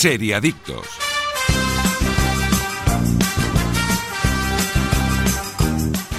Seriadictos. 0.00 0.86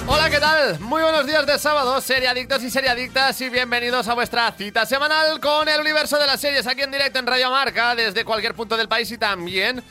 Hola, 0.06 0.30
¿qué 0.30 0.38
tal? 0.38 0.78
Muy 0.78 1.02
buenos 1.02 1.26
días 1.26 1.44
de 1.44 1.58
sábado, 1.58 2.00
seriadictos 2.00 2.62
y 2.62 2.70
seriadictas, 2.70 3.40
y 3.40 3.48
bienvenidos 3.48 4.06
a 4.06 4.14
vuestra 4.14 4.52
cita 4.52 4.86
semanal 4.86 5.40
con 5.40 5.68
el 5.68 5.80
universo 5.80 6.16
de 6.16 6.28
las 6.28 6.40
series 6.40 6.64
aquí 6.68 6.82
en 6.82 6.92
directo 6.92 7.18
en 7.18 7.26
Radio 7.26 7.50
Marca, 7.50 7.96
desde 7.96 8.24
cualquier 8.24 8.54
punto 8.54 8.76
del 8.76 8.86
país 8.86 9.10
y 9.10 9.18
también 9.18 9.82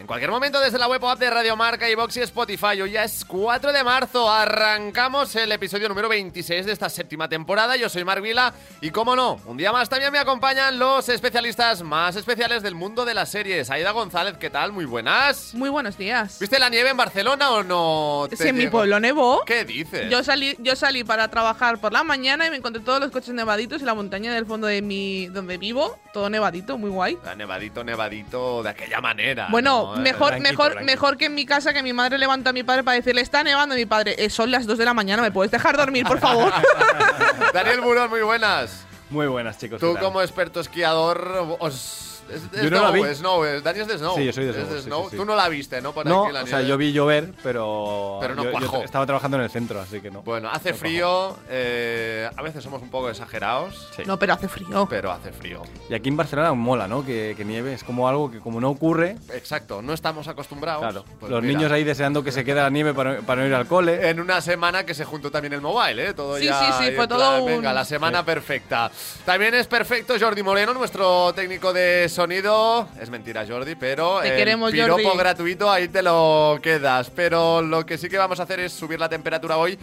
en 0.00 0.06
cualquier 0.06 0.30
momento 0.30 0.58
desde 0.60 0.78
la 0.78 0.88
web 0.88 1.04
o 1.04 1.10
app 1.10 1.18
de 1.18 1.28
Radio 1.28 1.56
Marca, 1.56 1.88
iVox 1.88 2.16
y 2.16 2.20
Spotify. 2.22 2.80
Hoy 2.80 2.92
ya 2.92 3.04
es 3.04 3.22
4 3.22 3.70
de 3.70 3.84
marzo, 3.84 4.30
arrancamos 4.30 5.36
el 5.36 5.52
episodio 5.52 5.90
número 5.90 6.08
26 6.08 6.64
de 6.64 6.72
esta 6.72 6.88
séptima 6.88 7.28
temporada. 7.28 7.76
Yo 7.76 7.90
soy 7.90 8.02
Mark 8.02 8.22
Vila 8.22 8.54
y, 8.80 8.90
como 8.90 9.14
no, 9.14 9.38
un 9.44 9.58
día 9.58 9.72
más 9.72 9.90
también 9.90 10.10
me 10.10 10.18
acompañan 10.18 10.78
los 10.78 11.10
especialistas 11.10 11.82
más 11.82 12.16
especiales 12.16 12.62
del 12.62 12.74
mundo 12.74 13.04
de 13.04 13.12
las 13.12 13.30
series. 13.30 13.68
Aida 13.68 13.90
González, 13.90 14.38
¿qué 14.38 14.48
tal? 14.48 14.72
Muy 14.72 14.86
buenas. 14.86 15.54
Muy 15.54 15.68
buenos 15.68 15.98
días. 15.98 16.38
¿Viste 16.40 16.58
la 16.58 16.70
nieve 16.70 16.88
en 16.88 16.96
Barcelona 16.96 17.50
o 17.50 17.62
no? 17.62 18.26
Si 18.34 18.48
en 18.48 18.56
mi 18.56 18.68
pueblo 18.68 19.00
nevó. 19.00 19.42
¿Qué 19.44 19.66
dices? 19.66 20.08
Yo 20.08 20.24
salí, 20.24 20.56
yo 20.60 20.76
salí 20.76 21.04
para 21.04 21.28
trabajar 21.28 21.78
por 21.78 21.92
la 21.92 22.04
mañana 22.04 22.46
y 22.46 22.50
me 22.50 22.56
encontré 22.56 22.82
todos 22.82 23.00
los 23.00 23.10
coches 23.10 23.34
nevaditos 23.34 23.82
y 23.82 23.84
la 23.84 23.94
montaña 23.94 24.32
del 24.32 24.46
fondo 24.46 24.66
de 24.66 24.80
mi 24.80 25.26
donde 25.26 25.58
vivo, 25.58 25.98
todo 26.14 26.30
nevadito, 26.30 26.78
muy 26.78 26.88
guay. 26.88 27.18
Ah, 27.26 27.34
nevadito, 27.34 27.84
nevadito, 27.84 28.62
de 28.62 28.70
aquella 28.70 29.02
manera. 29.02 29.48
Bueno, 29.50 29.88
¿no? 29.88 29.89
Mejor, 29.98 30.34
Eh, 30.34 30.40
mejor, 30.40 30.72
tranquilo. 30.72 30.86
mejor 30.86 31.16
que 31.16 31.26
en 31.26 31.34
mi 31.34 31.44
casa 31.46 31.72
que 31.72 31.82
mi 31.82 31.92
madre 31.92 32.18
levanta 32.18 32.50
a 32.50 32.52
mi 32.52 32.62
padre 32.62 32.82
para 32.84 32.96
decirle 32.96 33.20
está 33.22 33.42
nevando 33.42 33.74
mi 33.74 33.86
padre. 33.86 34.14
"Eh, 34.18 34.30
son 34.30 34.50
las 34.50 34.66
2 34.66 34.78
de 34.78 34.84
la 34.84 34.94
mañana, 34.94 35.22
¿me 35.22 35.30
puedes 35.32 35.50
dejar 35.50 35.76
dormir, 35.76 36.04
por 36.06 36.18
favor? 36.20 36.52
Daniel 37.54 37.80
Burón, 37.80 38.10
muy 38.10 38.22
buenas. 38.22 38.84
Muy 39.10 39.26
buenas, 39.26 39.58
chicos. 39.58 39.80
Tú 39.80 39.96
como 39.98 40.22
experto 40.22 40.60
esquiador, 40.60 41.56
os... 41.58 42.09
Es 42.32 42.50
de 42.50 42.64
Yo 42.64 42.70
no 42.70 42.82
la 42.82 42.90
vi. 42.90 43.02
snow, 43.14 43.44
es- 43.44 43.62
Dani 43.62 43.80
es 43.80 43.86
de 43.88 43.98
Snow. 43.98 44.16
Sí, 44.16 44.24
yo 44.24 44.32
soy 44.32 44.44
de 44.44 44.50
Es 44.50 44.56
Snow, 44.56 44.76
sí, 44.76 44.82
Snow. 44.82 45.04
sí, 45.04 45.10
sí. 45.10 45.16
Tú 45.16 45.24
no 45.24 45.34
la 45.36 45.48
viste, 45.48 45.80
¿no? 45.82 45.92
Por 45.92 46.06
No, 46.06 46.24
aquí 46.24 46.32
la 46.32 46.42
o 46.42 46.46
sea, 46.46 46.60
yo 46.62 46.76
vi 46.76 46.92
llover, 46.92 47.32
pero. 47.42 48.18
Pero 48.20 48.34
no 48.34 48.44
yo- 48.44 48.58
yo 48.60 48.82
estaba 48.84 49.04
trabajando 49.06 49.36
en 49.36 49.42
el 49.44 49.50
centro, 49.50 49.80
así 49.80 50.00
que 50.00 50.10
no. 50.10 50.22
Bueno, 50.22 50.48
hace 50.52 50.70
No 50.72 50.76
frío, 50.78 51.36
eh, 51.48 52.28
a 52.36 52.42
veces 52.42 52.62
somos 52.62 52.82
un 52.82 52.90
poco 52.90 53.10
exagerados, 53.10 53.88
Sí. 53.96 54.02
No, 54.06 54.18
pero 54.18 54.32
hace 54.34 54.48
frío. 54.48 54.86
pero 54.88 55.10
hace 55.12 55.32
frío. 55.32 55.62
Y 55.88 55.94
aquí 55.94 56.08
en 56.08 56.16
Barcelona 56.16 56.52
mola, 56.54 56.86
¿no? 56.88 57.04
Que, 57.04 57.34
que 57.36 57.44
nieve 57.44 57.74
es 57.74 57.84
como 57.84 58.08
algo 58.08 58.30
que, 58.30 58.38
como 58.40 58.60
no 58.60 58.70
ocurre. 58.70 59.16
Exacto, 59.34 59.82
no 59.82 59.92
estamos 59.92 60.28
acostumbrados. 60.28 60.82
Claro. 60.82 61.04
Pues 61.18 61.30
los 61.30 61.42
mira, 61.42 61.58
niños 61.58 61.72
ahí 61.72 61.84
deseando 61.84 62.22
que 62.22 62.32
se 62.32 62.44
quede 62.44 62.60
la 62.60 62.70
nieve 62.70 62.94
para, 62.94 63.20
para 63.20 63.42
no 63.42 63.48
ir 63.48 63.54
al 63.54 63.66
cole. 63.66 64.08
En 64.08 64.20
una 64.20 64.40
semana 64.40 64.84
que 64.84 64.94
se 64.94 65.04
juntó 65.04 65.30
también 65.30 65.52
el 65.54 65.60
mobile, 65.60 66.08
¿eh? 66.08 66.14
Todo 66.14 66.38
Sí, 66.38 66.44
ya. 66.44 66.58
sí, 66.78 66.84
sí, 66.84 66.92
fue 66.96 67.06
todo 67.08 67.18
plan, 67.18 67.42
un- 67.42 67.46
Venga, 67.50 67.72
la 67.72 67.84
semana 67.84 68.20
Sí. 68.20 68.24
perfecta. 68.26 68.90
También 69.24 69.54
es 69.54 69.66
perfecto 69.66 70.14
Jordi 70.20 70.42
Moreno, 70.42 70.72
nuestro 70.74 71.32
técnico 71.34 71.72
de 71.72 72.08
sonido. 72.20 72.86
Es 73.00 73.08
mentira, 73.08 73.46
Jordi, 73.48 73.76
pero. 73.76 74.20
Te 74.20 74.28
el 74.28 74.36
queremos, 74.36 74.72
piropo 74.72 75.02
Jordi. 75.02 75.18
gratuito, 75.18 75.70
ahí 75.70 75.88
te 75.88 76.02
lo 76.02 76.58
quedas. 76.62 77.08
Pero 77.08 77.62
lo 77.62 77.86
que 77.86 77.96
sí 77.96 78.10
que 78.10 78.18
vamos 78.18 78.38
a 78.40 78.42
hacer 78.42 78.60
es 78.60 78.74
subir 78.74 79.00
la 79.00 79.08
temperatura 79.08 79.56
hoy 79.56 79.78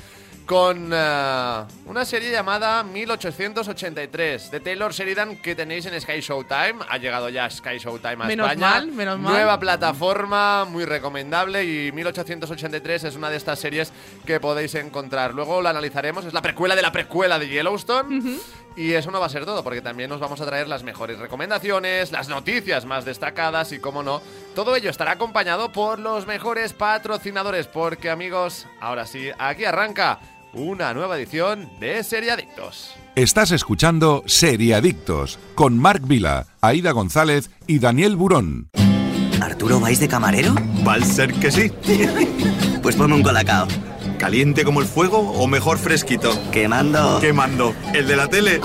con 0.48 0.92
eh, 0.94 1.64
una 1.86 2.06
serie 2.06 2.32
llamada 2.32 2.82
1883 2.82 4.50
de 4.50 4.60
Taylor 4.62 4.94
Sheridan 4.94 5.36
que 5.36 5.56
tenéis 5.56 5.86
en 5.86 6.00
Sky 6.00 6.22
Showtime. 6.22 6.76
Ha 6.88 6.98
llegado 6.98 7.28
ya 7.28 7.50
Sky 7.50 7.78
Showtime 7.78 8.24
a 8.24 8.28
Menos 8.28 8.50
España. 8.50 8.70
mal, 8.70 8.88
menos 8.88 9.20
mal. 9.20 9.34
Nueva 9.34 9.60
plataforma, 9.60 10.64
muy 10.64 10.86
recomendable 10.86 11.66
y 11.66 11.92
1883 11.92 13.04
es 13.04 13.16
una 13.18 13.30
de 13.30 13.36
estas 13.36 13.60
series 13.60 13.92
que 14.26 14.40
podéis 14.40 14.74
encontrar. 14.76 15.34
Luego 15.34 15.62
la 15.62 15.72
analizaremos, 15.72 16.24
es 16.24 16.34
la 16.34 16.42
precuela 16.42 16.78
de 16.78 16.82
la 16.82 16.94
precuela 16.94 17.38
de 17.38 17.50
Yellowstone. 17.50 18.40
Y 18.78 18.94
eso 18.94 19.10
no 19.10 19.20
va 19.20 19.26
a 19.26 19.30
ser 19.30 19.44
todo, 19.44 19.64
porque 19.64 19.82
también 19.82 20.08
nos 20.08 20.20
vamos 20.20 20.40
a 20.40 20.46
traer 20.46 20.68
las 20.68 20.84
mejores 20.84 21.18
recomendaciones, 21.18 22.12
las 22.12 22.30
noticias 22.30 22.86
más 22.86 23.06
destacadas 23.06 23.72
y, 23.72 23.80
como 23.80 24.04
no, 24.04 24.22
todo 24.54 24.76
ello 24.76 24.92
estará 24.92 25.14
acompañado 25.14 25.72
por 25.72 25.98
los 25.98 26.28
mejores 26.28 26.74
patrocinadores, 26.74 27.66
porque 27.66 28.12
amigos, 28.12 28.68
ahora 28.80 29.08
sí, 29.08 29.32
aquí 29.40 29.66
arranca 29.66 30.20
una 30.58 30.94
nueva 30.94 31.18
edición 31.18 31.70
de 31.80 32.04
Seriadictos. 32.04 32.96
Estás 33.16 33.52
escuchando 33.52 34.24
Seriadictos 34.26 35.40
con 35.56 35.78
Marc 35.78 36.06
Vila, 36.06 36.48
Aida 36.62 36.92
González 36.92 37.50
y 37.68 37.80
Daniel 37.80 38.16
Burón. 38.16 38.70
¿Arturo 39.42 39.80
vais 39.80 40.00
de 40.00 40.08
camarero? 40.08 40.56
Va 40.88 40.96
a 40.96 41.02
ser 41.02 41.34
que 41.34 41.52
sí. 41.52 41.72
Pues 42.82 42.96
ponme 42.96 43.16
un 43.16 43.24
colacao. 43.24 43.68
¿Caliente 44.18 44.64
como 44.64 44.82
el 44.82 44.88
fuego 44.88 45.20
o 45.20 45.48
mejor 45.48 45.78
fresquito? 45.78 46.32
Quemando. 46.52 47.20
¿Qué 47.20 47.34
mando? 47.34 47.76
¿El 47.94 48.08
de 48.08 48.16
la 48.16 48.28
tele? 48.28 48.62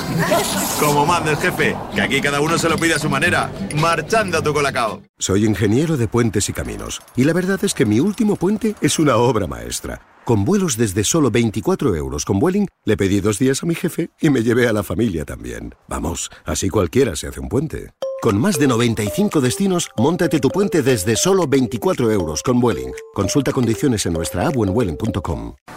Como 0.79 1.05
manda 1.05 1.33
el 1.33 1.37
jefe, 1.37 1.77
que 1.95 2.01
aquí 2.01 2.21
cada 2.21 2.41
uno 2.41 2.57
se 2.57 2.69
lo 2.69 2.79
pide 2.79 2.95
a 2.95 2.99
su 2.99 3.11
manera. 3.11 3.51
Marchando 3.77 4.39
a 4.39 4.43
tu 4.43 4.55
colacao. 4.55 5.03
Soy 5.19 5.45
ingeniero 5.45 5.97
de 5.97 6.09
puentes 6.09 6.49
y 6.49 6.53
caminos, 6.53 7.01
y 7.17 7.25
la 7.25 7.33
verdad 7.33 7.59
es 7.65 7.75
que 7.75 7.85
mi 7.85 8.01
último 8.01 8.37
puente 8.37 8.77
es 8.81 8.99
una 8.99 9.17
obra 9.17 9.47
maestra. 9.47 10.01
Con 10.25 10.45
vuelos 10.45 10.77
desde 10.77 11.03
solo 11.03 11.33
24 11.33 11.97
euros 11.97 12.25
con 12.25 12.39
Vueling, 12.39 12.69
le 12.85 12.97
pedí 12.97 13.21
dos 13.21 13.41
días 13.41 13.63
a 13.63 13.67
mi 13.67 13.75
jefe 13.75 14.11
y 14.21 14.31
me 14.31 14.45
llevé 14.45 14.69
a 14.69 14.73
la 14.73 14.85
familia 14.85 15.25
también. 15.25 15.75
Vamos, 15.89 16.31
así 16.45 16.69
cualquiera 16.69 17.17
se 17.17 17.27
hace 17.27 17.41
un 17.41 17.49
puente. 17.49 17.91
Con 18.21 18.41
más 18.41 18.57
de 18.57 18.69
95 18.69 19.41
destinos, 19.41 19.91
móntate 19.97 20.39
tu 20.39 20.49
puente 20.49 20.83
desde 20.83 21.17
solo 21.17 21.49
24 21.49 22.13
euros 22.13 22.45
con 22.45 22.61
Vueling. 22.61 22.93
Consulta 23.15 23.53
condiciones 23.53 24.07
en 24.07 24.13
nuestra 24.13 24.47
app 24.47 24.57
o 24.57 24.65
en. 24.65 24.97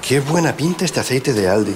Qué 0.07 0.19
buena 0.19 0.55
pinta 0.55 0.85
este 0.85 0.99
aceite 0.99 1.33
de 1.33 1.47
Aldi. 1.47 1.75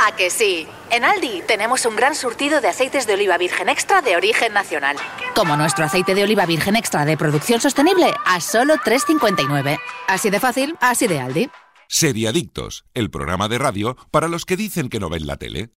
¿A 0.00 0.14
que 0.14 0.30
sí? 0.30 0.68
En 0.92 1.06
Aldi 1.06 1.42
tenemos 1.48 1.86
un 1.86 1.96
gran 1.96 2.14
surtido 2.14 2.60
de 2.60 2.68
aceites 2.68 3.06
de 3.06 3.14
oliva 3.14 3.38
virgen 3.38 3.70
extra 3.70 4.02
de 4.02 4.14
origen 4.14 4.52
nacional. 4.52 4.96
Como 5.34 5.56
nuestro 5.56 5.86
aceite 5.86 6.14
de 6.14 6.22
oliva 6.22 6.44
virgen 6.44 6.76
extra 6.76 7.06
de 7.06 7.16
producción 7.16 7.62
sostenible 7.62 8.12
a 8.26 8.42
solo 8.42 8.74
3,59. 8.74 9.78
Así 10.06 10.28
de 10.28 10.38
fácil, 10.38 10.76
así 10.82 11.06
de 11.06 11.18
Aldi. 11.18 11.50
Seriadictos, 11.88 12.84
el 12.92 13.10
programa 13.10 13.48
de 13.48 13.56
radio 13.56 13.96
para 14.10 14.28
los 14.28 14.44
que 14.44 14.58
dicen 14.58 14.90
que 14.90 15.00
no 15.00 15.08
ven 15.08 15.26
la 15.26 15.38
tele. 15.38 15.70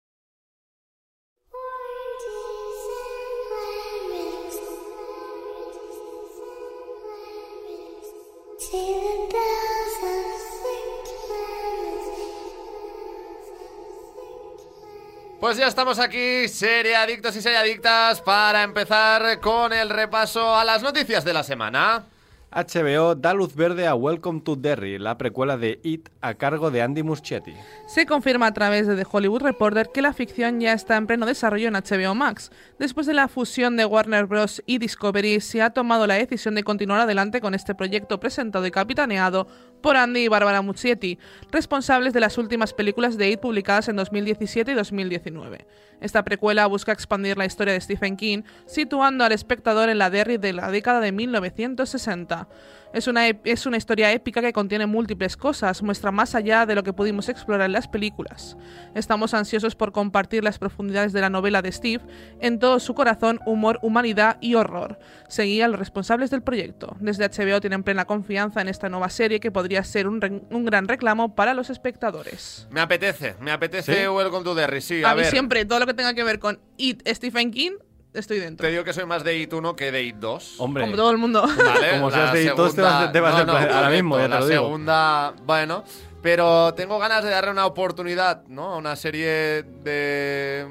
Pues 15.46 15.58
ya 15.58 15.68
estamos 15.68 16.00
aquí, 16.00 16.48
seriadictos 16.48 17.36
y 17.36 17.42
seriadictas, 17.44 18.20
para 18.20 18.64
empezar 18.64 19.40
con 19.42 19.74
el 19.74 19.92
repaso 19.92 20.56
a 20.56 20.66
las 20.66 20.82
noticias 20.82 21.24
de 21.24 21.34
la 21.34 21.44
semana. 21.44 22.06
HBO 22.50 23.16
da 23.16 23.34
luz 23.34 23.54
verde 23.54 23.86
a 23.86 23.94
Welcome 23.96 24.42
to 24.42 24.56
Derry, 24.56 24.98
la 24.98 25.18
precuela 25.20 25.58
de 25.58 25.80
It 25.84 26.10
a 26.22 26.34
cargo 26.34 26.72
de 26.72 26.82
Andy 26.82 27.04
Muschietti. 27.04 27.54
Se 27.86 28.06
confirma 28.06 28.48
a 28.48 28.54
través 28.54 28.88
de 28.88 28.96
The 28.96 29.06
Hollywood 29.12 29.44
Reporter 29.44 29.90
que 29.94 30.02
la 30.02 30.14
ficción 30.14 30.62
ya 30.62 30.74
está 30.74 30.96
en 30.96 31.06
pleno 31.06 31.26
desarrollo 31.26 31.68
en 31.68 31.74
HBO 31.74 32.16
Max. 32.16 32.52
Después 32.80 33.06
de 33.06 33.14
la 33.14 33.28
fusión 33.28 33.76
de 33.76 33.86
Warner 33.86 34.26
Bros. 34.26 34.64
y 34.66 34.80
Discovery, 34.80 35.42
se 35.42 35.62
ha 35.62 35.72
tomado 35.72 36.08
la 36.08 36.16
decisión 36.16 36.56
de 36.56 36.64
continuar 36.64 37.02
adelante 37.02 37.42
con 37.42 37.54
este 37.54 37.76
proyecto 37.76 38.20
presentado 38.20 38.66
y 38.66 38.72
capitaneado 38.72 39.48
por 39.82 39.98
Andy 39.98 40.22
y 40.22 40.28
Barbara 40.28 40.62
Muschietti, 40.62 41.20
responsables 41.52 42.14
de 42.14 42.20
las 42.20 42.38
últimas 42.38 42.74
películas 42.74 43.18
de 43.18 43.30
It 43.30 43.40
publicadas 43.40 43.88
en 43.88 43.96
2017 43.96 44.72
y 44.72 44.76
2019. 44.76 45.66
Esta 46.02 46.24
precuela 46.24 46.66
busca 46.68 46.92
expandir 46.92 47.38
la 47.38 47.46
historia 47.46 47.74
de 47.74 47.82
Stephen 47.82 48.18
King, 48.18 48.44
situando 48.66 49.24
al 49.24 49.32
espectador 49.32 49.90
en 49.90 49.98
la 49.98 50.10
Derry 50.10 50.38
de 50.38 50.54
la 50.54 50.72
década 50.72 51.00
de 51.00 51.12
1960. 51.12 52.48
Es 52.96 53.08
una, 53.08 53.28
es 53.28 53.66
una 53.66 53.76
historia 53.76 54.12
épica 54.14 54.40
que 54.42 54.54
contiene 54.54 54.86
múltiples 54.86 55.36
cosas, 55.36 55.84
muestra 55.84 56.12
más 56.12 56.34
allá 56.34 56.66
de 56.66 56.76
lo 56.76 56.84
que 56.84 56.94
pudimos 56.94 57.28
explorar 57.28 57.66
en 57.66 57.74
las 57.74 57.90
películas. 57.90 58.56
Estamos 58.96 59.34
ansiosos 59.34 59.76
por 59.76 59.92
compartir 59.92 60.46
las 60.46 60.58
profundidades 60.60 61.12
de 61.12 61.20
la 61.20 61.30
novela 61.30 61.62
de 61.62 61.74
Steve, 61.74 62.02
en 62.40 62.58
todo 62.58 62.80
su 62.80 62.96
corazón, 62.96 63.42
humor, 63.46 63.80
humanidad 63.82 64.38
y 64.40 64.56
horror. 64.56 64.98
Seguía 65.28 65.66
a 65.66 65.68
los 65.68 65.78
responsables 65.78 66.30
del 66.32 66.42
proyecto. 66.42 66.96
Desde 67.02 67.28
HBO 67.28 67.60
tienen 67.60 67.84
plena 67.84 68.06
confianza 68.06 68.62
en 68.62 68.70
esta 68.70 68.88
nueva 68.88 69.10
serie 69.10 69.42
que 69.42 69.52
podría 69.52 69.84
ser 69.84 70.08
un, 70.08 70.22
re- 70.22 70.42
un 70.50 70.64
gran 70.64 70.88
reclamo 70.88 71.36
para 71.36 71.54
los 71.54 71.70
espectadores. 71.70 72.66
Me 72.72 72.80
apetece, 72.80 73.36
me 73.42 73.52
apetece 73.52 73.94
¿Sí? 74.04 74.08
Welcome 74.08 74.46
to 74.46 74.56
Derry, 74.56 74.80
sí, 74.80 75.04
a 75.04 75.12
a, 75.12 75.16
mí 75.16 75.22
ver. 75.24 75.32
siempre, 75.32 75.66
todo 75.66 75.80
lo 75.80 75.86
que 75.86 75.94
tenga 75.94 76.14
que 76.14 76.24
ver 76.24 76.40
con 76.40 76.62
It, 76.78 77.06
Stephen 77.10 77.52
King, 77.52 77.74
estoy 78.20 78.40
dentro. 78.40 78.66
Te 78.66 78.72
digo 78.72 78.84
que 78.84 78.94
soy 78.94 79.06
más 79.06 79.24
de 79.24 79.38
It 79.38 79.54
1 79.54 79.76
que 79.76 79.92
de 79.92 80.04
It 80.04 80.16
2. 80.18 80.56
Hombre, 80.60 80.84
Como 80.84 80.96
todo 80.96 81.12
el 81.12 81.18
mundo. 81.18 81.42
Vale, 81.58 81.92
Como 82.00 82.12
seas 82.12 82.34
de 82.34 82.44
It 82.46 82.52
2 82.54 82.76
te 82.76 82.82
vas- 82.82 83.12
te 83.12 83.20
vas 83.20 83.34
no, 83.34 83.38
del 83.40 83.48
no, 83.70 83.76
ahora 83.76 83.90
mismo, 83.90 84.18
ya 84.18 84.24
te 84.24 84.30
lo 84.30 84.40
La 84.40 84.46
digo. 84.46 84.64
segunda, 84.64 85.34
bueno, 85.46 85.84
pero 86.22 86.74
tengo 86.74 86.98
ganas 87.00 87.24
de 87.24 87.30
darle 87.30 87.52
una 87.52 87.66
oportunidad, 87.66 88.44
¿no? 88.48 88.74
A 88.74 88.78
una 88.78 88.96
serie 88.96 89.64
de 89.84 90.68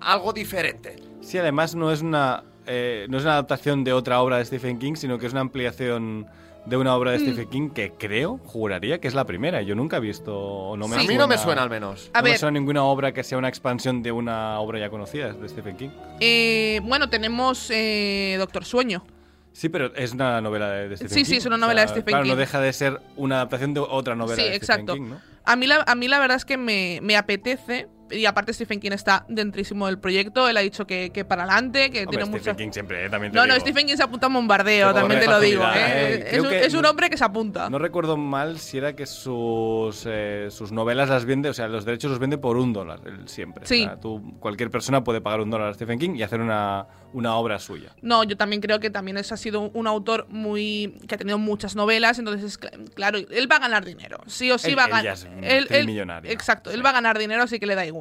algo 0.00 0.32
diferente. 0.32 0.96
sí, 1.20 1.38
además 1.38 1.74
no 1.74 1.90
es 1.92 2.02
una 2.02 2.44
eh, 2.66 3.06
no 3.08 3.16
es 3.16 3.24
una 3.24 3.32
adaptación 3.32 3.82
de 3.84 3.92
otra 3.94 4.20
obra 4.20 4.36
de 4.36 4.44
Stephen 4.44 4.78
King, 4.78 4.94
sino 4.96 5.18
que 5.18 5.26
es 5.26 5.32
una 5.32 5.40
ampliación 5.40 6.26
de 6.68 6.76
una 6.76 6.94
obra 6.94 7.12
Mm. 7.12 7.14
de 7.14 7.18
Stephen 7.20 7.48
King 7.48 7.70
que 7.70 7.92
creo, 7.98 8.38
juraría 8.44 9.00
que 9.00 9.08
es 9.08 9.14
la 9.14 9.24
primera. 9.24 9.62
Yo 9.62 9.74
nunca 9.74 9.96
he 9.96 10.00
visto, 10.00 10.74
no 10.76 10.86
me 10.88 10.96
a 10.96 11.00
Sí. 11.00 11.08
mí 11.08 11.14
no 11.16 11.26
me 11.26 11.38
suena 11.38 11.62
al 11.62 11.70
menos. 11.70 12.10
A 12.12 12.18
no 12.20 12.28
me 12.28 12.36
suena 12.36 12.58
ninguna 12.58 12.84
obra 12.84 13.12
que 13.12 13.24
sea 13.24 13.38
una 13.38 13.48
expansión 13.48 14.02
de 14.02 14.12
una 14.12 14.60
obra 14.60 14.78
ya 14.78 14.90
conocida 14.90 15.32
de 15.32 15.48
Stephen 15.48 15.76
King. 15.76 15.88
Eh, 16.20 16.80
bueno, 16.84 17.08
tenemos 17.08 17.70
eh, 17.70 18.36
Doctor 18.38 18.64
Sueño. 18.64 19.04
Sí, 19.52 19.68
pero 19.70 19.92
es 19.96 20.12
una 20.12 20.40
novela 20.40 20.70
de, 20.70 20.88
de 20.90 20.96
Stephen 20.96 21.14
Sí, 21.14 21.22
King. 21.22 21.30
sí, 21.30 21.36
es 21.38 21.46
una 21.46 21.56
novela 21.56 21.80
de 21.82 21.88
Stephen 21.88 22.04
claro, 22.12 22.24
King. 22.24 22.30
no 22.30 22.36
deja 22.36 22.60
de 22.60 22.72
ser 22.72 23.00
una 23.16 23.36
adaptación 23.36 23.74
de 23.74 23.80
otra 23.80 24.14
novela 24.14 24.40
Sí, 24.40 24.48
de 24.48 24.54
exacto. 24.54 24.92
Stephen 24.92 25.04
King, 25.08 25.14
¿no? 25.14 25.20
A 25.44 25.56
mí, 25.56 25.66
la, 25.66 25.82
a 25.86 25.94
mí 25.94 26.06
la 26.06 26.18
verdad 26.20 26.36
es 26.36 26.44
que 26.44 26.56
me, 26.58 27.00
me 27.02 27.16
apetece. 27.16 27.88
Y 28.10 28.26
aparte 28.26 28.52
Stephen 28.52 28.80
King 28.80 28.92
está 28.92 29.24
dentrísimo 29.28 29.86
del 29.86 29.98
proyecto. 29.98 30.48
Él 30.48 30.56
ha 30.56 30.60
dicho 30.60 30.86
que, 30.86 31.10
que 31.10 31.24
para 31.24 31.44
adelante, 31.44 31.90
que 31.90 32.00
Hombre, 32.04 32.10
tiene 32.18 32.24
Stephen 32.24 32.40
mucho... 32.52 32.56
King 32.56 32.70
siempre, 32.72 33.04
eh, 33.06 33.10
también 33.10 33.32
te 33.32 33.36
No, 33.38 33.46
no, 33.46 33.54
digo. 33.54 33.66
Stephen 33.66 33.86
King 33.86 33.96
se 33.96 34.02
apunta 34.02 34.26
a 34.26 34.28
un 34.28 34.34
bombardeo, 34.34 34.88
Pero 34.88 35.00
también 35.00 35.20
te 35.20 35.26
lo 35.26 35.40
digo. 35.40 35.62
¿eh? 35.64 35.68
eh. 35.76 36.28
Es, 36.32 36.40
un, 36.40 36.48
que 36.48 36.64
es 36.64 36.74
un 36.74 36.82
no- 36.82 36.90
hombre 36.90 37.10
que 37.10 37.16
se 37.16 37.24
apunta. 37.24 37.68
No 37.70 37.78
recuerdo 37.78 38.16
mal 38.16 38.58
si 38.58 38.78
era 38.78 38.94
que 38.94 39.06
sus, 39.06 40.04
eh, 40.06 40.48
sus 40.50 40.72
novelas 40.72 41.08
las 41.08 41.24
vende, 41.24 41.48
o 41.48 41.54
sea, 41.54 41.68
los 41.68 41.84
derechos 41.84 42.10
los 42.10 42.18
vende 42.18 42.38
por 42.38 42.56
un 42.56 42.72
dólar, 42.72 43.00
él 43.06 43.28
siempre. 43.28 43.66
Sí. 43.66 43.82
O 43.82 43.86
sea, 43.86 44.00
tú, 44.00 44.38
cualquier 44.40 44.70
persona 44.70 45.04
puede 45.04 45.20
pagar 45.20 45.40
un 45.40 45.50
dólar 45.50 45.68
a 45.70 45.74
Stephen 45.74 45.98
King 45.98 46.14
y 46.16 46.22
hacer 46.22 46.40
una, 46.40 46.86
una 47.12 47.34
obra 47.36 47.58
suya. 47.58 47.90
No, 48.02 48.24
yo 48.24 48.36
también 48.36 48.60
creo 48.62 48.80
que 48.80 48.90
también 48.90 49.18
es, 49.18 49.30
ha 49.32 49.36
sido 49.36 49.60
un 49.70 49.86
autor 49.86 50.26
muy 50.30 50.98
que 51.08 51.14
ha 51.14 51.18
tenido 51.18 51.38
muchas 51.38 51.76
novelas, 51.76 52.18
entonces 52.18 52.44
es 52.44 52.60
cl- 52.60 52.92
claro, 52.94 53.18
él 53.18 53.50
va 53.50 53.56
a 53.56 53.60
ganar 53.60 53.84
dinero, 53.84 54.18
sí 54.26 54.50
o 54.50 54.58
sí 54.58 54.70
Él- 54.70 54.78
va 54.78 54.82
a 54.84 54.86
él 54.86 54.92
ganar. 54.92 55.06
es 55.06 55.24
un 55.62 55.66
trimillonario, 55.68 56.30
Exacto, 56.30 56.70
él 56.70 56.84
va 56.84 56.90
a 56.90 56.94
ganar 56.94 57.18
dinero, 57.18 57.42
así 57.42 57.58
que 57.58 57.66
le 57.66 57.74
da 57.74 57.84
igual. 57.86 57.97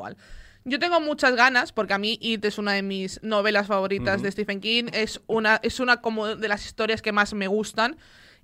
Yo 0.65 0.79
tengo 0.79 0.99
muchas 0.99 1.35
ganas 1.35 1.71
porque 1.71 1.94
a 1.94 1.97
mí 1.97 2.17
It 2.21 2.44
es 2.44 2.57
una 2.57 2.73
de 2.73 2.81
mis 2.81 3.21
novelas 3.23 3.67
favoritas 3.67 4.21
de 4.21 4.31
Stephen 4.31 4.59
King, 4.59 4.85
es 4.91 5.21
una 5.27 5.59
es 5.63 5.79
una 5.79 6.01
como 6.01 6.35
de 6.35 6.47
las 6.49 6.65
historias 6.65 7.01
que 7.01 7.11
más 7.13 7.33
me 7.33 7.47
gustan. 7.47 7.95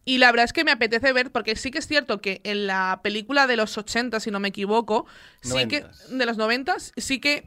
Y 0.06 0.18
la 0.18 0.32
verdad 0.32 0.46
es 0.46 0.54
que 0.54 0.64
me 0.66 0.72
apetece 0.72 1.14
ver, 1.14 1.32
porque 1.32 1.56
sí 1.56 1.72
que 1.72 1.80
es 1.80 1.88
cierto 1.88 2.20
que 2.20 2.42
en 2.44 2.68
la 2.68 3.00
película 3.04 3.48
de 3.48 3.56
los 3.58 3.78
80, 3.78 4.20
si 4.20 4.32
no 4.32 4.40
me 4.40 4.50
equivoco, 4.50 5.06
sí 5.42 5.54
que. 5.68 5.86
De 6.18 6.26
los 6.26 6.38
90, 6.38 6.76
sí 6.98 7.20
que 7.20 7.46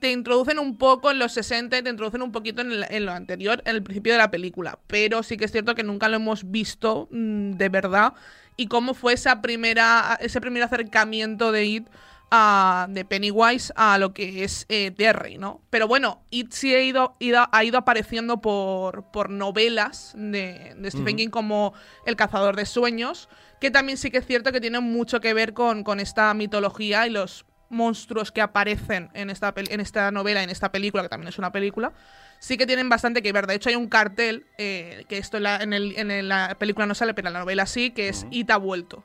te 0.00 0.10
introducen 0.12 0.58
un 0.58 0.76
poco 0.76 1.10
en 1.10 1.18
los 1.18 1.32
60 1.32 1.78
y 1.78 1.82
te 1.82 1.88
introducen 1.90 2.20
un 2.22 2.32
poquito 2.32 2.60
en, 2.60 2.72
el- 2.72 2.86
en 2.90 3.06
lo 3.06 3.12
anterior, 3.12 3.62
en 3.64 3.76
el 3.76 3.82
principio 3.82 4.12
de 4.12 4.18
la 4.18 4.30
película. 4.30 4.78
Pero 4.86 5.22
sí 5.22 5.36
que 5.38 5.46
es 5.46 5.52
cierto 5.52 5.74
que 5.74 5.82
nunca 5.82 6.08
lo 6.08 6.16
hemos 6.16 6.50
visto 6.50 7.08
mm, 7.10 7.52
de 7.52 7.68
verdad. 7.70 8.12
Y 8.56 8.66
cómo 8.68 8.92
fue 8.94 9.12
esa 9.14 9.40
primera, 9.40 10.18
ese 10.20 10.40
primer 10.40 10.62
acercamiento 10.62 11.52
de 11.52 11.64
It 11.66 11.88
a- 12.30 12.86
de 12.90 13.04
Pennywise 13.04 13.72
a 13.76 13.98
lo 13.98 14.12
que 14.12 14.44
es 14.44 14.66
eh, 14.68 14.92
Derry, 14.96 15.38
¿no? 15.38 15.62
Pero 15.70 15.88
bueno, 15.88 16.22
It 16.30 16.52
sí 16.52 16.74
ha 16.74 16.80
ido, 16.82 17.16
ido- 17.20 17.48
ha 17.50 17.64
ido 17.64 17.78
apareciendo 17.78 18.40
por, 18.40 19.10
por 19.10 19.30
novelas 19.30 20.12
de, 20.16 20.74
de 20.76 20.90
Stephen. 20.90 21.16
King 21.16 21.28
como 21.30 21.72
El 22.06 22.16
cazador 22.16 22.56
de 22.56 22.66
sueños, 22.66 23.28
que 23.60 23.70
también 23.70 23.98
sí 23.98 24.10
que 24.10 24.18
es 24.18 24.26
cierto 24.26 24.52
que 24.52 24.60
tiene 24.60 24.80
mucho 24.80 25.20
que 25.20 25.34
ver 25.34 25.54
con, 25.54 25.84
con 25.84 26.00
esta 26.00 26.32
mitología 26.34 27.06
y 27.06 27.10
los 27.10 27.44
monstruos 27.70 28.32
que 28.32 28.40
aparecen 28.40 29.10
en 29.14 29.28
esta, 29.30 29.52
en 29.56 29.80
esta 29.80 30.10
novela, 30.10 30.42
en 30.42 30.48
esta 30.50 30.72
película, 30.72 31.02
que 31.02 31.08
también 31.10 31.28
es 31.28 31.38
una 31.38 31.52
película, 31.52 31.92
sí 32.38 32.56
que 32.56 32.66
tienen 32.66 32.88
bastante 32.88 33.20
que 33.22 33.30
ver. 33.32 33.46
De 33.46 33.54
hecho, 33.54 33.68
hay 33.68 33.74
un 33.76 33.88
cartel, 33.88 34.46
eh, 34.56 35.04
que 35.08 35.18
esto 35.18 35.36
en 35.36 35.42
la, 35.42 35.56
en, 35.62 35.72
el- 35.74 35.94
en 35.98 36.28
la 36.28 36.56
película 36.58 36.86
no 36.86 36.94
sale, 36.94 37.12
pero 37.12 37.28
en 37.28 37.34
la 37.34 37.40
novela 37.40 37.66
sí, 37.66 37.90
que 37.90 38.08
es 38.08 38.26
It 38.30 38.50
ha 38.50 38.56
vuelto. 38.56 39.04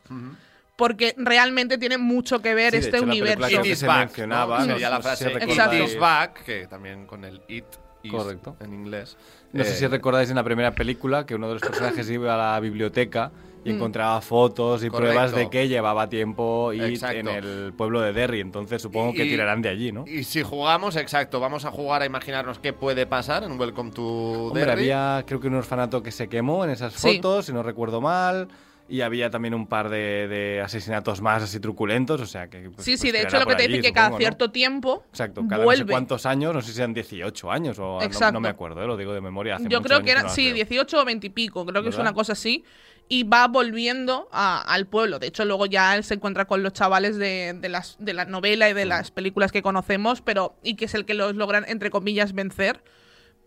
Porque 0.75 1.13
realmente 1.17 1.77
tiene 1.77 1.97
mucho 1.97 2.39
que 2.41 2.53
ver 2.55 2.71
Sí, 2.71 2.79
de 2.79 2.85
este 2.85 2.97
hecho, 2.97 3.05
la 3.05 3.11
universo. 3.11 3.45
creo 3.45 3.59
It 3.59 3.63
que 3.65 3.71
is 3.71 3.79
se 3.79 3.87
back, 3.87 3.99
mencionaba, 4.07 4.59
¿no? 4.59 4.65
Sería 4.65 4.87
sé 4.87 4.93
la 4.93 5.01
frase. 5.01 5.31
It 5.31 5.41
Exacto. 5.43 5.75
is 5.83 5.99
back, 5.99 6.43
que 6.43 6.67
también 6.67 7.05
con 7.05 7.23
el 7.25 7.41
it 7.47 7.65
is 8.01 8.11
Correcto. 8.11 8.55
en 8.59 8.73
inglés. 8.73 9.15
No 9.51 9.63
sé 9.63 9.71
Eh, 9.71 9.75
si 9.75 9.87
recordáis 9.87 10.29
en 10.31 10.35
la 10.35 10.43
primera 10.43 10.73
película 10.73 11.25
que 11.25 11.35
uno 11.35 11.47
de 11.47 11.53
los 11.53 11.61
personajes 11.61 12.09
iba 12.09 12.33
a 12.33 12.53
la 12.53 12.59
biblioteca 12.59 13.31
y 13.63 13.71
Mm. 13.71 13.75
encontraba 13.75 14.19
fotos 14.19 14.83
y 14.83 14.89
Correcto. 14.89 14.97
pruebas 15.13 15.31
de 15.35 15.49
que 15.49 15.67
llevaba 15.69 16.09
tiempo 16.09 16.73
y 16.73 16.81
en 17.01 17.27
el 17.27 17.73
pueblo 17.77 18.01
de 18.01 18.11
Derry. 18.11 18.41
Entonces 18.41 18.81
supongo 18.81 19.13
que 19.13 19.25
Y- 19.25 19.29
tirarán 19.29 19.61
de 19.61 19.69
allí, 19.69 19.91
¿no? 19.91 20.05
Y 20.07 20.23
si 20.25 20.41
jugamos, 20.41 20.95
exacto, 20.97 21.39
vamos 21.39 21.63
a 21.65 21.71
jugar 21.71 22.01
a 22.01 22.05
imaginarnos 22.07 22.57
qué 22.59 22.73
puede 22.73 23.05
pasar 23.05 23.43
en 23.43 23.57
Welcome 23.59 23.91
to 23.91 24.01
Hombre, 24.47 24.65
Derry. 24.65 24.71
había 24.89 25.23
creo 25.27 25.39
que 25.39 25.47
un 25.47 25.55
orfanato 25.55 26.01
que 26.01 26.11
se 26.11 26.27
quemó 26.27 26.63
en 26.65 26.71
esas 26.71 26.93
Sí. 26.93 27.15
fotos, 27.17 27.45
si 27.45 27.53
no 27.53 27.61
recuerdo 27.63 28.01
mal. 28.01 28.47
Y 28.89 28.99
había 29.01 29.29
también 29.29 29.53
un 29.53 29.65
par 29.65 29.89
de, 29.89 30.27
de 30.27 30.61
asesinatos 30.61 31.21
más 31.21 31.41
así 31.41 31.59
truculentos, 31.59 32.19
o 32.19 32.25
sea 32.25 32.49
que... 32.49 32.69
pues, 32.69 32.83
sí, 32.83 32.97
sí, 32.97 33.03
pues 33.11 33.13
de 33.13 33.21
hecho 33.21 33.39
lo 33.39 33.45
que 33.45 33.55
te 33.55 33.63
allí, 33.63 33.77
dicen 33.77 33.81
que 33.81 33.93
cada 33.93 34.17
cierto 34.17 34.51
tiempo 34.51 35.03
Exacto, 35.09 35.41
cada 35.47 35.63
no 35.63 35.71
sé 35.71 35.77
vuelve. 35.77 35.91
cuántos 35.91 36.25
años, 36.25 36.53
no 36.53 36.61
sé 36.61 36.73
si 36.73 36.79
eran 36.79 36.93
18 36.93 37.49
años 37.49 37.79
o 37.79 37.99
no- 38.31 38.39
me 38.41 38.49
acuerdo, 38.49 38.83
eh, 38.83 38.87
lo 38.87 38.97
digo 38.97 39.13
de 39.13 39.21
memoria. 39.21 39.55
hace 39.55 39.69
Yo 39.69 39.81
creo 39.81 40.03
que 40.03 40.11
eran, 40.11 40.25
no 40.25 40.29
sí, 40.29 40.47
veo. 40.47 40.55
18 40.55 41.01
o 41.01 41.05
20 41.05 41.27
y 41.27 41.29
pico, 41.29 41.65
creo 41.65 41.81
que 41.81 41.89
es 41.89 41.97
una 41.97 42.13
cosa 42.13 42.33
así. 42.33 42.65
Y 43.09 43.23
va 43.23 43.47
volviendo 43.47 44.27
a- 44.31 44.61
al 44.61 44.87
pueblo. 44.87 45.19
De 45.19 45.27
hecho, 45.27 45.43
luego 45.45 45.65
ya 45.65 45.95
él 45.95 46.03
se 46.03 46.13
encuentra 46.15 46.45
con 46.45 46.61
los 46.63 46.71
chavales 46.73 47.17
de, 47.17 47.53
de 47.53 47.69
las, 47.69 47.97
de 47.99 48.13
la 48.13 48.25
novela 48.25 48.69
y 48.69 48.73
de 48.73 48.85
las 48.85 49.11
películas 49.11 49.51
que 49.51 49.61
conocemos, 49.61 50.21
pero 50.21 50.55
y 50.63 50.75
que 50.75 50.85
es 50.85 50.93
el 50.93 51.05
que 51.05 51.13
los 51.13 51.35
logran, 51.35 51.65
entre 51.67 51.89
comillas, 51.89 52.33
vencer. 52.33 52.81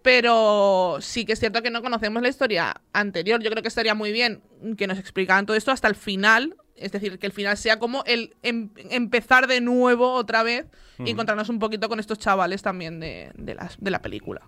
Pero 0.07 0.99
sí 1.01 1.25
que 1.25 1.33
es 1.33 1.41
cierto 1.41 1.63
que 1.63 1.71
no 1.73 1.83
conocemos 1.83 2.23
la 2.23 2.29
historia 2.29 2.81
anterior. 2.93 3.43
Yo 3.43 3.51
creo 3.51 3.61
que 3.61 3.67
estaría 3.67 3.93
muy 3.93 4.13
bien 4.13 4.41
que 4.79 4.87
nos 4.87 4.99
explicaran 5.01 5.47
todo 5.47 5.57
esto 5.57 5.73
hasta 5.73 5.89
el 5.89 5.97
final. 5.97 6.55
Es 6.77 6.93
decir, 6.93 7.19
que 7.19 7.27
el 7.27 7.33
final 7.33 7.57
sea 7.57 7.81
como 7.81 8.05
el 8.07 8.37
em- 8.45 8.71
empezar 8.91 9.49
de 9.49 9.61
nuevo 9.61 10.13
otra 10.13 10.45
vez 10.45 10.67
y 10.99 11.11
encontrarnos 11.11 11.49
un 11.49 11.59
poquito 11.59 11.89
con 11.89 11.99
estos 11.99 12.21
chavales 12.21 12.63
también 12.63 13.01
de, 13.01 13.33
de, 13.35 13.57
las, 13.57 13.79
de 13.81 13.91
la 13.91 14.01
película. 14.01 14.43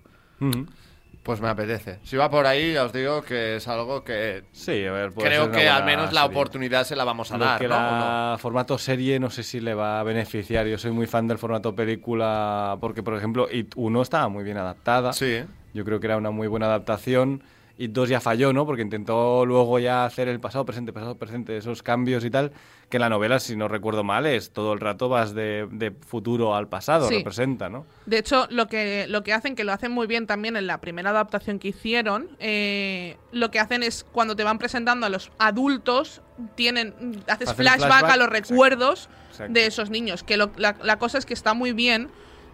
Pues 1.29 1.43
me 1.43 1.49
apetece. 1.51 1.99
Si 2.05 2.17
va 2.17 2.31
por 2.31 2.47
ahí, 2.47 2.73
ya 2.73 2.85
os 2.85 2.93
digo 2.95 3.21
que 3.21 3.57
es 3.57 3.69
algo 3.69 4.03
que 4.03 4.45
Sí, 4.51 4.87
a 4.87 4.93
ver, 4.93 5.13
creo 5.13 5.51
que 5.51 5.69
al 5.69 5.85
menos 5.85 6.11
la 6.11 6.23
serie. 6.23 6.35
oportunidad 6.35 6.85
se 6.85 6.97
la 6.97 7.05
vamos 7.05 7.31
a 7.31 7.37
Lo 7.37 7.45
dar, 7.45 7.61
que 7.61 7.69
¿no? 7.69 7.77
¿O 7.77 7.81
no? 7.81 7.87
la 7.99 8.37
formato 8.41 8.79
serie 8.79 9.21
no 9.21 9.29
sé 9.29 9.43
si 9.43 9.61
le 9.61 9.75
va 9.75 10.01
a 10.01 10.03
beneficiar. 10.05 10.67
Yo 10.67 10.79
soy 10.79 10.91
muy 10.91 11.07
fan 11.07 11.29
del 11.29 11.37
formato 11.37 11.75
película 11.75 12.79
porque, 12.81 13.03
por 13.03 13.15
ejemplo, 13.15 13.47
It 13.53 13.75
1 13.77 14.01
estaba 14.01 14.29
muy 14.31 14.43
bien 14.43 14.57
adaptada. 14.57 15.13
Sí. 15.13 15.45
Yo 15.75 15.85
creo 15.85 16.01
que 16.01 16.07
era 16.07 16.17
una 16.17 16.31
muy 16.31 16.49
buena 16.49 16.65
adaptación. 16.65 17.43
It 17.81 17.93
2 17.93 18.09
ya 18.09 18.21
falló, 18.21 18.53
¿no? 18.53 18.67
Porque 18.67 18.83
intentó 18.83 19.47
luego 19.47 19.79
ya 19.79 20.05
hacer 20.05 20.27
el 20.27 20.41
pasado, 20.41 20.65
presente, 20.67 20.93
pasado, 20.93 21.17
presente, 21.17 21.57
esos 21.57 21.83
cambios 21.85 22.25
y 22.25 22.31
tal. 22.31 22.51
Que 22.89 22.97
en 22.97 23.03
la 23.03 23.09
novela, 23.09 23.39
si 23.39 23.55
no 23.55 23.69
recuerdo 23.69 24.03
mal, 24.03 24.27
es 24.27 24.51
todo 24.51 24.73
el 24.73 24.81
rato 24.81 25.09
vas 25.09 25.33
de, 25.33 25.69
de 25.71 25.93
futuro 25.93 26.57
al 26.57 26.69
pasado, 26.69 27.07
Sí. 27.09 27.19
representa, 27.19 27.69
¿no? 27.69 27.87
De 28.07 28.19
hecho, 28.19 28.49
lo 28.51 28.67
que, 28.67 29.07
lo 29.09 29.23
que 29.23 29.33
hacen, 29.33 29.55
que 29.55 29.63
lo 29.63 29.73
hacen 29.73 29.93
muy 29.93 30.09
bien 30.09 30.27
también 30.27 30.57
en 30.57 30.67
la 30.67 30.81
primera 30.81 31.11
adaptación 31.11 31.61
que 31.61 31.69
hicieron, 31.69 32.29
eh, 32.41 33.17
lo 33.31 33.51
que 33.53 33.61
hacen 33.61 33.85
es 33.85 34.05
cuando 34.11 34.35
te 34.35 34.43
van 34.43 34.59
presentando 34.59 35.07
a 35.07 35.09
los 35.09 35.31
adultos, 35.39 36.21
tienen 36.57 37.23
haces 37.29 37.53
flashback, 37.55 37.77
flashback, 37.89 38.11
a 38.11 38.17
los 38.17 38.27
exacto, 38.29 38.51
recuerdos 38.55 39.09
exacto. 39.31 39.53
de 39.53 39.67
esos 39.67 39.91
niños. 39.91 40.25
Que 40.25 40.37
lo- 40.37 40.51
la, 40.57 40.77
la 40.83 40.99
cosa 40.99 41.19
es 41.19 41.27
que 41.27 41.35
está 41.35 41.55
muy 41.55 41.73
bien 41.73 42.09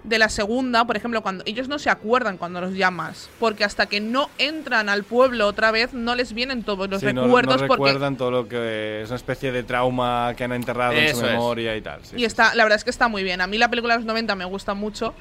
de 0.05 0.19
la 0.19 0.29
segunda, 0.29 0.85
por 0.87 0.97
ejemplo, 0.97 1.23
cuando 1.23 1.43
ellos 1.47 1.67
no 1.67 1.79
se 1.79 1.91
acuerdan 1.91 2.37
cuando 2.37 2.61
los 2.61 2.75
llamas, 2.75 3.29
porque 3.41 3.65
hasta 3.65 3.87
que 3.87 4.01
no 4.01 4.29
entran 4.39 4.89
al 4.89 5.03
pueblo 5.05 5.47
otra 5.47 5.71
vez, 5.71 5.93
no 5.95 6.15
les 6.15 6.33
vienen 6.35 6.63
todos 6.63 6.89
los 6.91 7.01
Sí, 7.01 7.13
no- 7.13 7.25
recuerdos 7.25 7.63
no, 7.63 7.67
porque 7.67 7.85
recuerdan 7.85 8.17
todo 8.17 8.31
lo 8.31 8.47
que 8.49 9.01
es 9.03 9.09
una 9.09 9.17
especie 9.17 9.51
de 9.51 9.63
trauma 9.63 10.35
que 10.37 10.45
han 10.45 10.53
enterrado 10.53 10.93
en 10.93 11.17
su 11.17 11.25
es. 11.25 11.33
memoria 11.33 11.75
y 11.77 11.81
tal. 11.81 12.05
sí, 12.05 12.17
y 12.17 12.19
sí, 12.21 12.25
está, 12.27 12.55
la 12.55 12.65
verdad 12.65 12.77
es 12.77 12.85
que 12.85 12.91
está 12.91 13.09
muy 13.09 13.23
bien. 13.25 13.41
A 13.41 13.47
mí 13.47 13.57
la 13.59 13.69
película 13.69 13.95
de 13.95 14.01
los 14.01 14.07
90 14.07 14.35
me 14.37 14.45
gusta 14.45 14.75
mucho. 14.75 15.15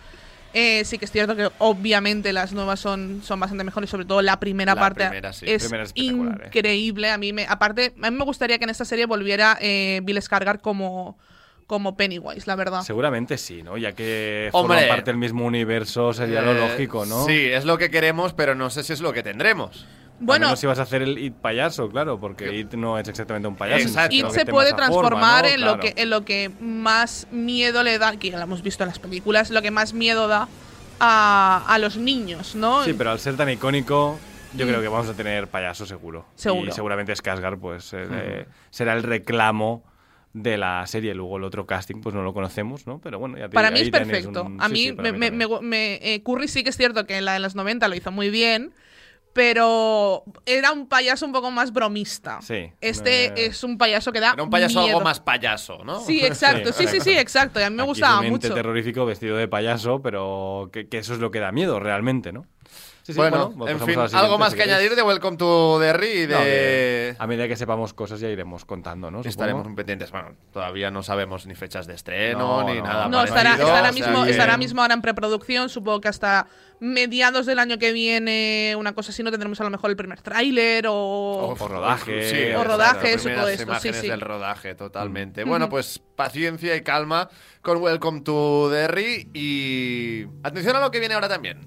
Eh, 0.55 0.83
sí 0.85 0.99
que 0.99 1.05
es 1.05 1.11
cierto 1.11 1.35
que 1.35 1.49
obviamente 1.57 2.31
las 2.31 2.53
nuevas 2.53 2.79
son, 2.79 3.21
son 3.23 3.39
bastante 3.39 3.63
mejores, 3.63 3.89
sobre 3.89 4.05
todo 4.05 4.21
la 4.21 4.39
primera 4.39 4.75
La 4.75 4.81
parte 4.81 5.05
primera, 5.05 5.33
sí. 5.33 5.45
es 5.49 5.63
Primera 5.63 5.83
es 5.83 5.89
eh. 5.95 6.01
increíble. 6.45 7.09
A 7.09 7.17
mí 7.17 7.33
me, 7.33 7.45
aparte, 7.47 7.93
a 8.03 8.11
mí 8.11 8.17
me 8.17 8.23
gustaría 8.23 8.57
que 8.59 8.65
en 8.65 8.69
esta 8.69 8.85
serie 8.85 9.05
volviera 9.07 9.57
eh, 9.61 10.01
Bill 10.03 10.17
Skarsgård 10.17 10.61
como, 10.61 11.17
como 11.73 11.97
Pennywise, 11.97 12.45
la 12.45 12.55
verdad. 12.55 12.81
Seguramente 12.83 13.37
sí, 13.37 13.63
¿no? 13.63 13.77
Ya 13.77 13.93
que 13.93 14.49
Hombre. 14.53 14.77
forman 14.77 14.89
parte 14.95 15.09
del 15.11 15.17
mismo 15.17 15.43
universo, 15.45 16.13
sería 16.13 16.41
lo 16.41 16.51
Eh, 16.51 16.59
lógico, 16.69 17.05
¿no? 17.05 17.25
Sí, 17.25 17.47
es 17.47 17.65
lo 17.65 17.77
que 17.79 17.89
queremos, 17.89 18.33
pero 18.33 18.53
no 18.55 18.69
sé 18.69 18.83
si 18.83 18.93
es 18.93 19.01
lo 19.01 19.11
que 19.13 19.23
tendremos. 19.23 19.87
Bueno, 20.19 20.45
menos 20.47 20.59
si 20.59 20.67
vas 20.67 20.77
a 20.77 20.83
hacer 20.83 21.01
el 21.01 21.17
It 21.17 21.33
payaso, 21.33 21.89
claro, 21.89 22.19
porque 22.19 22.55
It 22.55 22.73
no 22.75 22.97
es 22.99 23.07
exactamente 23.07 23.47
un 23.47 23.55
payaso. 23.55 23.81
Exacto. 23.87 24.15
It 24.15 24.29
se 24.29 24.45
puede 24.45 24.69
forma, 24.69 24.85
transformar 24.85 25.43
¿no? 25.45 25.49
en, 25.49 25.61
lo 25.61 25.79
que, 25.79 25.93
en 25.97 26.09
lo 26.11 26.23
que 26.23 26.49
más 26.61 27.27
miedo 27.31 27.81
le 27.83 27.97
da, 27.97 28.15
que 28.17 28.29
ya 28.29 28.37
lo 28.37 28.43
hemos 28.43 28.61
visto 28.61 28.83
en 28.83 28.89
las 28.89 28.99
películas, 28.99 29.49
lo 29.49 29.61
que 29.63 29.71
más 29.71 29.93
miedo 29.93 30.27
da 30.27 30.47
a, 30.99 31.65
a 31.67 31.79
los 31.79 31.97
niños, 31.97 32.53
¿no? 32.55 32.83
Sí, 32.85 32.93
pero 32.93 33.09
al 33.11 33.19
ser 33.19 33.35
tan 33.35 33.49
icónico, 33.49 34.17
yo 34.53 34.65
Mm. 34.65 34.69
creo 34.69 34.81
que 34.81 34.87
vamos 34.87 35.09
a 35.09 35.13
tener 35.13 35.47
payaso 35.47 35.85
seguro. 35.87 36.25
Seguro. 36.35 36.69
Y 36.69 36.71
seguramente 36.71 37.11
Skarsgård, 37.13 37.59
pues, 37.59 37.91
eh, 37.93 38.07
eh, 38.11 38.45
será 38.69 38.93
el 38.93 39.01
reclamo 39.03 39.83
de 40.33 40.57
la 40.57 40.85
serie. 40.87 41.13
Luego 41.13 41.37
el 41.37 41.43
otro 41.43 41.65
casting, 41.65 42.01
pues 42.01 42.13
no 42.15 42.23
lo 42.23 42.33
conocemos, 42.33 42.87
¿no? 42.87 42.99
Pero 42.99 43.19
bueno, 43.19 43.37
ya 43.37 43.49
te 43.49 43.53
Para 43.55 43.69
digo, 43.69 43.79
mí 43.79 43.85
es 43.85 43.91
perfecto. 43.91 44.43
un- 44.43 44.61
A 44.61 44.67
mí, 44.67 44.77
sí, 44.87 44.93
me, 44.93 45.11
me- 45.13 45.31
me- 45.31 45.47
me- 45.61 45.99
eh, 46.01 46.23
Curry 46.23 46.47
sí 46.47 46.63
que 46.63 46.69
es 46.71 46.77
cierto 46.77 47.05
que 47.05 47.17
en 47.17 47.25
la 47.25 47.33
de 47.33 47.39
los 47.39 47.55
90 47.55 47.87
lo 47.87 47.95
hizo 47.95 48.11
muy 48.11 48.29
bien, 48.29 48.73
pero 49.33 50.23
era 50.45 50.71
un 50.71 50.87
payaso 50.87 51.25
un 51.25 51.31
poco 51.31 51.51
más 51.51 51.73
bromista. 51.73 52.39
Sí. 52.41 52.71
Este 52.81 53.25
Eh, 53.25 53.33
es 53.47 53.63
un 53.63 53.77
payaso 53.77 54.11
que 54.11 54.19
da 54.19 54.31
Era 54.33 54.43
un 54.43 54.49
payaso 54.49 54.79
miedo. 54.81 54.95
algo 54.97 55.03
más 55.03 55.19
payaso, 55.19 55.83
¿no? 55.83 55.99
Sí, 56.01 56.21
exacto. 56.25 56.71
Sí, 56.71 56.87
sí, 56.87 56.99
sí, 56.99 57.11
exacto. 57.17 57.59
Y 57.59 57.63
a 57.63 57.69
mí 57.69 57.75
me 57.75 57.81
Aquí 57.83 57.89
gustaba 57.89 58.21
mucho. 58.21 58.53
terrorífico 58.53 59.05
vestido 59.05 59.35
de 59.37 59.47
payaso, 59.47 60.01
pero 60.01 60.69
que, 60.71 60.87
que 60.87 60.99
eso 60.99 61.13
es 61.13 61.19
lo 61.19 61.31
que 61.31 61.39
da 61.39 61.51
miedo 61.51 61.79
realmente, 61.79 62.31
¿no? 62.31 62.45
Sí, 63.05 63.11
sí, 63.11 63.17
bueno, 63.19 63.51
bueno, 63.53 63.69
en 63.79 63.85
fin, 63.85 63.99
algo 64.13 64.37
más 64.37 64.51
si 64.51 64.55
que 64.57 64.63
queréis. 64.63 64.77
añadir 64.79 64.95
de 64.95 65.01
Welcome 65.03 65.35
to 65.35 65.77
Derry 65.77 66.07
y 66.07 66.25
de... 66.25 66.35
No, 66.35 66.39
que 66.39 67.15
a 67.19 67.27
medida 67.27 67.49
que 67.49 67.57
sepamos 67.57 67.93
cosas 67.93 68.21
ya 68.21 68.29
iremos 68.29 68.63
contando, 68.63 69.11
¿no? 69.11 69.19
Estaremos 69.19 69.65
muy 69.65 69.75
pendientes. 69.75 70.09
Bueno, 70.09 70.29
todavía 70.53 70.89
no 70.89 71.03
sabemos 71.03 71.45
ni 71.45 71.53
fechas 71.53 71.85
de 71.85 71.95
estreno 71.95 72.61
No, 72.61 72.63
ni 72.73 72.79
no. 72.79 72.85
nada. 72.85 73.09
No, 73.09 73.21
estará, 73.21 73.57
parecido, 73.57 73.67
estará 73.67 73.89
o 73.89 73.93
sea 73.93 74.05
mismo, 74.07 74.23
que- 74.23 74.31
estará 74.31 74.55
mismo 74.57 74.81
ahora 74.81 74.93
en 74.93 75.01
preproducción. 75.01 75.67
Supongo 75.67 75.99
que 75.99 76.07
hasta 76.07 76.47
mediados 76.79 77.45
del 77.45 77.59
año 77.59 77.77
que 77.77 77.91
viene, 77.91 78.73
una 78.77 78.93
cosa 78.93 79.11
así, 79.11 79.21
no 79.21 79.31
tendremos 79.31 79.59
a 79.59 79.65
lo 79.65 79.69
mejor 79.69 79.89
el 79.89 79.97
primer 79.97 80.21
tráiler 80.21 80.85
o... 80.87 81.55
O 81.59 81.67
rodaje. 81.67 82.29
Sí, 82.29 82.35
O 82.35 82.39
exacto, 82.47 82.63
rodajes 82.63 83.15
o 83.19 83.23
primeras 83.23 83.41
todo 83.41 83.49
esto, 83.49 83.63
sí, 83.63 83.69
imágenes 83.69 83.99
sí. 84.01 84.07
del 84.07 84.21
rodaje, 84.21 84.75
totalmente. 84.75 85.43
Mm. 85.43 85.49
Bueno, 85.49 85.67
pues 85.67 86.01
paciencia 86.15 86.73
y 86.77 86.81
calma 86.83 87.27
con 87.61 87.79
Welcome 87.81 88.21
to 88.21 88.69
Derry 88.69 89.29
y 89.33 90.25
atención 90.41 90.77
a 90.77 90.79
lo 90.79 90.89
que 90.89 90.99
viene 90.99 91.15
ahora 91.15 91.27
también. 91.27 91.59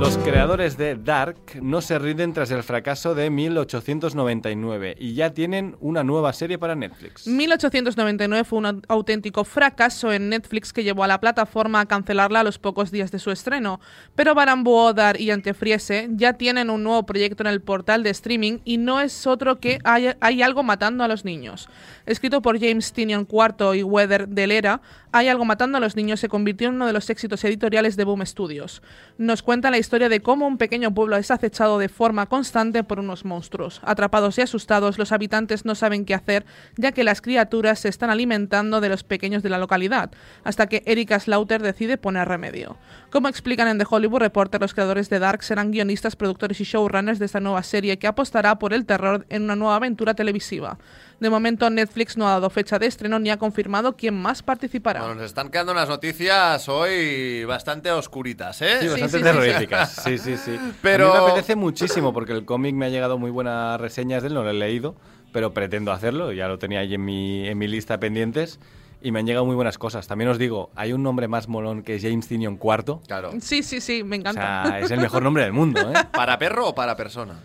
Los 0.00 0.16
creadores 0.16 0.78
de 0.78 0.96
Dark 0.96 1.60
no 1.60 1.82
se 1.82 1.98
rinden 1.98 2.32
tras 2.32 2.50
el 2.50 2.62
fracaso 2.62 3.14
de 3.14 3.28
1899 3.28 4.96
y 4.98 5.12
ya 5.12 5.34
tienen 5.34 5.76
una 5.78 6.02
nueva 6.02 6.32
serie 6.32 6.56
para 6.56 6.74
Netflix. 6.74 7.26
1899 7.26 8.44
fue 8.44 8.60
un 8.60 8.82
auténtico 8.88 9.44
fracaso 9.44 10.10
en 10.10 10.30
Netflix 10.30 10.72
que 10.72 10.84
llevó 10.84 11.04
a 11.04 11.06
la 11.06 11.20
plataforma 11.20 11.80
a 11.80 11.86
cancelarla 11.86 12.40
a 12.40 12.44
los 12.44 12.58
pocos 12.58 12.90
días 12.90 13.10
de 13.10 13.18
su 13.18 13.30
estreno. 13.30 13.78
Pero 14.14 14.34
Baran 14.34 14.64
Boodar 14.64 15.20
y 15.20 15.32
Antefriese 15.32 16.08
ya 16.12 16.32
tienen 16.32 16.70
un 16.70 16.82
nuevo 16.82 17.04
proyecto 17.04 17.42
en 17.42 17.48
el 17.48 17.60
portal 17.60 18.02
de 18.02 18.08
streaming 18.08 18.60
y 18.64 18.78
no 18.78 19.02
es 19.02 19.26
otro 19.26 19.60
que 19.60 19.80
Hay 19.84 20.40
algo 20.40 20.62
matando 20.62 21.04
a 21.04 21.08
los 21.08 21.26
niños. 21.26 21.68
Escrito 22.10 22.42
por 22.42 22.58
James 22.58 22.92
Tinion 22.92 23.24
IV 23.30 23.76
y 23.76 23.84
Weather 23.84 24.26
Delera, 24.26 24.80
Hay 25.12 25.28
algo 25.28 25.44
matando 25.44 25.78
a 25.78 25.80
los 25.80 25.94
niños 25.94 26.18
se 26.18 26.28
convirtió 26.28 26.68
en 26.68 26.74
uno 26.74 26.86
de 26.86 26.92
los 26.92 27.08
éxitos 27.08 27.44
editoriales 27.44 27.96
de 27.96 28.02
Boom 28.02 28.26
Studios. 28.26 28.82
Nos 29.16 29.42
cuenta 29.42 29.70
la 29.70 29.78
historia 29.78 30.08
de 30.08 30.20
cómo 30.20 30.46
un 30.48 30.58
pequeño 30.58 30.92
pueblo 30.92 31.16
es 31.16 31.30
acechado 31.30 31.78
de 31.78 31.88
forma 31.88 32.26
constante 32.26 32.82
por 32.82 32.98
unos 32.98 33.24
monstruos. 33.24 33.80
Atrapados 33.84 34.38
y 34.38 34.42
asustados, 34.42 34.98
los 34.98 35.12
habitantes 35.12 35.64
no 35.64 35.76
saben 35.76 36.04
qué 36.04 36.14
hacer, 36.14 36.46
ya 36.76 36.90
que 36.90 37.04
las 37.04 37.20
criaturas 37.20 37.78
se 37.78 37.88
están 37.88 38.10
alimentando 38.10 38.80
de 38.80 38.88
los 38.88 39.04
pequeños 39.04 39.44
de 39.44 39.50
la 39.50 39.58
localidad, 39.58 40.10
hasta 40.42 40.66
que 40.66 40.82
Erika 40.86 41.20
Slaughter 41.20 41.62
decide 41.62 41.96
poner 41.96 42.26
remedio. 42.26 42.76
Como 43.10 43.26
explican 43.26 43.66
en 43.66 43.76
The 43.78 43.86
Hollywood 43.90 44.20
Reporter, 44.20 44.60
los 44.60 44.72
creadores 44.72 45.10
de 45.10 45.18
Dark 45.18 45.42
serán 45.42 45.72
guionistas, 45.72 46.14
productores 46.14 46.60
y 46.60 46.64
showrunners 46.64 47.18
de 47.18 47.26
esta 47.26 47.40
nueva 47.40 47.62
serie 47.64 47.98
que 47.98 48.06
apostará 48.06 48.56
por 48.60 48.72
el 48.72 48.86
terror 48.86 49.26
en 49.28 49.42
una 49.42 49.56
nueva 49.56 49.74
aventura 49.76 50.14
televisiva. 50.14 50.78
De 51.18 51.28
momento, 51.28 51.68
Netflix 51.70 52.16
no 52.16 52.28
ha 52.28 52.30
dado 52.30 52.48
fecha 52.50 52.78
de 52.78 52.86
estreno 52.86 53.18
ni 53.18 53.28
ha 53.30 53.36
confirmado 53.36 53.96
quién 53.96 54.14
más 54.14 54.44
participará. 54.44 55.00
Bueno, 55.00 55.16
nos 55.16 55.24
están 55.24 55.50
quedando 55.50 55.72
unas 55.72 55.88
noticias 55.88 56.68
hoy 56.68 57.44
bastante 57.44 57.90
oscuritas, 57.90 58.62
¿eh? 58.62 58.76
Sí, 58.80 58.86
bastante 58.86 59.08
sí, 59.08 59.18
sí, 59.18 59.22
terroríficas. 59.24 59.90
Sí, 60.04 60.16
sí, 60.16 60.36
sí. 60.36 60.56
Pero- 60.80 61.12
A 61.12 61.16
mí 61.18 61.24
me 61.24 61.30
apetece 61.32 61.56
muchísimo 61.56 62.12
porque 62.12 62.32
el 62.32 62.44
cómic 62.44 62.76
me 62.76 62.86
ha 62.86 62.90
llegado 62.90 63.18
muy 63.18 63.32
buenas 63.32 63.80
reseñas 63.80 64.22
de 64.22 64.28
él, 64.28 64.34
no 64.34 64.44
lo 64.44 64.50
he 64.50 64.54
leído, 64.54 64.94
pero 65.32 65.52
pretendo 65.52 65.90
hacerlo, 65.90 66.30
ya 66.32 66.46
lo 66.46 66.58
tenía 66.60 66.78
ahí 66.78 66.94
en 66.94 67.04
mi, 67.04 67.48
en 67.48 67.58
mi 67.58 67.66
lista 67.66 67.98
pendientes 67.98 68.60
y 69.02 69.12
me 69.12 69.20
han 69.20 69.26
llegado 69.26 69.46
muy 69.46 69.54
buenas 69.54 69.78
cosas. 69.78 70.06
También 70.06 70.30
os 70.30 70.38
digo, 70.38 70.70
hay 70.74 70.92
un 70.92 71.02
nombre 71.02 71.28
más 71.28 71.48
molón 71.48 71.82
que 71.82 71.98
James 72.00 72.28
Tinion 72.28 72.58
IV. 72.62 73.00
Claro. 73.06 73.32
Sí, 73.40 73.62
sí, 73.62 73.80
sí, 73.80 74.04
me 74.04 74.16
O 74.16 74.20
encanta. 74.20 74.64
sea, 74.66 74.80
es 74.80 74.90
el 74.90 75.00
mejor 75.00 75.22
nombre 75.22 75.44
del 75.44 75.52
mundo, 75.52 75.80
¿eh? 75.80 75.94
¿Para 76.12 76.38
perro 76.38 76.68
o 76.68 76.74
para 76.74 76.96
persona? 76.96 77.40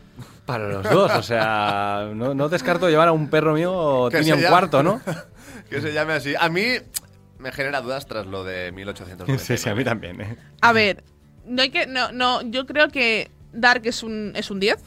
Para 0.46 0.68
los 0.68 0.84
dos, 0.84 1.12
o 1.12 1.24
sea, 1.24 2.10
no, 2.14 2.34
no 2.36 2.50
descarto 2.50 2.90
llevar 2.90 3.08
a 3.08 3.12
un 3.12 3.30
perro 3.30 3.54
mío 3.54 4.10
Tinion 4.12 4.40
IV, 4.40 4.84
¿no? 4.84 5.02
que 5.70 5.82
se 5.82 5.94
llame 5.94 6.14
así. 6.14 6.36
A 6.40 6.50
mí 6.50 6.66
me 7.40 7.52
genera 7.52 7.82
dudas 7.82 8.06
tras 8.06 8.26
lo 8.26 8.44
de 8.44 8.72
1899. 8.72 9.44
Sí, 9.44 9.58
sí, 9.58 9.70
a 9.70 9.76
mí 9.76 9.84
también, 9.84 10.22
¿eh? 10.22 10.38
A 10.62 10.72
ver, 10.74 11.04
no 11.46 11.62
hay 11.62 11.70
que. 11.70 11.88
No, 11.88 12.12
no, 12.12 12.42
yo 12.44 12.66
creo 12.66 12.90
que 12.90 13.32
Dark 13.54 13.82
es 13.86 14.04
un, 14.04 14.34
es 14.36 14.52
un 14.52 14.60
10. 14.60 14.78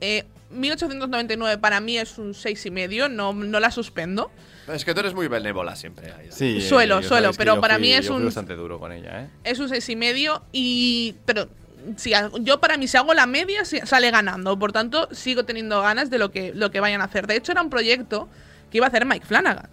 Eh, 0.00 0.24
1899 0.50 1.58
para 1.58 1.80
mí 1.80 1.98
es 1.98 2.18
un 2.18 2.32
6,5, 2.32 2.66
y 2.66 2.70
medio, 2.70 3.08
no, 3.08 3.32
no 3.32 3.60
la 3.60 3.70
suspendo. 3.70 4.30
Es 4.72 4.84
que 4.84 4.94
tú 4.94 5.00
eres 5.00 5.14
muy 5.14 5.28
benévola 5.28 5.76
siempre. 5.76 6.12
Aida. 6.12 6.32
Sí, 6.32 6.60
Suelo, 6.60 7.02
suelo, 7.02 7.32
pero 7.36 7.60
para 7.60 7.74
fui- 7.74 7.82
mí 7.82 7.92
es 7.92 8.04
yo 8.06 8.12
fui 8.12 8.20
un- 8.20 8.24
bastante 8.26 8.54
duro 8.54 8.78
con 8.78 8.92
ella, 8.92 9.22
¿eh? 9.22 9.28
Es 9.44 9.58
un 9.58 9.68
6,5 9.68 9.92
y 9.92 9.96
medio 9.96 10.42
y. 10.52 11.14
Pero 11.26 11.48
si 11.96 12.12
yo 12.40 12.60
para 12.60 12.76
mí 12.78 12.88
si 12.88 12.96
hago 12.96 13.12
la 13.14 13.26
media 13.26 13.64
sale 13.64 14.10
ganando. 14.10 14.58
Por 14.58 14.72
tanto, 14.72 15.08
sigo 15.12 15.44
teniendo 15.44 15.82
ganas 15.82 16.08
de 16.10 16.18
lo 16.18 16.30
que, 16.30 16.52
lo 16.54 16.70
que 16.70 16.80
vayan 16.80 17.00
a 17.02 17.04
hacer. 17.04 17.26
De 17.26 17.36
hecho, 17.36 17.52
era 17.52 17.60
un 17.62 17.68
proyecto 17.70 18.28
que 18.70 18.78
iba 18.78 18.86
a 18.86 18.88
hacer 18.88 19.04
Mike 19.04 19.26
Flanagan. 19.26 19.68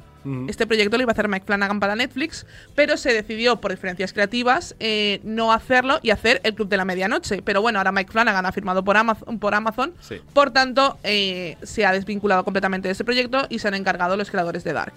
Este 0.48 0.68
proyecto 0.68 0.98
lo 0.98 1.04
iba 1.04 1.12
a 1.12 1.14
hacer 1.14 1.28
Mike 1.28 1.46
Flanagan 1.46 1.80
para 1.80 1.96
Netflix, 1.96 2.46
pero 2.76 2.96
se 2.98 3.12
decidió 3.12 3.60
por 3.60 3.72
diferencias 3.72 4.14
creativas 4.14 4.76
eh, 4.80 5.20
no 5.24 5.52
hacerlo 5.52 6.00
y 6.04 6.12
hacer 6.12 6.42
el 6.44 6.54
Club 6.54 6.70
de 6.70 6.78
la 6.78 6.86
Medianoche. 6.86 7.42
Pero 7.42 7.62
bueno, 7.62 7.80
ahora 7.80 7.92
Mike 7.92 8.12
Flanagan 8.12 8.46
ha 8.46 8.52
firmado 8.52 8.84
por 8.84 8.98
Amazon, 8.98 9.40
por, 9.40 9.56
Amazon, 9.56 9.94
Sí. 10.02 10.22
por 10.34 10.52
tanto 10.52 10.98
eh, 11.04 11.58
se 11.64 11.86
ha 11.86 11.92
desvinculado 11.92 12.44
completamente 12.44 12.88
de 12.88 12.92
ese 12.92 13.04
proyecto 13.04 13.48
y 13.50 13.60
se 13.60 13.68
han 13.68 13.74
encargado 13.74 14.16
los 14.16 14.30
creadores 14.30 14.64
de 14.64 14.74
Dark. 14.74 14.94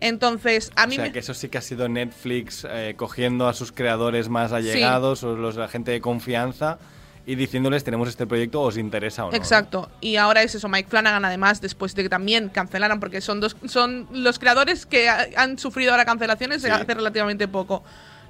Entonces, 0.00 0.72
a 0.76 0.84
O 0.84 0.88
mí 0.88 0.96
sea, 0.96 1.04
me- 1.04 1.12
que 1.12 1.20
eso 1.20 1.32
sí 1.32 1.48
que 1.48 1.58
ha 1.58 1.62
sido 1.62 1.88
Netflix 1.88 2.66
eh, 2.68 2.94
cogiendo 2.96 3.48
a 3.48 3.54
sus 3.54 3.72
creadores 3.72 4.28
más 4.28 4.52
allegados 4.52 5.22
o 5.22 5.36
los, 5.36 5.56
la 5.56 5.68
gente 5.68 5.90
de 5.90 6.00
confianza 6.00 6.78
y 7.26 7.34
diciéndoles 7.34 7.82
tenemos 7.84 8.08
este 8.08 8.26
proyecto, 8.26 8.62
¿os 8.62 8.76
interesa 8.78 9.24
o 9.26 9.30
no? 9.30 9.36
Exacto. 9.36 9.90
Y 10.00 10.16
ahora 10.16 10.42
es 10.42 10.54
eso, 10.54 10.68
Mike 10.68 10.88
Flanagan, 10.88 11.24
además, 11.24 11.60
después 11.60 11.94
de 11.94 12.04
que 12.04 12.08
también 12.08 12.48
cancelaran, 12.48 13.00
porque 13.00 13.20
son 13.20 13.40
dos, 13.40 13.56
son 13.66 14.06
los 14.12 14.38
creadores 14.38 14.86
que 14.86 15.08
ha- 15.08 15.26
han 15.36 15.58
sufrido 15.58 15.90
ahora 15.90 16.04
cancelaciones 16.04 16.62
Sí. 16.62 16.68
hace 16.70 16.94
relativamente 16.94 17.48
poco. 17.48 17.82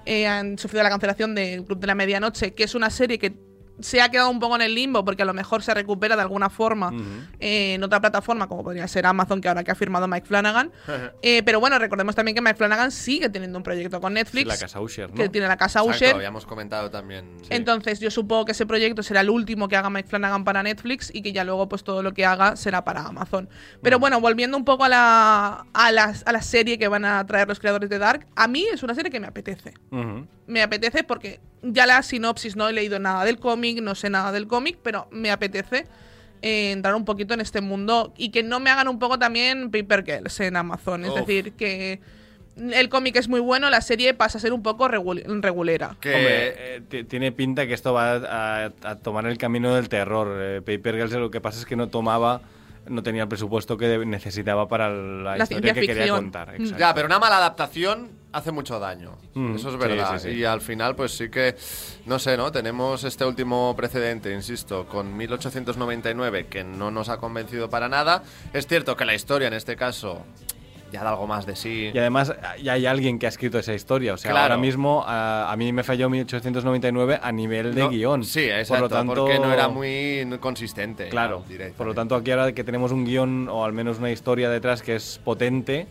Eh, 0.07 0.27
han 0.27 0.57
sufrido 0.57 0.83
la 0.85 0.89
cancelación 0.91 1.35
de 1.35 1.63
Club 1.67 1.79
de 1.81 1.87
la 1.89 1.95
Medianoche, 1.95 2.55
que 2.55 2.65
es 2.65 2.75
una 2.75 2.91
serie 2.91 3.19
que 3.19 3.35
se 3.81 4.01
ha 4.01 4.09
quedado 4.11 4.31
un 4.31 4.39
poco 4.41 4.57
en 4.57 4.63
el 4.63 4.75
limbo 4.75 5.05
porque 5.05 5.23
a 5.23 5.27
lo 5.27 5.35
mejor 5.35 5.63
se 5.63 5.75
recupera 5.75 6.17
de 6.17 6.23
alguna 6.23 6.49
forma 6.51 6.93
eh, 7.41 7.75
en 7.75 7.83
otra 7.85 8.01
plataforma, 8.01 8.47
como 8.49 8.65
podría 8.65 8.89
ser 8.89 9.07
Amazon, 9.07 9.41
que 9.41 9.49
ahora 9.49 9.65
que 9.65 9.71
ha 9.71 9.75
firmado 9.75 10.09
Mike 10.09 10.27
Flanagan. 10.27 10.73
Eh, 11.23 11.43
pero 11.45 11.61
bueno, 11.61 11.79
recordemos 11.79 12.15
también 12.15 12.35
que 12.35 12.41
Mike 12.41 12.57
Flanagan 12.57 12.91
sigue 12.91 13.29
teniendo 13.29 13.59
un 13.59 13.63
proyecto 13.65 14.01
con 14.01 14.13
Sí, 14.13 14.15
Netflix, 14.15 14.47
la 14.47 14.57
casa 14.59 14.81
Usher, 14.81 15.09
¿no? 15.11 15.15
que 15.17 15.29
tiene 15.29 15.47
la 15.49 15.57
casa 15.57 15.81
Exacto, 15.81 15.97
Usher. 16.05 16.15
habíamos 16.15 16.47
comentado 16.47 16.91
también. 16.91 17.37
Entonces, 17.51 18.01
yo 18.01 18.11
supongo 18.11 18.45
que 18.45 18.53
ese 18.53 18.67
proyecto 18.67 19.03
será 19.03 19.21
el 19.23 19.31
último 19.31 19.69
que 19.69 19.77
haga 19.77 19.91
Mike 19.91 20.09
Flanagan 20.09 20.45
para 20.45 20.63
Netflix 20.63 21.11
y 21.15 21.23
que 21.23 21.33
ya 21.33 21.45
luego, 21.45 21.69
pues 21.69 21.85
todo 21.85 22.03
lo 22.03 22.13
que 22.15 22.25
haga 22.25 22.57
será 22.57 22.85
para 22.85 23.03
Amazon. 23.07 23.45
Mm. 23.45 23.79
Pero 23.83 23.99
bueno, 23.99 24.21
volviendo 24.21 24.57
un 24.57 24.65
poco 24.65 24.85
a 24.85 24.89
la, 24.89 25.67
a, 25.73 25.93
la, 25.93 26.15
a 26.25 26.33
la 26.33 26.43
serie 26.43 26.79
que 26.79 26.89
van 26.89 27.05
a 27.05 27.27
traer 27.27 27.49
los 27.49 27.59
creadores 27.61 27.91
de 27.91 27.99
Dark, 27.99 28.27
a 28.37 28.47
mí 28.49 28.65
es 28.73 28.83
una 28.83 28.95
serie 28.95 29.11
que 29.11 29.21
me 29.21 29.27
apetece. 29.27 29.75
Me 30.47 30.63
apetece 30.63 31.03
porque 31.05 31.41
ya 31.63 31.87
la 31.87 32.03
sinopsis 32.03 32.55
no 32.57 32.69
he 32.69 32.73
leído 32.73 32.99
nada 32.99 33.25
del 33.25 33.39
cómic, 33.39 33.81
no 33.83 33.95
sé 33.95 34.11
nada 34.11 34.31
del 34.33 34.47
cómic, 34.47 34.79
pero 34.83 35.09
me 35.11 35.31
apetece 35.31 35.87
eh, 36.43 36.71
entrar 36.73 36.95
un 36.95 37.05
poquito 37.05 37.35
en 37.35 37.41
este 37.41 37.61
mundo 37.61 38.13
y 38.17 38.31
que 38.31 38.43
no 38.43 38.61
me 38.61 38.71
hagan 38.71 38.89
un 38.89 38.99
poco 38.99 39.19
también 39.19 39.71
Paper 39.71 40.05
Girls 40.05 40.39
en 40.41 40.57
Amazon. 40.57 41.05
Es 41.05 41.11
Uf. 41.11 41.19
decir, 41.21 41.53
que 41.55 42.01
el 42.57 42.89
cómic 42.89 43.17
es 43.17 43.29
muy 43.29 43.41
bueno, 43.41 43.69
la 43.71 43.81
serie 43.81 44.15
pasa 44.15 44.39
a 44.39 44.41
ser 44.41 44.53
un 44.53 44.63
poco 44.63 44.89
regul- 44.89 45.25
regulera. 45.43 45.97
Que 46.01 46.15
Hombre, 46.15 46.77
eh, 46.77 46.83
ti- 46.89 47.05
tiene 47.05 47.33
pinta 47.33 47.67
que 47.67 47.75
esto 47.75 47.93
va 47.93 48.13
a, 48.15 48.73
a 48.85 48.97
tomar 48.97 49.27
el 49.27 49.37
camino 49.39 49.75
del 49.75 49.89
terror. 49.89 50.39
Eh, 50.41 50.63
Paper 50.63 50.95
Girls 50.97 51.13
lo 51.15 51.31
que 51.31 51.41
pasa 51.41 51.59
es 51.59 51.67
que 51.67 51.75
no 51.77 51.89
tomaba, 51.89 52.41
no 52.89 53.03
tenía 53.03 53.23
el 53.23 53.29
presupuesto 53.29 53.77
que 53.77 53.99
necesitaba 54.07 54.69
para 54.69 54.89
la, 54.91 55.37
La 55.37 55.43
historia 55.45 55.73
ciencia 55.75 55.75
que 55.75 55.81
quería 55.87 56.03
ficción. 56.05 56.17
contar. 56.25 56.49
Mm. 56.53 56.63
exacto. 56.63 56.79
Ya, 56.79 56.95
pero 56.95 57.07
una 57.07 57.19
mala 57.19 57.39
adaptación 57.39 58.09
hace 58.37 58.53
mucho 58.53 58.79
daño. 58.79 59.13
Mm, 59.35 59.57
Eso 59.57 59.71
es 59.71 59.77
verdad. 59.77 60.19
sí, 60.19 60.31
sí. 60.31 60.37
Y 60.39 60.45
al 60.45 60.61
final, 60.61 60.95
pues 60.95 61.13
sí 61.17 61.29
que, 61.31 61.57
no 62.07 62.19
sé, 62.19 62.37
¿no? 62.37 62.53
Tenemos 62.53 63.03
este 63.05 63.25
último 63.25 63.75
precedente, 63.77 64.33
insisto, 64.33 64.87
con 64.87 65.17
1899, 65.17 66.47
que 66.47 66.65
no 66.65 66.91
nos 66.91 67.09
ha 67.09 67.19
convencido 67.19 67.69
para 67.71 67.89
nada. 67.89 68.23
Es 68.53 68.67
cierto 68.67 68.97
que 68.97 69.05
la 69.05 69.15
historia, 69.15 69.49
en 69.49 69.55
este 69.55 69.77
caso, 69.77 70.25
ya 70.93 71.03
da 71.03 71.11
algo 71.11 71.27
más 71.27 71.47
de 71.47 71.57
sí. 71.57 71.91
Y 71.93 71.99
además 71.99 72.33
ya 72.63 72.75
hay 72.75 72.87
alguien 72.87 73.19
que 73.19 73.27
ha 73.27 73.29
escrito 73.29 73.59
esa 73.59 73.75
historia. 73.75 74.15
O 74.15 74.17
sea, 74.17 74.31
Claro. 74.31 74.45
ahora 74.53 74.57
mismo 74.57 75.03
a, 75.07 75.51
a 75.51 75.57
mí 75.57 75.73
me 75.73 75.83
falló 75.83 76.09
1899 76.09 77.19
a 77.21 77.33
nivel 77.33 77.75
de 77.75 77.81
No, 77.83 77.91
guion. 77.91 78.23
Sí, 78.25 78.45
exacto, 78.45 78.75
por 78.75 78.81
lo 78.83 78.89
tanto, 78.89 79.15
porque 79.15 79.39
no 79.39 79.53
era 79.53 79.69
muy 79.69 80.25
consistente. 80.41 81.09
Claro, 81.09 81.43
por 81.77 81.87
lo 81.89 81.95
tanto 81.95 82.15
aquí 82.15 82.31
ahora 82.31 82.53
que 82.53 82.63
tenemos 82.65 82.93
un 82.93 83.05
guion 83.05 83.49
o 83.49 83.65
al 83.65 83.73
menos 83.73 83.99
una 83.99 84.11
historia 84.13 84.49
detrás 84.49 84.83
que 84.83 84.95
es 84.97 85.21
potente, 85.25 85.87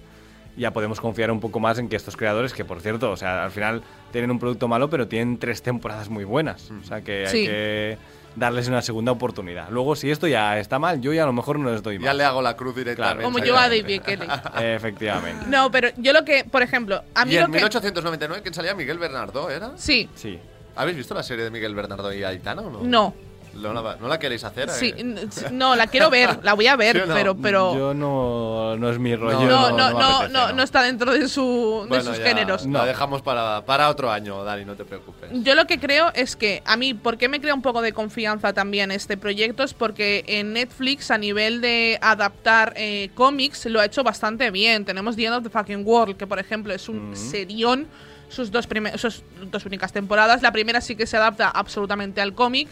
ya 0.58 0.72
podemos 0.72 1.00
confiar 1.02 1.32
un 1.32 1.40
poco 1.40 1.60
más 1.60 1.78
en 1.80 1.90
que 1.90 1.96
estos 1.96 2.16
creadores, 2.16 2.54
que 2.54 2.64
por 2.66 2.82
cierto, 2.82 3.12
o 3.12 3.18
sea, 3.18 3.44
al 3.44 3.52
final 3.52 3.84
tienen 4.12 4.32
un 4.32 4.40
producto 4.40 4.68
malo, 4.68 4.90
pero 4.90 5.08
tienen 5.08 5.38
tres 5.38 5.62
temporadas 5.62 6.10
muy 6.10 6.24
buenas. 6.24 6.72
O 6.72 6.84
sea 6.84 7.02
que 7.02 7.26
hay 7.28 7.32
Sí. 7.32 7.46
que 7.46 7.98
darles 8.36 8.68
una 8.68 8.82
segunda 8.82 9.12
oportunidad. 9.14 9.70
Luego, 9.70 9.96
si 9.96 10.12
esto 10.12 10.28
ya 10.28 10.60
está 10.60 10.78
mal, 10.80 11.00
yo 11.02 11.14
ya 11.14 11.24
a 11.24 11.26
lo 11.26 11.34
mejor 11.34 11.58
no 11.60 11.72
les 11.72 11.82
doy 11.82 11.96
Ya 12.00 12.08
más. 12.08 12.16
le 12.16 12.24
hago 12.26 12.42
la 12.42 12.56
cruz 12.58 12.76
directamente. 12.76 13.24
Como 13.24 13.40
yo 13.40 13.58
a 13.58 13.70
David 13.70 14.02
Kelly. 14.02 14.28
Efectivamente. 14.62 15.46
No, 15.48 15.72
pero 15.72 15.90
yo 15.98 16.12
lo 16.14 16.24
que, 16.26 16.44
por 16.44 16.62
ejemplo, 16.62 17.02
a 17.14 17.26
mí 17.26 17.32
Y 17.34 17.36
lo 17.36 17.46
en 17.46 17.52
que... 17.52 17.58
1899, 17.58 18.42
¿quién 18.42 18.54
salía? 18.54 18.74
Miguel 18.76 18.98
Bernardo, 19.00 19.50
¿era? 19.50 19.72
Sí, 19.78 20.10
Sí. 20.16 20.40
¿Habéis 20.78 20.98
visto 20.98 21.14
la 21.14 21.24
serie 21.24 21.46
de 21.46 21.52
Miguel 21.52 21.74
Bernardo 21.74 22.14
y 22.14 22.22
Aitana 22.26 22.62
o 22.62 22.70
no? 22.70 22.84
no. 22.84 23.14
¿No 23.56 23.74
la, 23.74 23.96
no 23.96 24.08
la 24.08 24.20
queréis 24.20 24.44
hacer? 24.44 24.70
Sí, 24.70 24.94
eh? 24.96 25.16
no, 25.52 25.76
la 25.76 25.88
quiero 25.88 26.10
ver, 26.10 26.40
la 26.44 26.54
voy 26.54 26.68
a 26.68 26.76
ver, 26.78 26.98
¿Sí 26.98 27.02
o 27.04 27.06
no? 27.06 27.14
pero, 27.14 27.36
pero 27.36 27.76
Yo 27.78 27.94
no, 27.94 28.76
no 28.78 28.90
es 28.90 29.00
mi 29.00 29.16
rollo. 29.16 29.40
no, 29.42 29.70
no, 29.72 29.78
no, 29.78 29.90
no 29.92 30.00
no, 30.00 30.08
apetece, 30.18 30.34
no, 30.34 30.48
no. 30.48 30.54
no 30.54 30.64
está 30.64 30.84
dentro 30.84 31.12
de, 31.14 31.28
su, 31.28 31.88
de 31.90 32.02
sus 32.02 32.18
ya 32.18 32.24
géneros. 32.26 32.66
La 32.66 32.86
dejamos 32.86 33.22
para, 33.22 33.66
para 33.66 33.90
otro 33.90 34.12
año, 34.12 34.44
Dani, 34.44 34.66
no 34.66 34.76
te 34.76 34.86
preocupes. 34.86 35.30
Yo 35.34 35.56
lo 35.56 35.66
que 35.66 35.80
creo 35.80 36.12
es 36.14 36.36
que 36.36 36.62
a 36.66 36.78
mí, 36.78 36.94
¿por 36.94 37.18
qué 37.18 37.30
me 37.30 37.40
crea 37.40 37.54
un 37.54 37.62
poco 37.62 37.82
de 37.82 37.94
confianza 37.94 38.54
también 38.54 38.92
este 38.92 39.18
proyecto? 39.18 39.64
Es 39.64 39.74
porque 39.74 40.24
en 40.28 40.54
Netflix, 40.54 41.12
a 41.12 41.18
nivel 41.18 41.62
de 41.62 41.98
adaptar 42.02 42.74
eh, 42.76 43.10
cómics, 43.16 43.66
lo 43.66 43.80
ha 43.80 43.86
hecho 43.86 44.04
bastante 44.04 44.52
bien. 44.52 44.86
Tenemos 44.86 45.16
The 45.16 45.26
End 45.26 45.36
of 45.36 45.44
the 45.44 45.50
Fucking 45.50 45.86
World, 45.86 46.18
que 46.18 46.28
por 46.28 46.40
ejemplo 46.40 46.74
es 46.74 46.90
un 46.90 47.16
serión. 47.16 47.88
Sus 48.36 48.52
dos, 48.52 48.68
sus 48.98 49.24
dos 49.50 49.66
únicas 49.66 49.94
temporadas. 49.94 50.42
La 50.42 50.52
primera 50.52 50.82
sí 50.82 50.96
que 50.96 51.08
se 51.08 51.16
adapta 51.18 51.48
absolutamente 51.50 52.20
al 52.22 52.34
cómic. 52.34 52.68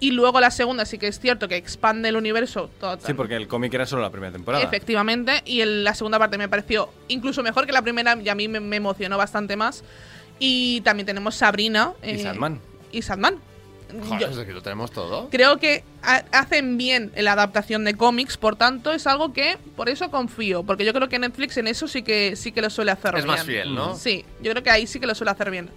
Y 0.00 0.12
luego 0.12 0.38
la 0.40 0.52
segunda 0.52 0.84
sí 0.84 0.96
que 0.96 1.08
es 1.08 1.18
cierto 1.18 1.48
que 1.48 1.56
expande 1.56 2.08
el 2.10 2.16
universo 2.16 2.70
total- 2.78 3.00
Sí, 3.04 3.14
porque 3.14 3.34
el 3.34 3.48
cómic 3.48 3.74
era 3.74 3.84
solo 3.84 4.02
la 4.02 4.10
primera 4.10 4.30
temporada. 4.32 4.62
Efectivamente, 4.62 5.42
y 5.44 5.60
el- 5.60 5.82
la 5.82 5.94
segunda 5.94 6.20
parte 6.20 6.38
me 6.38 6.48
pareció 6.48 6.90
incluso 7.08 7.42
mejor 7.42 7.66
que 7.66 7.72
la 7.72 7.82
primera 7.82 8.16
y 8.22 8.28
a 8.28 8.34
mí 8.36 8.46
me, 8.46 8.60
me 8.60 8.76
emocionó 8.76 9.16
bastante 9.18 9.56
más. 9.56 9.82
Y 10.38 10.82
también 10.82 11.04
tenemos 11.06 11.34
Sabrina. 11.34 11.94
Y 12.00 12.10
eh, 12.10 12.18
Sandman. 12.22 12.60
Y 12.92 13.02
Sandman. 13.02 13.38
Joder, 14.06 14.30
Yo 14.30 14.40
es 14.42 14.46
que 14.46 14.52
lo 14.52 14.62
tenemos 14.62 14.90
todo. 14.90 15.28
creo 15.30 15.56
que 15.58 15.82
ha- 16.02 16.24
hacen 16.32 16.76
bien 16.76 17.10
la 17.16 17.32
adaptación 17.32 17.84
de 17.84 17.94
cómics, 17.94 18.36
por 18.36 18.56
tanto 18.56 18.92
es 18.92 19.06
algo 19.06 19.32
que 19.32 19.56
por 19.76 19.88
eso 19.88 20.10
confío, 20.10 20.62
porque 20.62 20.84
yo 20.84 20.92
creo 20.92 21.08
que 21.08 21.18
Netflix 21.18 21.56
en 21.56 21.66
eso 21.68 21.88
sí 21.88 22.02
que 22.02 22.36
sí 22.36 22.52
que 22.52 22.60
lo 22.62 22.70
suele 22.70 22.90
hacer 22.90 23.14
Es 23.16 23.24
bien. 23.24 23.26
más 23.36 23.44
fiel, 23.46 23.74
¿no? 23.74 23.94
Sí, 23.96 24.24
yo 24.42 24.50
creo 24.52 24.62
que 24.62 24.70
ahí 24.70 24.86
sí 24.86 25.00
que 25.00 25.06
lo 25.06 25.14
suele 25.14 25.30
hacer 25.30 25.50
bien. 25.50 25.70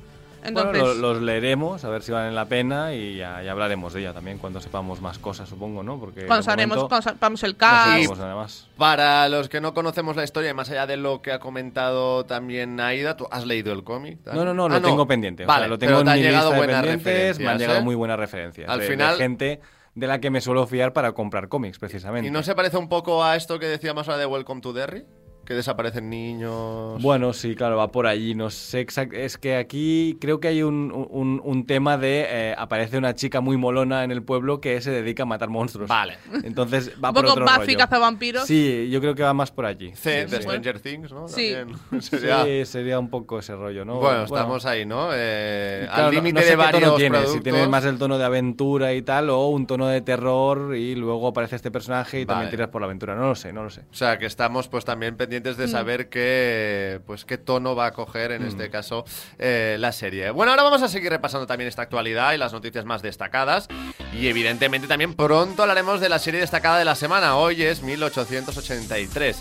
Entonces, 0.43 0.81
lo- 0.81 0.93
los 0.93 1.21
leeremos, 1.21 1.83
a 1.85 1.89
ver 1.89 2.01
si 2.01 2.11
valen 2.11 2.33
la 2.35 2.45
pena 2.45 2.93
y 2.93 3.17
ya, 3.17 3.41
ya 3.43 3.51
hablaremos 3.51 3.93
de 3.93 4.01
ella 4.01 4.13
también 4.13 4.37
cuando 4.37 4.59
sepamos 4.59 5.01
más 5.01 5.19
cosas, 5.19 5.47
supongo, 5.49 5.83
¿no? 5.83 5.99
Porque 5.99 6.25
cuando 6.25 6.43
sabemos, 6.43 6.87
sepamos 7.03 7.43
el 7.43 7.55
no 7.57 8.15
nada 8.15 8.35
más. 8.35 8.67
Para 8.77 9.27
los 9.29 9.49
que 9.49 9.61
no 9.61 9.73
conocemos 9.73 10.15
la 10.15 10.23
historia, 10.23 10.49
y 10.51 10.53
más 10.53 10.69
allá 10.69 10.87
de 10.87 10.97
lo 10.97 11.21
que 11.21 11.31
ha 11.31 11.39
comentado 11.39 12.25
también 12.25 12.79
Aida, 12.79 13.15
¿tú 13.17 13.27
has 13.31 13.45
leído 13.45 13.71
el 13.73 13.83
cómic? 13.83 14.19
No, 14.33 14.43
no, 14.45 14.53
no, 14.53 14.65
Ah, 14.65 14.69
lo 14.69 14.81
tengo 14.81 15.07
pendiente. 15.07 15.43
o 15.43 15.47
Vale, 15.47 15.61
sea, 15.61 15.67
lo 15.69 15.77
pero 15.79 15.89
tengo 15.91 15.97
te 15.99 16.01
en 16.03 16.09
han 16.09 16.17
mi 16.17 16.23
llegado 16.23 16.49
lista 16.49 16.53
de 16.53 16.57
buenas 16.67 16.85
pendientes, 16.85 17.39
me 17.39 17.47
han 17.47 17.57
llegado 17.59 17.79
¿eh? 17.79 17.83
muy 17.83 17.95
buenas 17.95 18.17
referencias. 18.19 18.69
Al 18.69 18.79
de- 18.79 18.85
de 18.85 18.91
final- 18.91 19.17
gente 19.17 19.61
de 19.93 20.07
la 20.07 20.19
que 20.19 20.29
me 20.29 20.39
suelo 20.41 20.65
fiar 20.67 20.93
para 20.93 21.11
comprar 21.11 21.49
cómics, 21.49 21.77
precisamente. 21.77 22.27
¿Y 22.27 22.31
no 22.31 22.43
se 22.43 22.55
parece 22.55 22.77
un 22.77 22.87
poco 22.89 23.23
a 23.23 23.35
esto 23.35 23.59
que 23.59 23.65
decíamos 23.67 24.07
ahora 24.07 24.19
de 24.19 24.25
Welcome 24.25 24.61
to 24.61 24.71
Derry? 24.73 25.05
Que 25.51 25.55
desaparecen 25.57 26.09
niños. 26.09 27.01
Bueno, 27.01 27.33
sí, 27.33 27.55
claro, 27.55 27.75
va 27.75 27.91
por 27.91 28.07
allí. 28.07 28.33
No 28.35 28.49
sé 28.49 28.87
exact- 28.87 29.13
Es 29.13 29.37
que 29.37 29.57
aquí 29.57 30.17
creo 30.21 30.39
que 30.39 30.47
hay 30.47 30.63
un, 30.63 30.93
un- 31.09 31.41
un 31.43 31.65
tema 31.65 31.97
de. 31.97 32.25
eh, 32.29 32.55
aparece 32.57 32.97
una 32.97 33.15
chica 33.15 33.41
muy 33.41 33.57
molona 33.57 34.05
en 34.05 34.11
el 34.11 34.23
pueblo 34.23 34.61
que 34.61 34.79
se 34.79 34.91
dedica 34.91 35.23
a 35.23 35.25
matar 35.25 35.49
monstruos. 35.49 35.89
Vale. 35.89 36.17
Entonces 36.43 36.91
va 37.03 37.09
un 37.09 37.15
por 37.15 37.25
poco 37.25 37.33
otro 37.33 37.43
Buffy 37.45 37.73
rollo. 37.73 37.77
cazavampiros. 37.79 38.45
Sí, 38.47 38.87
yo 38.89 39.01
creo 39.01 39.13
que 39.13 39.23
va 39.23 39.33
más 39.33 39.51
por 39.51 39.65
allí. 39.65 39.91
C, 39.93 40.23
Sí, 40.25 40.31
de 40.31 40.37
sí. 40.37 40.43
Stranger 40.43 40.79
Things, 40.79 41.11
¿no? 41.11 41.27
Sí. 41.27 41.53
Sería- 41.99 42.45
Sí, 42.45 42.65
sería 42.65 42.97
un 42.97 43.09
poco 43.09 43.39
ese 43.39 43.53
rollo, 43.53 43.83
¿no? 43.83 43.95
Bueno, 43.99 44.23
estamos 44.23 44.65
ahí, 44.65 44.85
¿no? 44.85 45.09
Eh, 45.13 45.85
Claro, 45.93 46.07
al 46.07 46.15
límite 46.15 46.33
no 46.35 46.41
sé 46.41 46.49
de 46.51 46.55
varios 46.55 46.95
tiene, 46.95 47.09
productos. 47.17 47.33
si 47.33 47.41
tiene 47.41 47.67
más 47.67 47.83
el 47.83 47.97
tono 47.97 48.17
de 48.17 48.23
aventura 48.23 48.93
y 48.93 49.01
tal, 49.01 49.29
o 49.31 49.47
un 49.47 49.67
tono 49.67 49.87
de 49.87 49.99
terror 49.99 50.77
y 50.77 50.95
luego 50.95 51.27
aparece 51.27 51.57
este 51.57 51.71
personaje 51.71 52.21
y 52.21 52.23
Vale. 52.23 52.35
también 52.35 52.51
tiras 52.51 52.69
por 52.69 52.79
la 52.79 52.85
aventura. 52.85 53.15
No 53.15 53.27
lo 53.27 53.35
sé, 53.35 53.51
no 53.51 53.63
lo 53.63 53.69
sé. 53.69 53.81
O 53.81 53.93
sea, 53.93 54.17
que 54.17 54.25
estamos 54.27 54.67
pues 54.69 54.85
también 54.85 55.17
pendientes 55.17 55.40
Mm. 55.49 55.57
de 55.57 55.67
saber 55.67 56.09
qué, 56.09 56.99
pues, 57.05 57.25
qué 57.25 57.37
tono 57.37 57.75
va 57.75 57.87
a 57.87 57.91
coger, 57.93 58.31
en 58.31 58.43
Mm. 58.43 58.47
este 58.47 58.69
caso, 58.69 59.03
eh, 59.39 59.75
la 59.79 59.91
serie. 59.91 60.29
Bueno, 60.31 60.51
ahora 60.51 60.63
vamos 60.63 60.81
a 60.83 60.87
seguir 60.87 61.09
repasando 61.11 61.47
también 61.47 61.67
esta 61.67 61.81
actualidad 61.81 62.33
y 62.33 62.37
las 62.37 62.53
noticias 62.53 62.85
más 62.85 63.01
destacadas. 63.01 63.67
Y 64.13 64.27
evidentemente 64.27 64.87
también 64.87 65.13
pronto 65.15 65.63
hablaremos 65.63 65.99
de 65.99 66.09
la 66.09 66.19
serie 66.19 66.39
destacada 66.39 66.77
de 66.77 66.85
la 66.85 66.95
semana. 66.95 67.35
Hoy 67.37 67.63
es 67.63 67.81
1883. 67.81 69.37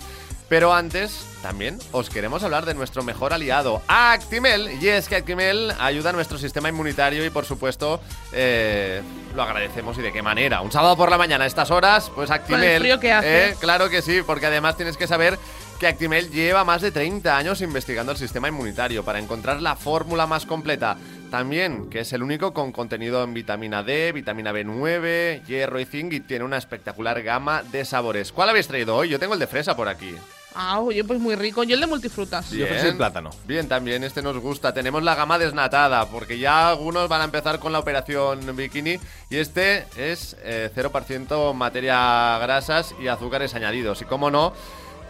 Pero 0.48 0.74
antes, 0.74 1.26
también 1.42 1.78
os 1.92 2.10
queremos 2.10 2.42
hablar 2.42 2.66
de 2.66 2.74
nuestro 2.74 3.04
mejor 3.04 3.32
aliado, 3.32 3.82
Actimel. 3.86 4.82
Y 4.82 4.88
es 4.88 5.08
que 5.08 5.14
Actimel 5.14 5.72
ayuda 5.78 6.10
a 6.10 6.12
nuestro 6.12 6.38
sistema 6.38 6.68
inmunitario 6.68 7.24
y, 7.24 7.30
por 7.30 7.44
supuesto, 7.44 8.00
eh, 8.32 9.00
lo 9.36 9.42
agradecemos. 9.44 9.96
¿Y 9.98 10.02
de 10.02 10.12
qué 10.12 10.22
manera? 10.22 10.60
Un 10.60 10.72
sábado 10.72 10.96
por 10.96 11.08
la 11.08 11.18
mañana, 11.18 11.44
a 11.44 11.46
estas 11.46 11.70
horas, 11.70 12.10
pues 12.16 12.32
Actimel. 12.32 12.80
frío 12.80 12.98
que 12.98 13.12
hace. 13.12 13.50
¿eh? 13.50 13.56
Claro 13.60 13.88
que 13.88 14.02
sí, 14.02 14.22
porque 14.26 14.46
además 14.46 14.76
tienes 14.76 14.96
que 14.96 15.06
saber 15.06 15.38
que 15.80 15.86
Actimel 15.86 16.30
lleva 16.30 16.62
más 16.62 16.82
de 16.82 16.90
30 16.90 17.34
años 17.34 17.62
investigando 17.62 18.12
el 18.12 18.18
sistema 18.18 18.48
inmunitario 18.48 19.02
para 19.02 19.18
encontrar 19.18 19.62
la 19.62 19.76
fórmula 19.76 20.26
más 20.26 20.44
completa. 20.44 20.98
También 21.30 21.88
que 21.88 22.00
es 22.00 22.12
el 22.12 22.22
único 22.22 22.52
con 22.52 22.70
contenido 22.70 23.24
en 23.24 23.32
vitamina 23.32 23.82
D, 23.82 24.12
vitamina 24.12 24.52
B9, 24.52 25.42
hierro 25.46 25.80
y 25.80 25.86
zinc 25.86 26.12
y 26.12 26.20
tiene 26.20 26.44
una 26.44 26.58
espectacular 26.58 27.22
gama 27.22 27.62
de 27.62 27.86
sabores. 27.86 28.30
¿Cuál 28.30 28.50
habéis 28.50 28.68
traído 28.68 28.94
hoy? 28.94 29.08
Yo 29.08 29.18
tengo 29.18 29.32
el 29.32 29.40
de 29.40 29.46
fresa 29.46 29.74
por 29.74 29.88
aquí. 29.88 30.14
Ah, 30.54 30.80
oye, 30.80 31.02
pues 31.04 31.18
muy 31.18 31.34
rico. 31.34 31.62
Yo 31.62 31.74
el 31.74 31.80
de 31.80 31.86
multifrutas. 31.86 32.50
Yo 32.50 32.64
ofrecí 32.64 32.88
el 32.88 32.96
plátano. 32.96 33.30
Bien, 33.46 33.68
también 33.68 34.02
este 34.04 34.20
nos 34.20 34.36
gusta. 34.38 34.74
Tenemos 34.74 35.02
la 35.02 35.14
gama 35.14 35.38
desnatada, 35.38 36.06
porque 36.06 36.38
ya 36.38 36.68
algunos 36.68 37.08
van 37.08 37.20
a 37.20 37.24
empezar 37.24 37.60
con 37.60 37.72
la 37.72 37.78
operación 37.78 38.54
bikini. 38.56 38.98
Y 39.30 39.36
este 39.36 39.86
es 39.96 40.36
eh, 40.42 40.70
0% 40.74 41.54
materia 41.54 42.36
grasas 42.38 42.94
y 43.00 43.06
azúcares 43.06 43.54
añadidos. 43.54 44.02
Y 44.02 44.06
como 44.06 44.30
no, 44.30 44.52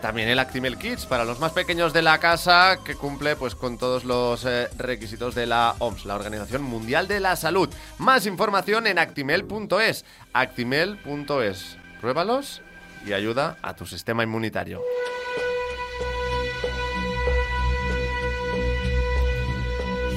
también 0.00 0.28
el 0.28 0.38
Actimel 0.38 0.78
Kids 0.78 1.06
para 1.06 1.24
los 1.24 1.40
más 1.40 1.52
pequeños 1.52 1.92
de 1.92 2.02
la 2.02 2.18
casa, 2.18 2.78
que 2.84 2.94
cumple 2.94 3.36
pues 3.36 3.54
con 3.54 3.78
todos 3.78 4.04
los 4.04 4.44
eh, 4.44 4.68
requisitos 4.76 5.34
de 5.34 5.46
la 5.46 5.74
OMS, 5.78 6.04
la 6.04 6.14
Organización 6.14 6.62
Mundial 6.62 7.06
de 7.06 7.20
la 7.20 7.36
Salud. 7.36 7.68
Más 7.98 8.26
información 8.26 8.86
en 8.86 8.98
actimel.es. 8.98 10.04
Actimel.es. 10.32 11.76
Pruébalos 12.00 12.62
y 13.06 13.12
ayuda 13.12 13.58
a 13.62 13.74
tu 13.74 13.86
sistema 13.86 14.22
inmunitario. 14.22 14.80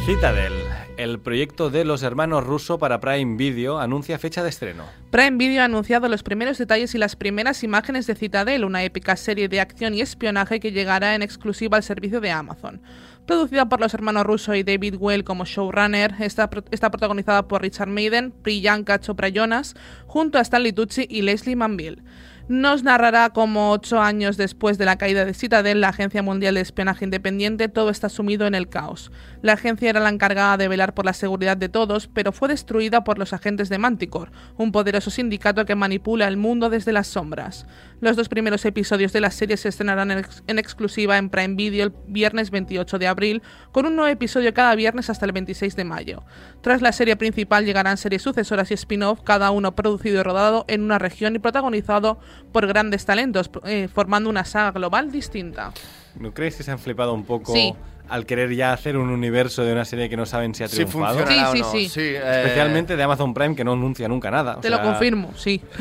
Citadel, 0.06 0.52
el 0.98 1.20
proyecto 1.20 1.70
de 1.70 1.86
los 1.86 2.04
hermanos 2.04 2.44
Russo 2.44 2.78
para 2.78 3.00
Prime 3.00 3.38
Video, 3.38 3.80
anuncia 3.80 4.20
fecha 4.20 4.44
de 4.44 4.50
estreno. 4.50 4.84
Prime 5.12 5.38
Video 5.38 5.62
ha 5.62 5.66
anunciado 5.66 6.10
los 6.10 6.24
primeros 6.24 6.58
detalles 6.58 6.94
y 6.94 6.98
las 6.98 7.16
primeras 7.16 7.64
imágenes 7.64 8.06
de 8.06 8.16
Citadel, 8.16 8.66
una 8.66 8.84
épica 8.84 9.16
serie 9.16 9.48
de 9.48 9.62
acción 9.62 9.94
y 9.94 10.02
espionaje 10.02 10.60
que 10.60 10.74
llegará 10.74 11.16
en 11.16 11.22
exclusiva 11.22 11.78
al 11.78 11.84
servicio 11.84 12.20
de 12.20 12.32
Amazon. 12.32 12.82
Producida 13.26 13.70
por 13.70 13.80
los 13.80 13.94
hermanos 13.94 14.26
Russo 14.26 14.54
y 14.56 14.64
David 14.64 14.96
Well 15.00 15.24
como 15.24 15.46
showrunner, 15.46 16.16
está, 16.20 16.50
pro- 16.50 16.66
está 16.72 16.92
protagonizada 16.92 17.48
por 17.48 17.62
Richard 17.62 17.88
Madden, 17.88 18.32
Priyanka 18.32 19.00
Chopra 19.00 19.30
Jonas, 19.30 19.74
junto 20.06 20.38
a 20.38 20.42
Stanley 20.42 20.74
Tucci 20.74 21.08
y 21.10 21.22
Leslie 21.22 21.56
Manville. 21.56 22.02
Nos 22.50 22.84
narrará 22.84 23.30
cómo 23.30 23.72
ocho 23.72 24.02
años 24.02 24.36
después 24.36 24.78
de 24.78 24.84
la 24.84 24.98
caída 24.98 25.24
de 25.24 25.34
Citadel, 25.34 25.80
la 25.80 25.90
Agencia 25.90 26.22
Mundial 26.22 26.56
de 26.56 26.62
Espionaje 26.62 27.06
Independiente, 27.06 27.70
todo 27.70 27.90
está 27.90 28.10
sumido 28.10 28.46
en 28.46 28.54
el 28.54 28.68
caos. 28.68 29.14
La 29.42 29.54
agencia 29.54 29.90
era 29.90 30.02
la 30.02 30.10
encargada 30.10 30.58
de 30.58 30.68
velar 30.68 30.94
por 30.94 31.06
la 31.06 31.14
seguridad 31.14 31.56
de 31.56 31.70
todos, 31.70 32.10
pero 32.10 32.34
fue 32.34 32.50
destruida 32.50 33.06
por 33.06 33.18
los 33.18 33.32
agentes 33.32 33.70
de 33.70 33.78
Manticore, 33.78 34.32
un 34.58 34.74
poderoso 34.74 35.10
sindicato 35.10 35.64
que 35.66 35.76
manipula 35.76 36.28
el 36.28 36.36
mundo 36.36 36.70
desde 36.70 36.92
las 36.92 37.08
sombras. 37.08 37.66
Los 38.04 38.18
dos 38.18 38.28
primeros 38.28 38.66
episodios 38.66 39.14
de 39.14 39.22
la 39.22 39.32
serie 39.32 39.56
se 39.56 39.70
estrenarán 39.70 40.12
en, 40.12 40.18
ex- 40.20 40.44
en 40.48 40.60
exclusiva 40.60 41.18
en 41.18 41.30
Prime 41.30 41.56
Video 41.56 41.86
el 41.86 41.94
viernes 42.08 42.52
28 42.52 43.00
de 43.00 43.08
abril, 43.08 43.42
con 43.72 43.86
un 43.86 43.96
nuevo 43.96 44.10
episodio 44.12 44.54
cada 44.54 44.76
viernes 44.76 45.10
hasta 45.10 45.26
el 45.26 45.32
26 45.32 45.78
de 45.78 45.86
mayo. 45.86 46.22
Tras 46.60 46.82
la 46.82 46.92
serie 46.92 47.16
principal 47.16 47.64
llegarán 47.64 47.96
series 47.96 48.22
sucesoras 48.22 48.70
y 48.72 48.74
spin-off, 48.74 49.22
cada 49.24 49.52
uno 49.52 49.74
producido 49.74 50.20
y 50.20 50.24
rodado 50.24 50.66
en 50.68 50.82
una 50.84 51.00
región 51.00 51.34
y 51.38 51.40
protagonizado 51.40 52.20
por 52.52 52.68
grandes 52.68 53.06
talentos, 53.06 53.50
eh, 53.64 53.88
formando 53.88 54.30
una 54.30 54.44
saga 54.44 54.72
global 54.72 55.10
distinta. 55.10 55.72
¿No 56.20 56.34
creéis 56.34 56.58
que 56.58 56.64
se 56.64 56.72
han 56.72 56.80
flipado 56.80 57.14
un 57.14 57.24
poco 57.24 57.54
Sí. 57.54 57.74
Al 58.14 58.28
querer 58.28 58.54
ya 58.54 58.74
hacer 58.74 58.96
un 58.96 59.10
universo 59.10 59.64
de 59.64 59.72
una 59.74 59.86
serie 59.86 60.08
que 60.08 60.16
no 60.16 60.28
saben 60.28 60.54
si 60.54 60.64
ha 60.64 60.68
triunfado? 60.68 61.18
Sí, 61.26 61.34
o 61.44 61.52
sí, 61.52 61.60
no. 61.60 61.90
sí. 61.90 62.00
eh, 62.02 62.42
Especialmente 62.44 62.96
de 62.96 63.02
Amazon 63.02 63.34
Prime 63.34 63.56
que 63.56 63.64
no 63.64 63.74
anuncia 63.74 64.08
nunca 64.08 64.30
nada. 64.30 64.58
o 64.58 64.60
Te 64.60 64.70
lo 64.70 64.80
confirmo, 64.84 65.32
sí. 65.36 65.60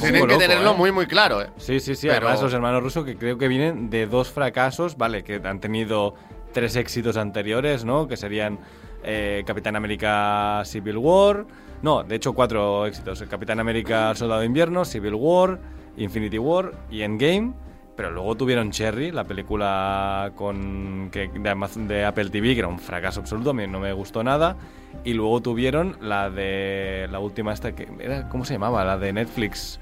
Tienen 0.00 0.26
que 0.26 0.36
tenerlo 0.36 0.72
¿eh? 0.72 0.76
muy, 0.76 0.90
muy 0.90 1.06
claro, 1.06 1.42
¿eh? 1.42 1.46
Sí, 1.58 1.78
sí, 1.78 1.94
sí. 1.94 2.08
Pero- 2.08 2.26
Además, 2.26 2.42
los 2.42 2.52
hermanos 2.52 2.82
rusos 2.82 3.04
que 3.04 3.16
creo 3.16 3.38
que 3.38 3.46
vienen 3.46 3.88
de 3.88 4.06
dos 4.06 4.30
fracasos, 4.32 4.96
¿vale? 4.96 5.22
Que 5.22 5.40
han 5.44 5.60
tenido 5.60 6.14
tres 6.52 6.74
éxitos 6.74 7.16
anteriores, 7.16 7.84
¿no? 7.84 8.08
Que 8.08 8.16
serían 8.16 8.58
eh, 9.04 9.44
Capitán 9.46 9.76
América 9.76 10.62
Civil 10.64 10.96
War. 10.96 11.46
No, 11.82 12.02
de 12.02 12.16
hecho, 12.16 12.32
cuatro 12.32 12.84
éxitos. 12.86 13.22
Capitán 13.30 13.60
América 13.60 14.12
Soldado 14.16 14.40
de 14.40 14.46
Invierno, 14.46 14.84
Civil 14.84 15.14
War, 15.14 15.60
Infinity 15.96 16.38
War 16.38 16.72
y 16.90 17.02
Endgame. 17.02 17.52
Pero 17.96 18.10
luego 18.10 18.34
tuvieron 18.34 18.70
Cherry, 18.72 19.10
la 19.10 19.24
película 19.24 20.32
con 20.36 21.08
que, 21.10 21.28
de, 21.28 21.48
Amazon- 21.50 21.88
de 21.88 22.04
Apple 22.04 22.28
TV, 22.28 22.52
que 22.52 22.58
era 22.58 22.68
un 22.68 22.78
fracaso 22.78 23.20
absoluto, 23.20 23.50
a 23.50 23.54
mí 23.54 23.66
no 23.66 23.80
me 23.80 23.92
gustó 23.94 24.22
nada. 24.22 24.56
Y 25.04 25.14
luego 25.14 25.40
tuvieron 25.40 25.96
la 26.00 26.28
de 26.30 27.08
la 27.10 27.18
última 27.20 27.52
esta 27.52 27.74
que 27.74 27.88
era 27.98 28.28
¿cómo 28.28 28.44
se 28.44 28.52
llamaba? 28.54 28.84
La 28.84 28.98
de 28.98 29.12
Netflix 29.12 29.78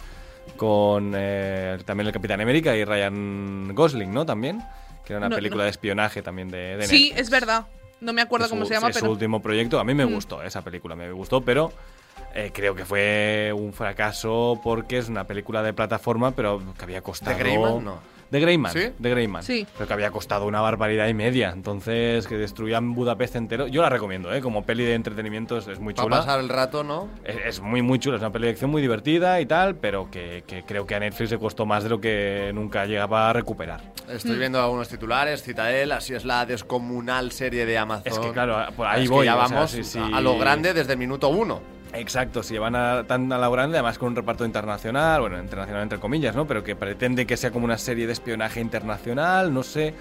con 0.56 1.12
eh, 1.16 1.78
también 1.84 2.06
el 2.06 2.12
Capitán 2.12 2.40
América 2.40 2.76
y 2.76 2.84
Ryan 2.84 3.74
Gosling, 3.74 4.12
¿no? 4.12 4.24
También, 4.26 4.62
que 5.04 5.12
era 5.14 5.18
una 5.18 5.28
No, 5.30 5.36
película 5.36 5.62
no. 5.62 5.64
de 5.64 5.70
espionaje 5.70 6.22
también 6.22 6.48
de, 6.50 6.76
de 6.76 6.86
Sí, 6.86 7.06
Netflix. 7.08 7.20
es 7.20 7.30
verdad. 7.30 7.66
No 8.00 8.12
me 8.12 8.20
acuerdo 8.22 8.48
cómo 8.48 8.62
su- 8.62 8.68
se 8.68 8.74
llama, 8.74 8.88
es 8.90 8.94
su 8.96 9.00
pero 9.00 9.12
último 9.12 9.40
proyecto. 9.40 9.80
A 9.80 9.84
mí 9.84 9.94
me 9.94 10.04
Mm. 10.06 10.12
gustó 10.14 10.42
esa 10.42 10.62
película, 10.62 10.94
me 10.94 11.10
gustó, 11.12 11.40
pero 11.40 11.72
eh, 12.34 12.50
creo 12.52 12.74
que 12.74 12.84
fue 12.84 13.52
un 13.56 13.72
fracaso 13.72 14.60
porque 14.62 14.98
es 14.98 15.08
una 15.08 15.24
película 15.26 15.62
de 15.62 15.72
plataforma, 15.72 16.32
pero 16.32 16.60
que 16.76 16.84
había 16.84 17.00
costado. 17.02 17.36
¿De 17.36 17.42
Greyman? 17.42 17.84
No. 17.84 18.14
De 18.30 18.40
Greyman, 18.40 18.72
¿Sí? 18.72 18.90
de 18.98 19.10
Greyman. 19.10 19.42
Sí. 19.44 19.64
Pero 19.74 19.86
que 19.86 19.92
había 19.92 20.10
costado 20.10 20.46
una 20.46 20.60
barbaridad 20.60 21.06
y 21.06 21.14
media. 21.14 21.50
Entonces, 21.50 22.26
que 22.26 22.36
destruían 22.36 22.92
Budapest 22.94 23.36
entero. 23.36 23.68
Yo 23.68 23.80
la 23.80 23.90
recomiendo, 23.90 24.34
¿eh? 24.34 24.40
Como 24.40 24.64
peli 24.64 24.82
de 24.82 24.94
entretenimiento 24.94 25.56
es, 25.58 25.68
es 25.68 25.78
muy 25.78 25.94
Para 25.94 26.06
chula. 26.06 26.16
pasar 26.16 26.40
el 26.40 26.48
rato, 26.48 26.82
¿no? 26.82 27.08
Es, 27.22 27.36
es 27.46 27.60
muy, 27.60 27.82
muy 27.82 28.00
chula. 28.00 28.16
Es 28.16 28.22
una 28.22 28.32
peli 28.32 28.46
de 28.46 28.52
acción 28.52 28.70
muy 28.72 28.82
divertida 28.82 29.40
y 29.40 29.46
tal, 29.46 29.76
pero 29.76 30.10
que, 30.10 30.42
que 30.48 30.64
creo 30.64 30.84
que 30.84 30.96
a 30.96 31.00
Netflix 31.00 31.30
le 31.30 31.38
costó 31.38 31.64
más 31.64 31.84
de 31.84 31.90
lo 31.90 32.00
que 32.00 32.50
nunca 32.54 32.86
llegaba 32.86 33.30
a 33.30 33.32
recuperar. 33.32 33.80
Estoy 34.08 34.36
viendo 34.36 34.60
algunos 34.60 34.88
titulares, 34.88 35.42
Citadel, 35.44 35.92
así 35.92 36.14
es 36.14 36.24
la 36.24 36.44
descomunal 36.44 37.30
serie 37.30 37.66
de 37.66 37.78
Amazon. 37.78 38.12
Es 38.12 38.18
que, 38.18 38.32
claro, 38.32 38.66
por 38.74 38.88
ahí 38.88 39.04
Es 39.04 39.08
que 39.10 39.14
voy, 39.14 39.26
ya 39.26 39.36
o 39.36 39.46
sea, 39.46 39.54
vamos 39.56 39.70
sí, 39.70 39.84
sí. 39.84 40.00
a 40.12 40.20
lo 40.20 40.36
grande 40.38 40.74
desde 40.74 40.94
el 40.94 40.98
minuto 40.98 41.28
uno. 41.28 41.60
Exacto, 41.94 42.42
si 42.42 42.58
van 42.58 42.74
a, 42.74 43.04
tan 43.06 43.32
a 43.32 43.38
la 43.38 43.48
grande, 43.48 43.78
además 43.78 43.98
con 43.98 44.08
un 44.08 44.16
reparto 44.16 44.44
internacional, 44.44 45.20
bueno, 45.20 45.38
internacional 45.40 45.82
entre 45.82 45.98
comillas, 46.00 46.34
¿no? 46.34 46.46
Pero 46.46 46.64
que 46.64 46.76
pretende 46.76 47.26
que 47.26 47.36
sea 47.36 47.50
como 47.50 47.64
una 47.64 47.78
serie 47.78 48.06
de 48.06 48.12
espionaje 48.12 48.60
internacional, 48.60 49.52
no 49.54 49.62
sé 49.62 49.94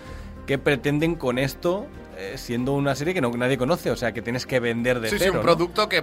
qué 0.48 0.58
pretenden 0.58 1.16
con 1.16 1.38
esto, 1.38 1.86
eh, 2.18 2.34
siendo 2.38 2.74
una 2.74 2.96
serie 2.96 3.14
que 3.14 3.22
no, 3.22 3.32
nadie 3.32 3.58
conoce, 3.58 3.92
o 3.92 3.96
sea, 3.96 4.12
que 4.12 4.22
tienes 4.22 4.46
que 4.46 4.60
vender 4.60 5.00
de 5.00 5.10
Sí, 5.10 5.16
cero, 5.18 5.24
sí, 5.24 5.30
un 5.32 5.38
¿no? 5.38 5.42
producto 5.42 5.88
que, 5.88 6.02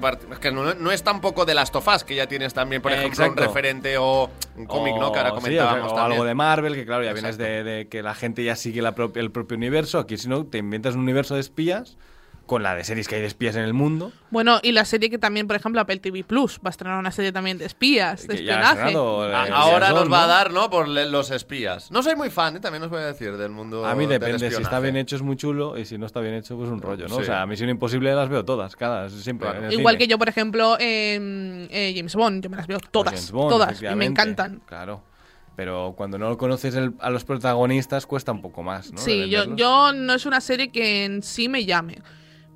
no, 0.51 0.75
no 0.75 0.91
es 0.93 1.03
tampoco 1.03 1.45
de 1.45 1.55
las 1.55 1.71
tofas, 1.71 2.05
que 2.05 2.15
ya 2.15 2.27
tienes 2.27 2.55
también, 2.55 2.81
por 2.83 2.93
Eh, 2.93 2.97
ejemplo, 2.97 3.25
exacto. 3.25 3.43
un 3.43 3.49
referente 3.49 3.99
o 3.99 4.31
un 4.57 4.67
cómic, 4.67 4.95
¿no? 4.97 5.13
Que 5.13 5.19
ahora 5.19 5.31
sí, 5.31 5.37
comentábamos 5.37 5.93
o, 5.93 5.99
algo 5.99 6.25
de 6.25 6.35
Marvel, 6.35 6.75
que 6.75 6.87
claro, 6.87 7.05
ya 7.05 7.13
vienes 7.13 7.37
Exacto. 7.37 7.53
de, 7.53 7.65
de 7.65 7.89
que 7.89 8.03
la 8.03 8.15
gente 8.15 8.43
ya 8.43 8.57
sigue 8.57 8.81
la 8.81 8.95
el 9.15 9.31
propio 9.31 9.57
universo. 9.57 9.99
Aquí, 9.99 10.17
si 10.17 10.29
no, 10.29 10.47
te 10.47 10.59
inventas 10.59 10.95
un 10.95 11.03
universo 11.03 11.35
de 11.35 11.41
espías 11.41 11.97
con 12.51 12.65
la 12.65 12.75
de 12.75 12.83
series 12.83 13.07
que 13.07 13.15
hay 13.15 13.21
de 13.21 13.29
espías 13.29 13.55
en 13.55 13.63
el 13.63 13.75
mundo. 13.75 14.11
Bueno, 14.31 14.59
y 14.65 14.73
la 14.73 14.85
serie 14.85 15.09
que 15.09 15.19
también, 15.19 15.47
por 15.47 15.55
ejemplo, 15.55 15.81
Apple 15.81 15.99
TV 16.01 16.25
Plus 16.25 16.57
va 16.59 16.63
a 16.65 16.71
estrenar 16.71 16.99
una 16.99 17.13
serie 17.13 17.31
también 17.31 17.59
de 17.59 17.65
espías, 17.65 18.27
de 18.27 18.39
que 18.39 18.43
ya 18.45 18.55
ha 18.55 18.73
espionaje. 18.73 18.89
estrenado, 18.89 19.31
eh, 19.31 19.51
Ahora 19.53 19.91
nos 19.91 20.13
va 20.13 20.25
a 20.25 20.27
dar, 20.27 20.51
¿no? 20.51 20.69
Por 20.69 20.89
los 20.89 21.31
espías. 21.31 21.93
No 21.93 22.03
soy 22.03 22.17
muy 22.17 22.29
fan, 22.29 22.57
¿eh? 22.57 22.59
también 22.59 22.83
os 22.83 22.91
voy 22.91 23.03
a 23.03 23.07
decir, 23.07 23.37
del 23.37 23.51
mundo 23.53 23.87
A 23.87 23.95
mí 23.95 24.07
del 24.07 24.19
depende, 24.19 24.51
si 24.51 24.61
está 24.61 24.81
bien 24.81 24.97
hecho 24.97 25.15
es 25.15 25.23
muy 25.23 25.37
chulo 25.37 25.79
y 25.79 25.85
si 25.85 25.97
no 25.97 26.07
está 26.07 26.19
bien 26.19 26.35
hecho 26.35 26.57
pues 26.57 26.69
un 26.71 26.83
rollo, 26.83 27.07
¿no? 27.07 27.15
Sí. 27.15 27.23
O 27.23 27.25
sea, 27.25 27.43
a 27.43 27.47
Misión 27.47 27.71
Imposible 27.71 28.13
las 28.17 28.29
veo 28.29 28.45
todas, 28.45 28.75
cada, 28.75 29.09
siempre. 29.11 29.49
Claro. 29.49 29.71
Igual 29.71 29.95
cine. 29.95 29.99
que 29.99 30.11
yo, 30.11 30.19
por 30.19 30.29
ejemplo, 30.29 30.77
eh, 30.81 31.69
eh, 31.71 31.93
James 31.95 32.17
Bond, 32.17 32.43
yo 32.43 32.51
me 32.51 32.57
las 32.57 32.67
veo 32.67 32.81
todas, 32.91 33.15
James 33.15 33.31
Bond, 33.31 33.49
todas, 33.49 33.81
y 33.81 33.95
me 33.95 34.07
encantan. 34.07 34.61
Claro. 34.67 35.05
Pero 35.55 35.95
cuando 35.97 36.19
no 36.19 36.37
conoces 36.37 36.75
el- 36.75 36.95
a 36.99 37.11
los 37.11 37.23
protagonistas 37.23 38.07
cuesta 38.07 38.33
un 38.33 38.43
poco 38.43 38.65
más, 38.65 38.93
¿no? 38.93 38.99
Sí, 38.99 39.29
yo, 39.31 39.55
yo 39.55 39.93
no 39.93 40.15
es 40.15 40.27
una 40.27 40.41
serie 40.41 40.73
que 40.73 41.05
en 41.05 41.23
sí 41.23 41.49
me 41.49 41.65
llame. 41.65 41.99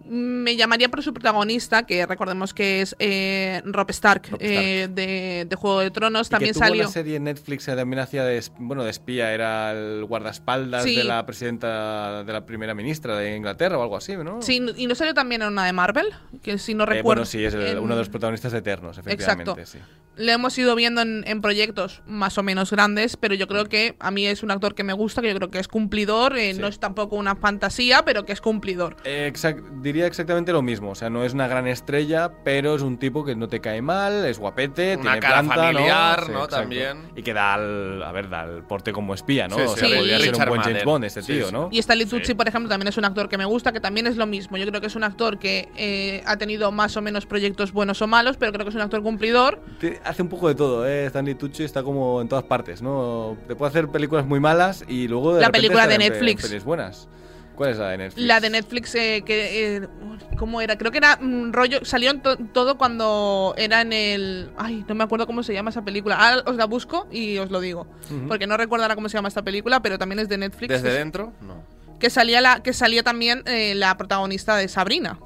Me 0.06 0.54
llamaría 0.56 0.88
por 0.90 1.02
su 1.02 1.14
protagonista, 1.14 1.84
que 1.84 2.04
recordemos 2.06 2.52
que 2.52 2.82
es 2.82 2.94
eh, 2.98 3.62
Rob 3.64 3.88
Stark, 3.90 4.36
eh, 4.38 4.88
de, 4.90 5.46
de 5.48 5.56
Juego 5.56 5.80
de 5.80 5.90
Tronos. 5.90 6.26
Y 6.26 6.30
También 6.30 6.50
que 6.50 6.54
tuvo 6.54 6.64
salió. 6.66 6.82
una 6.82 6.90
serie 6.92 7.16
en 7.16 7.24
Netflix 7.24 7.64
que 7.66 7.72
también 7.74 8.00
hacía 8.00 8.22
de, 8.24 8.42
bueno, 8.58 8.84
de 8.84 8.90
espía, 8.90 9.32
era 9.32 9.72
el 9.72 10.04
guardaespaldas 10.04 10.82
Sí. 10.84 10.96
de 10.96 11.04
la 11.04 11.24
presidenta, 11.24 12.22
de 12.22 12.32
la 12.32 12.44
primera 12.44 12.74
ministra 12.74 13.16
de 13.16 13.34
Inglaterra 13.36 13.78
o 13.78 13.82
algo 13.82 13.96
así, 13.96 14.14
¿no? 14.16 14.42
Sí, 14.42 14.60
y 14.76 14.86
no 14.86 14.94
salió 14.94 15.14
también 15.14 15.40
en 15.42 15.48
una 15.48 15.64
de 15.64 15.72
Marvel, 15.72 16.08
que 16.42 16.58
si 16.58 16.74
no 16.74 16.84
Eh, 16.84 16.86
recuerdo. 16.86 17.04
bueno, 17.04 17.24
sí, 17.24 17.42
es 17.44 17.54
el- 17.54 17.66
en- 17.66 17.78
uno 17.78 17.94
de 17.94 18.00
los 18.00 18.08
protagonistas 18.10 18.52
eternos, 18.52 18.98
efectivamente, 18.98 19.50
Exacto. 19.52 19.70
sí. 19.72 19.78
Le 20.16 20.30
hemos 20.30 20.56
ido 20.58 20.76
viendo 20.76 21.00
en, 21.02 21.24
en 21.26 21.40
proyectos 21.40 22.00
más 22.06 22.38
o 22.38 22.44
menos 22.44 22.70
grandes, 22.70 23.16
pero 23.16 23.34
yo 23.34 23.48
creo 23.48 23.68
que 23.68 23.96
a 23.98 24.12
mí 24.12 24.24
es 24.26 24.44
un 24.44 24.52
actor 24.52 24.76
que 24.76 24.84
me 24.84 24.92
gusta, 24.92 25.20
que 25.22 25.28
yo 25.30 25.34
creo 25.34 25.50
que 25.50 25.58
es 25.58 25.66
cumplidor, 25.66 26.36
eh, 26.36 26.54
Sí. 26.54 26.60
no 26.60 26.68
es 26.68 26.78
tampoco 26.78 27.16
una 27.16 27.34
fantasía, 27.34 28.04
pero 28.04 28.24
que 28.24 28.32
es 28.32 28.40
cumplidor. 28.40 28.96
Eh, 29.02 29.28
exact- 29.32 29.64
diría 29.94 30.08
exactamente 30.08 30.50
lo 30.52 30.60
mismo, 30.60 30.90
o 30.90 30.94
sea, 30.96 31.08
no 31.08 31.22
es 31.22 31.34
una 31.34 31.46
gran 31.46 31.68
estrella, 31.68 32.32
pero 32.42 32.74
es 32.74 32.82
un 32.82 32.98
tipo 32.98 33.24
que 33.24 33.36
no 33.36 33.48
te 33.48 33.60
cae 33.60 33.80
mal, 33.80 34.24
es 34.26 34.40
guapete, 34.40 34.94
Una 34.96 35.12
tiene 35.12 35.20
cara 35.20 35.34
planta, 35.42 35.54
familiar, 35.54 36.20
¿no? 36.22 36.26
Sí, 36.26 36.32
¿no? 36.32 36.48
También. 36.48 36.98
Y 37.14 37.22
que 37.22 37.32
da 37.32 37.54
al, 37.54 38.02
a 38.02 38.10
ver, 38.10 38.28
da 38.28 38.42
el 38.44 38.64
porte 38.64 38.92
como 38.92 39.14
espía, 39.14 39.46
¿no? 39.46 39.54
Sí, 39.56 39.62
o 39.62 39.68
sí, 39.74 39.80
sea, 39.80 39.88
sí. 39.88 39.94
podría 39.94 40.18
ser 40.18 40.34
un 40.36 40.44
buen 40.48 40.62
James. 40.62 40.84
Bond 40.84 41.04
este 41.04 41.22
Sí, 41.22 41.32
tío, 41.34 41.46
sí. 41.46 41.52
¿no? 41.52 41.68
Y 41.70 41.78
Stanley 41.78 42.06
Tucci, 42.06 42.24
Sí. 42.26 42.34
por 42.34 42.48
ejemplo, 42.48 42.68
también 42.68 42.88
es 42.88 42.96
un 42.98 43.04
actor 43.04 43.28
que 43.28 43.38
me 43.38 43.44
gusta, 43.44 43.70
que 43.72 43.78
también 43.78 44.08
es 44.08 44.16
lo 44.16 44.26
mismo. 44.26 44.56
Yo 44.56 44.66
creo 44.66 44.80
que 44.80 44.88
es 44.88 44.96
un 44.96 45.04
actor 45.04 45.38
que 45.38 45.68
eh, 45.76 46.22
ha 46.26 46.36
tenido 46.38 46.72
más 46.72 46.96
o 46.96 47.00
menos 47.00 47.24
proyectos 47.24 47.72
buenos 47.72 48.02
o 48.02 48.08
malos, 48.08 48.36
pero 48.36 48.50
creo 48.52 48.64
que 48.64 48.70
es 48.70 48.74
un 48.74 48.80
actor 48.82 49.00
cumplidor. 49.00 49.60
Te- 49.78 50.00
hace 50.04 50.22
un 50.22 50.28
poco 50.28 50.48
de 50.48 50.56
todo, 50.56 50.88
¿eh? 50.88 51.06
Stanley 51.06 51.36
Tucci 51.36 51.62
está 51.62 51.84
como 51.84 52.20
en 52.20 52.28
todas 52.28 52.44
partes, 52.44 52.82
¿no? 52.82 53.36
Te 53.46 53.54
puede 53.54 53.70
hacer 53.70 53.86
películas 53.88 54.26
muy 54.26 54.40
malas 54.40 54.84
y 54.88 55.06
luego 55.06 55.34
de 55.34 55.40
La 55.40 55.46
repente 55.46 55.68
película 55.68 55.86
de 55.86 55.98
Netflix. 55.98 56.48
pelis 56.48 56.64
buenas. 56.64 57.08
¿Cuál 57.54 57.70
es 57.70 57.78
la 57.78 57.88
de 57.90 57.98
Netflix? 57.98 58.26
La 58.26 58.40
de 58.40 58.50
Netflix, 58.50 58.94
eh, 58.94 59.22
que. 59.24 59.76
Eh, 59.76 59.88
¿Cómo 60.36 60.60
era? 60.60 60.76
Creo 60.76 60.90
que 60.90 60.98
era 60.98 61.18
un 61.20 61.52
rollo. 61.52 61.84
Salió 61.84 62.18
to- 62.20 62.36
todo 62.36 62.76
cuando 62.76 63.54
era 63.56 63.80
en 63.82 63.92
el. 63.92 64.50
Ay, 64.56 64.84
no 64.88 64.94
me 64.96 65.04
acuerdo 65.04 65.26
cómo 65.26 65.42
se 65.44 65.52
llama 65.54 65.70
esa 65.70 65.82
película. 65.84 66.16
Ahora 66.16 66.42
os 66.46 66.56
la 66.56 66.64
busco 66.64 67.06
y 67.12 67.38
os 67.38 67.50
lo 67.50 67.60
digo. 67.60 67.86
Porque 68.28 68.46
no 68.46 68.56
recuerdo 68.56 68.84
ahora 68.84 68.96
cómo 68.96 69.08
se 69.08 69.16
llama 69.16 69.28
esta 69.28 69.42
película, 69.42 69.80
pero 69.80 69.98
también 69.98 70.18
es 70.18 70.28
de 70.28 70.38
Netflix. 70.38 70.68
¿Desde 70.70 70.92
dentro? 70.92 71.32
No. 71.40 71.62
que 72.00 72.10
salía 72.10 72.40
la 72.40 72.62
que 72.62 72.72
salía 72.72 73.02
también 73.04 73.42
eh, 73.46 73.74
la 73.76 73.96
protagonista 73.96 74.56
de 74.56 74.66
Sabrina. 74.68 75.18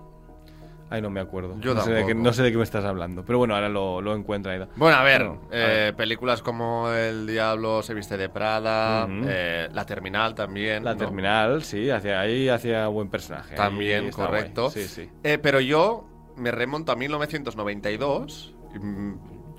Ay, 0.90 1.02
no 1.02 1.10
me 1.10 1.20
acuerdo. 1.20 1.56
Yo 1.60 1.74
no, 1.74 1.82
sé 1.82 1.90
de 1.92 2.06
qué, 2.06 2.14
no 2.14 2.32
sé 2.32 2.42
de 2.42 2.50
qué 2.50 2.56
me 2.56 2.62
estás 2.62 2.84
hablando. 2.84 3.24
Pero 3.24 3.38
bueno, 3.38 3.54
ahora 3.54 3.68
lo, 3.68 4.00
lo 4.00 4.14
encuentra 4.14 4.52
Aida. 4.52 4.68
Bueno, 4.76 4.96
a 4.96 5.02
ver, 5.02 5.24
Bueno, 5.24 5.42
a 5.50 5.54
eh, 5.54 5.66
ver. 5.66 5.96
películas 5.96 6.40
como 6.40 6.90
El 6.90 7.26
Diablo 7.26 7.82
se 7.82 7.92
viste 7.92 8.16
de 8.16 8.28
Prada, 8.28 9.06
eh, 9.26 9.68
La 9.72 9.84
Terminal 9.84 10.34
también. 10.34 10.84
La 10.84 10.92
¿no? 10.92 10.98
terminal, 10.98 11.62
sí, 11.62 11.90
hacia 11.90 12.20
ahí, 12.20 12.48
hacia 12.48 12.86
buen 12.88 13.08
personaje. 13.10 13.54
También, 13.54 14.10
correcto. 14.10 14.70
Sí, 14.70 14.84
sí. 14.84 15.10
Eh, 15.22 15.38
pero 15.38 15.60
yo 15.60 16.08
me 16.36 16.50
remonto 16.50 16.92
a 16.92 16.96
1992. 16.96 18.54
y, 18.74 18.78
mm, 18.78 19.18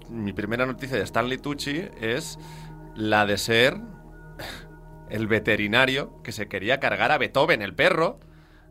mi 0.09 0.33
primera 0.33 0.65
noticia 0.65 0.97
de 0.97 1.03
Stanley 1.03 1.37
Tucci 1.37 1.87
es 2.01 2.39
la 2.95 3.27
de 3.27 3.37
ser 3.37 3.77
el 5.09 5.27
veterinario 5.27 6.21
que 6.23 6.31
se 6.31 6.47
quería 6.47 6.79
cargar 6.79 7.11
a 7.11 7.17
Beethoven, 7.17 7.61
el 7.61 7.75
perro. 7.75 8.19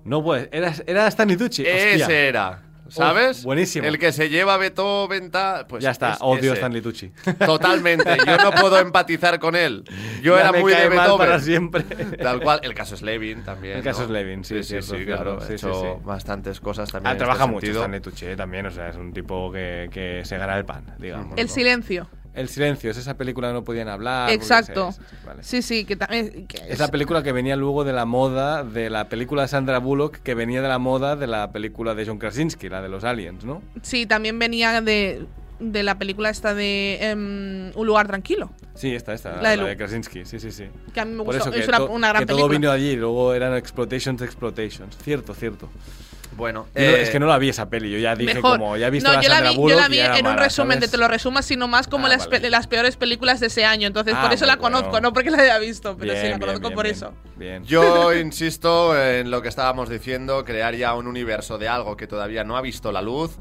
No, 0.04 0.22
pues, 0.22 0.48
era, 0.52 0.72
era 0.86 1.06
Stanley 1.08 1.36
Tucci. 1.36 1.62
hostia. 1.62 1.94
Ese 1.94 2.28
era. 2.28 2.62
¿Sabes? 2.88 3.44
buenísimo. 3.44 3.86
El 3.86 3.98
que 3.98 4.12
se 4.12 4.30
lleva 4.30 4.54
a 4.54 4.56
Beethoven, 4.56 5.30
tal. 5.30 5.66
Pues 5.66 5.84
ya 5.84 5.90
está, 5.90 6.12
es 6.12 6.18
odio 6.22 6.52
a. 6.52 6.54
Stanley 6.54 6.80
Tucci. 6.80 7.12
Totalmente. 7.38 8.16
Yo 8.26 8.36
no 8.38 8.50
puedo 8.52 8.78
empatizar 8.78 9.38
con 9.38 9.56
él. 9.56 9.84
Yo 10.22 10.36
Ya 10.36 10.40
era 10.40 10.52
me 10.52 10.60
muy 10.60 10.72
de 10.72 10.88
mal 10.88 10.98
Beethoven. 11.00 11.18
para 11.18 11.38
siempre. 11.38 11.82
Tal 11.82 12.40
cual. 12.40 12.60
El 12.62 12.72
caso 12.72 12.94
es 12.94 13.02
Levin 13.02 13.44
también. 13.44 13.76
El 13.76 13.82
caso 13.84 14.00
¿no? 14.00 14.04
es 14.06 14.10
Levin, 14.12 14.42
sí, 14.42 14.62
sí, 14.62 14.80
sí, 14.80 15.04
claro. 15.04 15.38
Sí, 15.42 15.54
hecho 15.54 15.98
sí. 15.98 16.02
bastantes 16.04 16.60
cosas 16.60 16.90
también. 16.90 17.08
Ah, 17.08 17.12
en 17.12 17.18
trabaja 17.18 17.44
este 17.44 17.52
mucho. 17.54 17.72
Stanley 17.72 18.00
Tucci, 18.00 18.24
eh, 18.26 18.36
también, 18.36 18.64
o 18.64 18.70
sea, 18.70 18.88
es 18.88 18.96
un 18.96 19.12
tipo 19.12 19.52
que, 19.52 19.90
que 19.92 20.24
se 20.24 20.38
gana 20.38 20.56
el 20.56 20.64
pan, 20.64 20.94
digamos. 20.98 21.36
El 21.36 21.46
¿no? 21.46 21.52
silencio. 21.52 22.08
El 22.34 22.48
silencio, 22.48 22.90
es 22.90 22.96
esa 22.96 23.16
película 23.16 23.48
que 23.48 23.54
no 23.54 23.64
podían 23.64 23.88
hablar. 23.88 24.30
Exacto. 24.30 24.90
vale. 25.26 25.42
Sí, 25.42 25.60
sí, 25.62 25.84
que 25.84 25.96
también. 25.96 26.46
que 26.46 26.60
Es 26.68 26.78
la 26.78 26.88
película 26.88 27.22
que 27.22 27.32
venía 27.32 27.56
luego 27.56 27.82
de 27.84 27.92
la 27.92 28.04
moda 28.04 28.62
de 28.62 28.90
la 28.90 29.08
película 29.08 29.42
de 29.42 29.48
Sandra 29.48 29.78
Bullock, 29.78 30.18
que 30.18 30.34
venía 30.34 30.62
de 30.62 30.68
la 30.68 30.78
moda 30.78 31.16
de 31.16 31.26
la 31.26 31.50
película 31.52 31.94
de 31.94 32.06
John 32.06 32.18
Krasinski, 32.18 32.68
la 32.68 32.80
de 32.82 32.88
los 32.88 33.02
aliens, 33.04 33.44
¿no? 33.44 33.62
Sí, 33.82 34.06
también 34.06 34.38
venía 34.38 34.80
de, 34.80 35.26
de 35.58 35.82
la 35.82 35.98
película 35.98 36.30
esta 36.30 36.54
de 36.54 36.98
em, 37.10 37.72
Un 37.74 37.86
lugar 37.86 38.06
tranquilo. 38.06 38.50
Sí, 38.74 38.94
esta, 38.94 39.12
esta, 39.14 39.42
La 39.42 39.56
la, 39.56 39.64
de 39.64 39.76
Krasinski, 39.76 40.24
sí, 40.24 40.38
sí, 40.38 40.52
sí. 40.52 40.66
Que 40.94 41.00
a 41.00 41.04
mí 41.04 41.10
me 41.12 41.24
Por 41.24 41.34
gustó. 41.34 41.42
eso 41.44 41.50
que, 41.50 41.60
es 41.60 41.68
una, 41.68 41.78
to- 41.78 41.90
una 41.90 42.08
gran 42.10 42.22
que 42.22 42.26
todo 42.32 42.48
vino 42.48 42.70
allí, 42.70 42.94
luego 42.94 43.34
eran 43.34 43.56
exploitations, 43.56 44.22
exploitations. 44.22 44.96
Cierto, 44.98 45.34
cierto. 45.34 45.68
Bueno, 46.38 46.66
no- 46.74 46.80
eh, 46.80 47.02
es 47.02 47.10
que 47.10 47.18
no 47.20 47.26
la 47.26 47.36
vi 47.36 47.48
esa 47.50 47.68
peli, 47.68 47.90
yo 47.90 47.98
ya 47.98 48.14
dije 48.16 48.34
Mejor. 48.36 48.52
como, 48.58 48.76
ya 48.78 48.86
he 48.86 48.90
visto 48.90 49.08
no, 49.10 49.16
la 49.16 49.20
yo 49.22 49.28
la 49.28 49.40
vi, 49.42 49.56
Bullock 49.56 49.70
yo 49.70 49.76
la 49.80 49.86
y 49.88 49.90
vi 49.90 49.98
era 49.98 50.16
en 50.18 50.24
un 50.26 50.32
mala, 50.32 50.44
resumen 50.44 50.78
¿sabes? 50.78 50.90
de 50.90 50.96
te 50.96 50.98
lo 51.02 51.08
resumas, 51.08 51.44
sino 51.44 51.68
más 51.68 51.88
como 51.88 52.06
Ah, 52.06 52.10
las, 52.10 52.26
vale. 52.28 52.40
pe- 52.40 52.48
las 52.50 52.66
peores 52.68 52.96
películas 52.96 53.40
de 53.40 53.48
ese 53.48 53.64
año. 53.66 53.86
Entonces, 53.88 54.14
Ah, 54.16 54.22
por 54.22 54.32
eso 54.32 54.46
la 54.46 54.56
bueno. 54.56 54.78
conozco, 54.78 55.00
no 55.02 55.12
porque 55.12 55.30
la 55.30 55.42
haya 55.42 55.58
visto, 55.58 55.96
pero 55.98 56.12
sí 56.12 56.18
la 56.18 56.22
bien, 56.28 56.38
conozco 56.38 56.60
bien, 56.68 56.74
por 56.74 56.84
bien, 56.84 56.94
eso. 56.96 57.12
Bien. 57.36 57.64
Yo 57.64 58.14
insisto 58.14 58.96
en 58.98 59.30
lo 59.30 59.42
que 59.42 59.48
estábamos 59.48 59.88
diciendo, 59.90 60.44
crear 60.44 60.74
ya 60.76 60.94
un 60.94 61.06
universo 61.08 61.58
de 61.58 61.68
algo 61.68 61.96
que 61.96 62.06
todavía 62.06 62.44
no 62.44 62.56
ha 62.56 62.62
visto 62.62 62.92
la 62.92 63.02
luz 63.02 63.32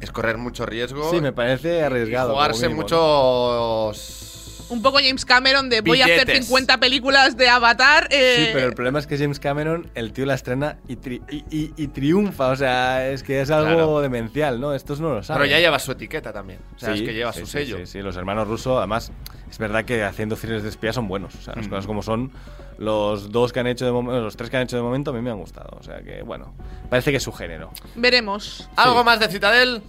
es 0.00 0.10
correr 0.10 0.36
mucho 0.36 0.66
riesgo. 0.66 1.10
Sí, 1.10 1.20
me 1.20 1.32
parece 1.32 1.82
arriesgado. 1.84 2.32
jugarse 2.32 2.68
muchos... 2.70 4.29
Un 4.70 4.82
poco 4.82 4.98
James 5.04 5.24
Cameron 5.24 5.68
de 5.68 5.80
voy 5.82 6.00
a 6.00 6.04
hacer 6.04 6.26
Billetes. 6.26 6.46
50 6.46 6.78
películas 6.78 7.36
de 7.36 7.48
Avatar. 7.48 8.08
eh, 8.10 8.34
Sí, 8.46 8.50
pero 8.52 8.66
el 8.68 8.74
problema 8.74 8.98
es 9.00 9.06
que 9.06 9.18
James 9.18 9.38
Cameron, 9.40 9.90
el 9.94 10.12
tío 10.12 10.24
la 10.26 10.34
estrena 10.34 10.78
y, 10.88 10.96
tri- 10.96 11.20
y, 11.30 11.44
y- 11.56 11.72
y 11.76 11.88
triunfa. 11.88 12.48
O 12.48 12.56
sea, 12.56 13.08
es 13.10 13.22
que 13.22 13.40
es 13.40 13.50
algo 13.50 13.66
Claro. 13.74 14.00
demencial, 14.00 14.60
¿no? 14.60 14.72
Estos 14.74 15.00
no 15.00 15.12
lo 15.12 15.22
saben. 15.22 15.42
Pero 15.42 15.50
ya 15.50 15.58
lleva 15.60 15.78
su 15.78 15.92
etiqueta 15.92 16.32
también. 16.32 16.60
O 16.76 16.78
sea, 16.78 16.94
Sí, 16.94 17.00
es 17.00 17.08
que 17.08 17.14
lleva 17.14 17.32
sí, 17.32 17.40
su 17.40 17.46
sí, 17.46 17.52
sello. 17.52 17.78
Sí, 17.78 17.86
sí, 17.86 17.98
los 18.00 18.16
hermanos 18.16 18.46
rusos, 18.48 18.78
además, 18.78 19.12
es 19.50 19.58
verdad 19.58 19.84
que 19.84 20.04
haciendo 20.04 20.36
cines 20.36 20.62
de 20.62 20.68
espía 20.68 20.92
son 20.92 21.08
buenos. 21.08 21.34
O 21.34 21.42
sea, 21.42 21.54
las 21.56 21.66
Mm. 21.66 21.70
cosas 21.70 21.86
como 21.86 22.02
son. 22.02 22.32
Los 22.78 23.30
dos 23.30 23.52
que 23.52 23.60
han 23.60 23.66
hecho 23.66 23.84
de 23.84 23.92
momento, 23.92 24.20
los 24.22 24.36
tres 24.36 24.48
que 24.48 24.56
han 24.56 24.62
hecho 24.62 24.76
de 24.76 24.82
momento 24.82 25.10
a 25.10 25.14
mí 25.14 25.20
me 25.20 25.30
han 25.30 25.38
gustado. 25.38 25.76
O 25.78 25.82
sea 25.82 26.00
que, 26.02 26.22
bueno, 26.22 26.54
parece 26.88 27.10
que 27.10 27.18
es 27.18 27.22
su 27.22 27.32
género. 27.32 27.70
Veremos. 27.94 28.68
¿Algo 28.76 29.04
más 29.04 29.20
de 29.20 29.28
Citadel? 29.28 29.82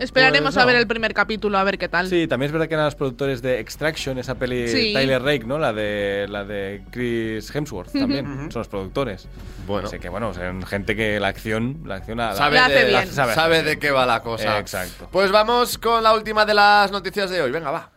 Esperaremos 0.00 0.54
Pues 0.54 0.62
a 0.62 0.64
ver 0.66 0.76
el 0.76 0.86
primer 0.86 1.14
capítulo, 1.14 1.58
a 1.58 1.64
ver 1.64 1.78
qué 1.78 1.88
tal. 1.88 2.08
Sí, 2.08 2.26
también 2.26 2.48
es 2.48 2.52
verdad 2.52 2.66
que 2.68 2.74
eran 2.74 2.86
los 2.86 2.94
productores 2.94 3.42
de 3.42 3.60
Extraction, 3.60 4.18
esa 4.18 4.34
peli 4.34 4.66
Sí. 4.68 4.92
Tyler 4.92 5.22
Rake, 5.22 5.44
¿no? 5.44 5.58
La 5.58 5.72
de 5.72 6.26
la 6.28 6.44
de 6.44 6.82
Chris 6.90 7.54
Hemsworth 7.54 7.92
también, 7.92 8.50
son 8.50 8.60
los 8.60 8.68
productores. 8.68 9.28
Bueno. 9.66 9.88
Así 9.88 9.98
que 9.98 10.08
bueno, 10.08 10.32
son 10.34 10.62
gente 10.66 10.96
que 10.96 11.20
la 11.20 11.28
acción, 11.28 11.82
la 11.84 11.96
acción 11.96 12.18
la- 12.18 12.34
Sabe, 12.34 12.56
La 12.56 12.64
hace 12.66 12.74
de, 12.74 12.84
bien. 12.86 13.06
sabe, 13.08 13.34
Sabe 13.34 13.62
de 13.62 13.78
qué 13.78 13.90
va 13.90 14.06
la 14.06 14.22
cosa. 14.22 14.58
Exacto. 14.58 15.08
Pues 15.12 15.30
vamos 15.30 15.78
con 15.78 16.02
la 16.02 16.14
última 16.14 16.44
de 16.44 16.54
las 16.54 16.90
noticias 16.90 17.30
de 17.30 17.42
hoy. 17.42 17.50
Venga, 17.50 17.70
va. 17.70 17.90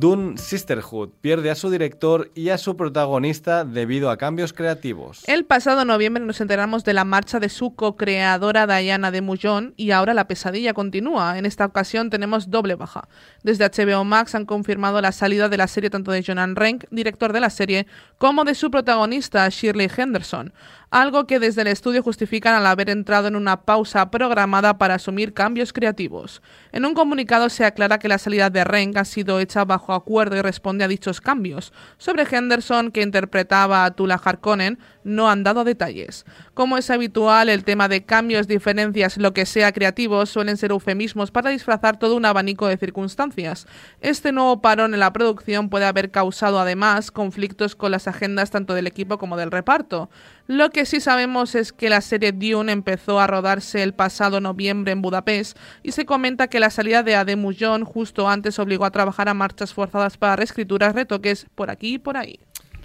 Dune 0.00 0.38
Sisterhood 0.38 1.10
pierde 1.20 1.50
a 1.50 1.54
su 1.54 1.70
director 1.70 2.30
y 2.34 2.48
a 2.48 2.58
su 2.58 2.76
protagonista 2.76 3.64
debido 3.64 4.10
a 4.10 4.16
cambios 4.16 4.52
creativos. 4.52 5.22
El 5.26 5.44
pasado 5.44 5.84
noviembre 5.84 6.24
nos 6.24 6.40
enteramos 6.40 6.84
de 6.84 6.94
la 6.94 7.04
marcha 7.04 7.38
de 7.38 7.48
su 7.48 7.74
co-creadora 7.74 8.66
Diana 8.66 9.10
de 9.10 9.20
Mullón 9.20 9.74
y 9.76 9.92
ahora 9.92 10.14
la 10.14 10.26
pesadilla 10.26 10.74
continúa. 10.74 11.38
En 11.38 11.46
esta 11.46 11.64
ocasión 11.64 12.10
tenemos 12.10 12.50
doble 12.50 12.74
baja. 12.74 13.08
Desde 13.42 13.68
HBO 13.68 14.04
Max 14.04 14.34
han 14.34 14.46
confirmado 14.46 15.00
la 15.00 15.12
salida 15.12 15.48
de 15.48 15.56
la 15.56 15.68
serie 15.68 15.90
tanto 15.90 16.10
de 16.10 16.24
Jonan 16.24 16.56
Renck, 16.56 16.84
director 16.90 17.32
de 17.32 17.40
la 17.40 17.50
serie, 17.50 17.86
como 18.18 18.44
de 18.44 18.54
su 18.54 18.70
protagonista 18.70 19.48
Shirley 19.48 19.90
Henderson, 19.96 20.52
algo 20.94 21.26
que 21.26 21.40
desde 21.40 21.62
el 21.62 21.66
estudio 21.66 22.04
justifican 22.04 22.54
al 22.54 22.66
haber 22.66 22.88
entrado 22.88 23.26
en 23.26 23.34
una 23.34 23.62
pausa 23.62 24.12
programada 24.12 24.78
para 24.78 24.94
asumir 24.94 25.34
cambios 25.34 25.72
creativos. 25.72 26.40
En 26.70 26.84
un 26.84 26.94
comunicado 26.94 27.48
se 27.48 27.64
aclara 27.64 27.98
que 27.98 28.06
la 28.06 28.18
salida 28.18 28.48
de 28.48 28.62
Renck 28.62 28.96
ha 28.98 29.04
sido 29.04 29.40
hecha 29.40 29.64
bajo 29.64 29.92
acuerdo 29.92 30.36
y 30.36 30.42
responde 30.42 30.84
a 30.84 30.88
dichos 30.88 31.20
cambios. 31.20 31.72
Sobre 31.98 32.22
Henderson, 32.30 32.92
que 32.92 33.02
interpretaba 33.02 33.84
a 33.84 33.90
Tula 33.90 34.20
Harkonnen, 34.24 34.78
no 35.04 35.30
han 35.30 35.44
dado 35.44 35.64
detalles. 35.64 36.24
Como 36.54 36.76
es 36.76 36.90
habitual, 36.90 37.48
el 37.48 37.64
tema 37.64 37.88
de 37.88 38.04
cambios, 38.04 38.48
diferencias, 38.48 39.16
lo 39.18 39.32
que 39.32 39.46
sea 39.46 39.72
creativos, 39.72 40.30
suelen 40.30 40.56
ser 40.56 40.72
eufemismos 40.72 41.30
para 41.30 41.50
disfrazar 41.50 41.98
todo 41.98 42.16
un 42.16 42.24
abanico 42.24 42.66
de 42.66 42.76
circunstancias. 42.76 43.66
Este 44.00 44.32
nuevo 44.32 44.60
parón 44.60 44.94
en 44.94 45.00
la 45.00 45.12
producción 45.12 45.68
puede 45.68 45.84
haber 45.84 46.10
causado 46.10 46.58
además 46.58 47.10
conflictos 47.10 47.76
con 47.76 47.92
las 47.92 48.08
agendas 48.08 48.50
tanto 48.50 48.74
del 48.74 48.86
equipo 48.86 49.18
como 49.18 49.36
del 49.36 49.50
reparto. 49.50 50.10
Lo 50.46 50.70
que 50.70 50.84
sí 50.84 51.00
sabemos 51.00 51.54
es 51.54 51.72
que 51.72 51.88
la 51.88 52.00
serie 52.00 52.32
Dune 52.32 52.72
empezó 52.72 53.20
a 53.20 53.26
rodarse 53.26 53.82
el 53.82 53.94
pasado 53.94 54.40
noviembre 54.40 54.92
en 54.92 55.02
Budapest 55.02 55.56
y 55.82 55.92
se 55.92 56.04
comenta 56.04 56.48
que 56.48 56.60
la 56.60 56.70
salida 56.70 57.02
de 57.02 57.16
Ademullón 57.16 57.84
justo 57.84 58.28
antes 58.28 58.58
obligó 58.58 58.84
a 58.84 58.90
trabajar 58.90 59.28
a 59.28 59.34
marchas 59.34 59.72
forzadas 59.72 60.18
para 60.18 60.36
reescrituras, 60.36 60.94
retoques 60.94 61.46
por 61.54 61.70
aquí 61.70 61.94
y 61.94 61.98
por 61.98 62.16
ahí. 62.16 62.38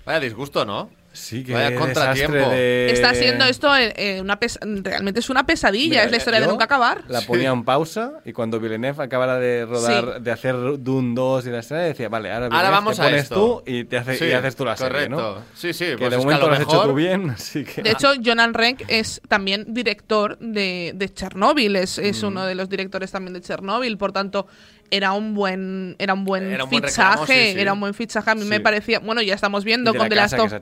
Vaya 0.06 0.20
disgusto, 0.20 0.66
¿no? 0.66 0.90
Sí, 1.12 1.44
que 1.44 1.54
Vaya 1.54 1.76
contratiempo. 1.76 2.38
de... 2.38 2.92
Está 2.92 3.14
siendo 3.16 3.44
esto 3.46 3.68
eh, 3.76 4.20
una 4.22 4.40
pes- 4.40 4.60
realmente 4.62 5.20
es 5.20 5.30
una 5.30 5.46
pesadilla, 5.46 5.90
Mira, 5.90 6.04
es 6.04 6.12
la 6.12 6.18
historia 6.18 6.40
de 6.40 6.48
nunca 6.48 6.66
acabar. 6.66 7.04
La 7.08 7.22
ponía 7.22 7.50
en 7.52 7.64
pausa 7.64 8.14
y 8.26 8.32
cuando 8.32 8.60
Villeneuve 8.60 9.04
acabara 9.04 9.40
de 9.40 9.66
rodar, 9.66 10.14
Sí. 10.18 10.24
de 10.24 10.32
hacer 10.32 10.56
Dune 10.80 11.16
2 11.16 11.48
y 11.48 11.50
la 11.50 11.62
serie, 11.64 11.84
decía, 11.86 12.10
vale, 12.10 12.32
ahora, 12.32 12.48
vamos 12.70 12.98
te 12.98 13.02
a 13.02 13.06
pones 13.06 13.24
esto. 13.24 13.36
tú 13.36 13.64
y, 13.66 13.86
te 13.86 13.98
hace- 13.98 14.18
Sí, 14.18 14.26
y 14.26 14.32
haces 14.34 14.56
tú 14.56 14.66
la 14.66 14.78
serie. 14.78 15.10
¿no? 15.10 15.40
Sí, 15.56 15.74
sí, 15.74 15.86
Que 15.86 15.98
pues 15.98 16.10
de 16.12 16.16
es 16.18 16.22
que 16.22 16.26
momento 16.26 16.46
lo 16.46 16.48
lo 16.52 16.54
has 16.56 16.62
hecho 16.62 16.84
tú 16.84 16.94
bien, 16.94 17.30
así 17.32 17.64
que... 17.66 17.82
De 17.82 17.90
hecho, 17.92 18.12
Jonan 18.24 18.54
Renck 18.54 18.84
es 18.88 19.20
también 19.28 19.66
director 19.74 20.38
de, 20.40 20.92
de 20.96 21.14
Chernóbil, 21.14 21.76
es, 21.76 21.98
Mm. 21.98 22.06
es 22.06 22.24
uno 22.24 22.46
de 22.46 22.54
los 22.56 22.70
directores 22.70 23.12
también 23.12 23.34
de 23.34 23.42
Chernóbil, 23.42 23.98
por 23.98 24.12
tanto, 24.12 24.48
era 24.92 25.14
un 25.14 25.34
buen, 25.36 25.96
era 26.00 26.14
un 26.14 26.26
buen 26.26 26.44
Era 26.52 26.64
un 26.64 26.70
buen 26.70 26.84
fichaje, 26.84 27.10
reclamo, 27.12 27.26
sí, 27.28 27.34
sí. 27.54 27.60
era 27.60 27.74
un 27.74 27.80
buen 27.80 27.94
fichaje. 27.94 28.30
A 28.32 28.36
mí 28.36 28.42
Sí. 28.42 28.48
me 28.48 28.60
parecía, 28.60 29.00
bueno, 29.00 29.22
ya 29.22 29.36
estamos 29.36 29.64
viendo 29.64 29.92
de 29.92 29.98
con 29.98 30.06
la 30.06 30.10
The 30.10 30.16
Last 30.16 30.34
of 30.36 30.46
o 30.46 30.50
sea 30.50 30.60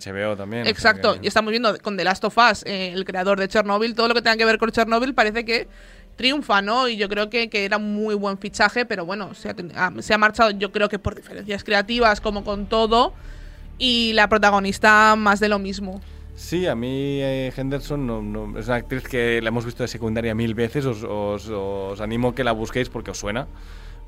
Exacto, 0.65 1.13
que- 1.15 1.19
y 1.23 1.27
estamos 1.27 1.51
viendo 1.51 1.77
con 1.79 1.97
The 1.97 2.03
Last 2.03 2.23
of 2.25 2.37
Us, 2.37 2.63
eh, 2.65 2.91
el 2.93 3.05
creador 3.05 3.39
de 3.39 3.47
Chernobyl, 3.47 3.95
todo 3.95 4.07
lo 4.07 4.13
que 4.13 4.21
tenga 4.21 4.37
que 4.37 4.45
ver 4.45 4.57
con 4.57 4.69
Chernobyl 4.71 5.13
parece 5.13 5.45
que 5.45 5.67
triunfa, 6.15 6.61
¿no? 6.61 6.87
Y 6.87 6.97
yo 6.97 7.09
creo 7.09 7.29
que, 7.29 7.49
que 7.49 7.63
era 7.65 7.77
un 7.77 7.93
muy 7.93 8.15
buen 8.15 8.37
fichaje, 8.37 8.85
pero 8.85 9.05
bueno, 9.05 9.33
se 9.35 9.49
ha, 9.49 9.53
ten- 9.53 9.71
ha- 9.75 9.91
se 9.99 10.13
ha 10.13 10.17
marchado 10.17 10.49
yo 10.51 10.71
creo 10.71 10.89
que 10.89 10.97
por 10.99 11.15
diferencias 11.15 11.63
creativas, 11.63 12.21
como 12.21 12.43
con 12.43 12.65
todo, 12.65 13.13
y 13.77 14.13
la 14.13 14.27
protagonista 14.27 15.15
más 15.15 15.39
de 15.39 15.49
lo 15.49 15.59
mismo. 15.59 16.01
Sí, 16.35 16.67
a 16.67 16.75
mí 16.75 17.19
eh, 17.21 17.51
Henderson 17.55 18.05
no- 18.05 18.21
no- 18.21 18.57
es 18.59 18.67
una 18.67 18.75
actriz 18.75 19.03
que 19.07 19.41
la 19.41 19.49
hemos 19.49 19.65
visto 19.65 19.83
de 19.83 19.87
secundaria 19.87 20.33
mil 20.35 20.53
veces, 20.55 20.85
os, 20.85 21.03
os- 21.03 21.49
os 21.49 22.01
animo 22.01 22.33
que 22.35 22.43
la 22.43 22.51
busquéis 22.51 22.89
porque 22.89 23.11
os 23.11 23.17
suena, 23.19 23.47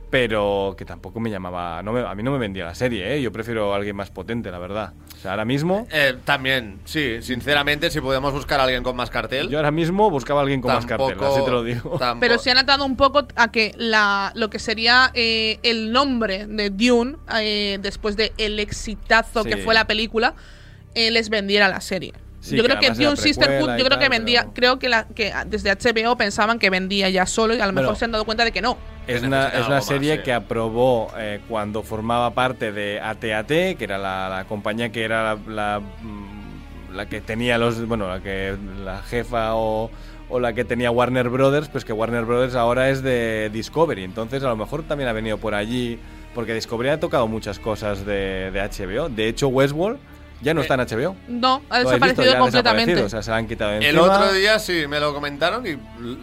pero 0.09 0.75
que 0.77 0.85
tampoco 0.85 1.19
me 1.19 1.29
llamaba, 1.29 1.83
no 1.83 1.91
me- 1.93 2.01
a 2.01 2.15
mí 2.15 2.23
no 2.23 2.31
me 2.31 2.37
vendía 2.37 2.65
la 2.65 2.73
serie, 2.75 3.15
¿eh? 3.15 3.21
yo 3.21 3.31
prefiero 3.31 3.73
a 3.73 3.77
alguien 3.77 3.95
más 3.95 4.09
potente, 4.09 4.49
la 4.51 4.57
verdad. 4.57 4.93
O 5.15 5.21
sea, 5.21 5.31
ahora 5.31 5.45
mismo, 5.45 5.87
Eh, 5.91 6.15
también, 6.25 6.79
sí, 6.85 7.21
sinceramente, 7.21 7.91
si 7.91 8.01
podemos 8.01 8.33
buscar 8.33 8.59
a 8.59 8.63
alguien 8.63 8.81
con 8.83 8.95
más 8.95 9.09
cartel. 9.09 9.49
yo 9.49 9.57
ahora 9.59 9.71
mismo 9.71 10.09
buscaba 10.09 10.39
a 10.39 10.43
alguien 10.43 10.61
con 10.61 10.73
más 10.73 10.85
cartel, 10.85 11.17
así 11.23 11.43
te 11.45 11.51
lo 11.51 11.63
digo. 11.63 11.99
Pero 12.19 12.39
se 12.39 12.49
han 12.51 12.57
atado 12.57 12.85
un 12.85 12.95
poco 12.95 13.27
a 13.35 13.51
que 13.51 13.73
la, 13.77 14.31
lo 14.35 14.49
que 14.49 14.59
sería 14.59 15.11
eh, 15.13 15.59
el 15.63 15.91
nombre 15.91 16.47
de 16.47 16.69
Dune, 16.71 17.15
eh, 17.39 17.77
después 17.81 18.15
de 18.17 18.31
el 18.37 18.59
exitazo 18.59 19.43
que 19.43 19.57
fue 19.57 19.73
la 19.75 19.85
película, 19.85 20.33
eh, 20.95 21.11
les 21.11 21.29
vendiera 21.29 21.67
la 21.67 21.81
serie. 21.81 22.13
Sí, 22.41 22.55
yo 22.55 22.63
que 22.63 22.69
creo 22.69 22.79
que 22.79 22.91
Dune 23.03 23.17
Sisterhood, 23.17 23.77
yo 23.77 23.85
creo 23.85 23.99
que 23.99 24.07
vendía, 24.09 24.41
pero- 24.43 24.53
creo 24.53 24.79
que, 24.79 24.87
la, 24.89 25.05
que 25.07 25.33
desde 25.47 25.69
HBO 25.71 26.15
pensaban 26.15 26.57
que 26.57 26.69
vendía 26.69 27.09
ya 27.09 27.25
solo 27.25 27.53
y 27.53 27.59
a 27.59 27.67
lo 27.67 27.73
mejor 27.73 27.97
se 27.97 28.05
han 28.05 28.11
dado 28.13 28.23
cuenta 28.23 28.45
de 28.45 28.53
que 28.53 28.61
no. 28.61 28.77
Es 29.15 29.23
una, 29.23 29.49
es 29.49 29.65
una 29.67 29.75
más, 29.75 29.85
serie 29.85 30.21
que 30.23 30.33
aprobó 30.33 31.11
eh, 31.17 31.39
cuando 31.47 31.83
formaba 31.83 32.31
parte 32.31 32.71
de 32.71 32.99
AT&T, 32.99 33.75
que 33.75 33.83
era 33.83 33.97
la, 33.97 34.29
la 34.29 34.45
compañía 34.45 34.91
que 34.91 35.03
era 35.03 35.35
la, 35.35 35.39
la, 35.47 35.79
mm, 35.79 36.95
la 36.95 37.07
que 37.07 37.21
tenía 37.21 37.57
los, 37.57 37.85
bueno, 37.87 38.07
la 38.07 38.21
que 38.21 38.55
la 38.83 39.01
jefa 39.03 39.55
o, 39.55 39.89
o 40.29 40.39
la 40.39 40.53
que 40.53 40.63
tenía 40.65 40.91
Warner 40.91 41.29
Brothers, 41.29 41.69
pues 41.69 41.85
que 41.85 41.93
Warner 41.93 42.25
Brothers 42.25 42.55
ahora 42.55 42.89
es 42.89 43.01
de 43.01 43.49
Discovery, 43.51 44.03
entonces 44.03 44.43
a 44.43 44.47
lo 44.47 44.55
mejor 44.55 44.83
también 44.83 45.09
ha 45.09 45.13
venido 45.13 45.37
por 45.37 45.55
allí, 45.55 45.99
porque 46.35 46.53
Discovery 46.53 46.89
ha 46.89 46.99
tocado 46.99 47.27
muchas 47.27 47.59
cosas 47.59 48.05
de, 48.05 48.51
de 48.51 48.61
HBO. 48.61 49.09
De 49.09 49.27
hecho, 49.27 49.47
Westworld 49.47 49.97
ya 50.41 50.53
no 50.53 50.61
Eh, 50.61 50.63
está 50.63 50.75
en 50.75 50.81
HBO. 50.81 51.15
No, 51.27 51.61
ha 51.69 51.79
visto, 51.79 51.91
desaparecido 51.91 52.37
completamente. 52.39 52.91
desaparecido, 52.93 53.05
O 53.05 53.09
sea, 53.09 53.21
se 53.23 53.31
la 53.31 53.37
han 53.37 53.47
quitado 53.47 53.71
de 53.71 53.89
El 53.89 53.99
otro 53.99 54.31
día 54.31 54.57
sí 54.59 54.85
me 54.87 54.99
lo 54.99 55.13
comentaron 55.13 55.65
y 55.67 55.77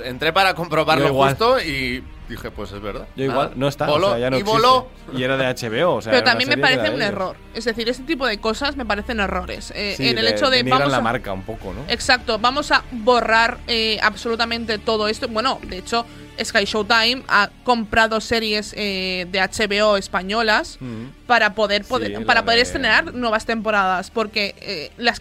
entré 0.05 0.33
para 0.33 0.55
comprobarlo 0.55 1.13
justo 1.13 1.61
y 1.61 2.03
dije, 2.29 2.51
pues 2.51 2.73
es 2.73 2.81
verdad. 2.81 3.07
Yo 3.17 3.25
igual, 3.25 3.39
Nada. 3.49 3.53
no 3.57 3.69
está, 3.69 3.87
Voló, 3.87 4.07
o 4.09 4.11
sea, 4.11 4.19
ya 4.19 4.31
no 4.31 4.37
y 4.37 4.41
existe. 4.41 4.61
voló. 4.61 4.89
Y 5.15 5.23
era 5.23 5.37
de 5.37 5.45
HBO, 5.47 5.95
o 5.95 6.03
sea, 6.03 6.13
Pero 6.13 6.25
también 6.25 6.49
me 6.51 6.59
parece 6.59 6.91
un 6.91 7.03
error. 7.03 7.37
Es 7.55 7.65
decir, 7.65 7.89
ese 7.89 8.03
tipo 8.03 8.27
de 8.27 8.39
cosas 8.39 8.77
me 8.77 8.85
parecen 8.85 9.21
errores. 9.21 9.73
Eh, 9.75 9.95
Sí, 9.97 10.09
en 10.09 10.19
el 10.19 10.27
hecho 10.29 10.51
de 10.51 10.63
vamos 10.63 10.91
la 10.91 10.99
a, 10.99 11.01
marca 11.01 11.33
un 11.33 11.43
poco, 11.43 11.73
¿no? 11.73 11.81
Exacto, 11.89 12.39
vamos 12.39 12.71
a 12.73 12.83
borrar 12.91 13.59
eh, 13.67 13.99
absolutamente 14.03 14.79
todo 14.79 15.09
esto. 15.09 15.29
Bueno, 15.29 15.59
de 15.63 15.79
hecho, 15.79 16.05
Sky 16.45 16.65
Showtime 16.65 17.23
ha 17.29 17.51
comprado 17.65 18.21
series 18.21 18.75
eh, 18.77 19.27
de 19.31 19.41
HBO 19.41 19.97
españolas 19.97 20.77
Mm. 20.81 21.07
para 21.27 21.55
poder, 21.55 21.85
poder 21.85 22.25
para 22.27 22.43
poder 22.45 22.59
de- 22.59 22.63
estrenar 22.63 23.15
nuevas 23.15 23.47
temporadas 23.47 24.11
porque 24.11 24.55
eh, 24.61 24.91
las, 24.99 25.21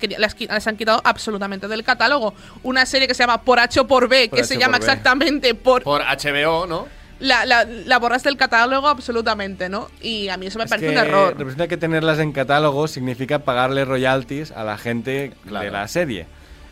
han 0.67 0.77
quitado 0.77 1.01
absolutamente 1.03 1.67
del 1.67 1.83
catálogo. 1.83 2.33
Una 2.63 2.85
serie 2.85 3.07
que 3.07 3.13
se 3.13 3.23
llama 3.23 3.41
Por 3.41 3.59
H 3.59 3.79
o 3.79 3.87
por 3.87 4.07
B, 4.07 4.27
Por 4.29 4.37
que 4.37 4.43
H 4.43 4.53
se 4.53 4.59
llama 4.59 4.77
por 4.77 4.87
exactamente 4.87 5.55
por... 5.55 5.83
Por 5.83 6.01
HBO, 6.01 6.65
¿no? 6.67 6.87
La, 7.19 7.45
la, 7.45 7.63
la 7.63 7.97
borraste 7.99 8.27
del 8.27 8.37
catálogo 8.37 8.89
absolutamente, 8.89 9.69
¿no? 9.69 9.87
Y 10.01 10.27
a 10.27 10.35
mí 10.35 10.47
eso 10.47 10.57
me 10.59 10.65
Es 10.65 10.69
parece 10.69 10.87
que 10.87 10.91
un 10.91 10.97
error. 10.97 11.29
Representa 11.37 11.67
que 11.69 11.77
tenerlas 11.77 12.19
en 12.19 12.33
catálogo 12.33 12.89
significa 12.89 13.39
pagarle 13.39 13.85
royalties 13.85 14.51
a 14.51 14.65
la 14.65 14.77
gente 14.77 15.31
Claro. 15.47 15.63
de 15.65 15.71
la 15.71 15.87
serie. 15.87 16.27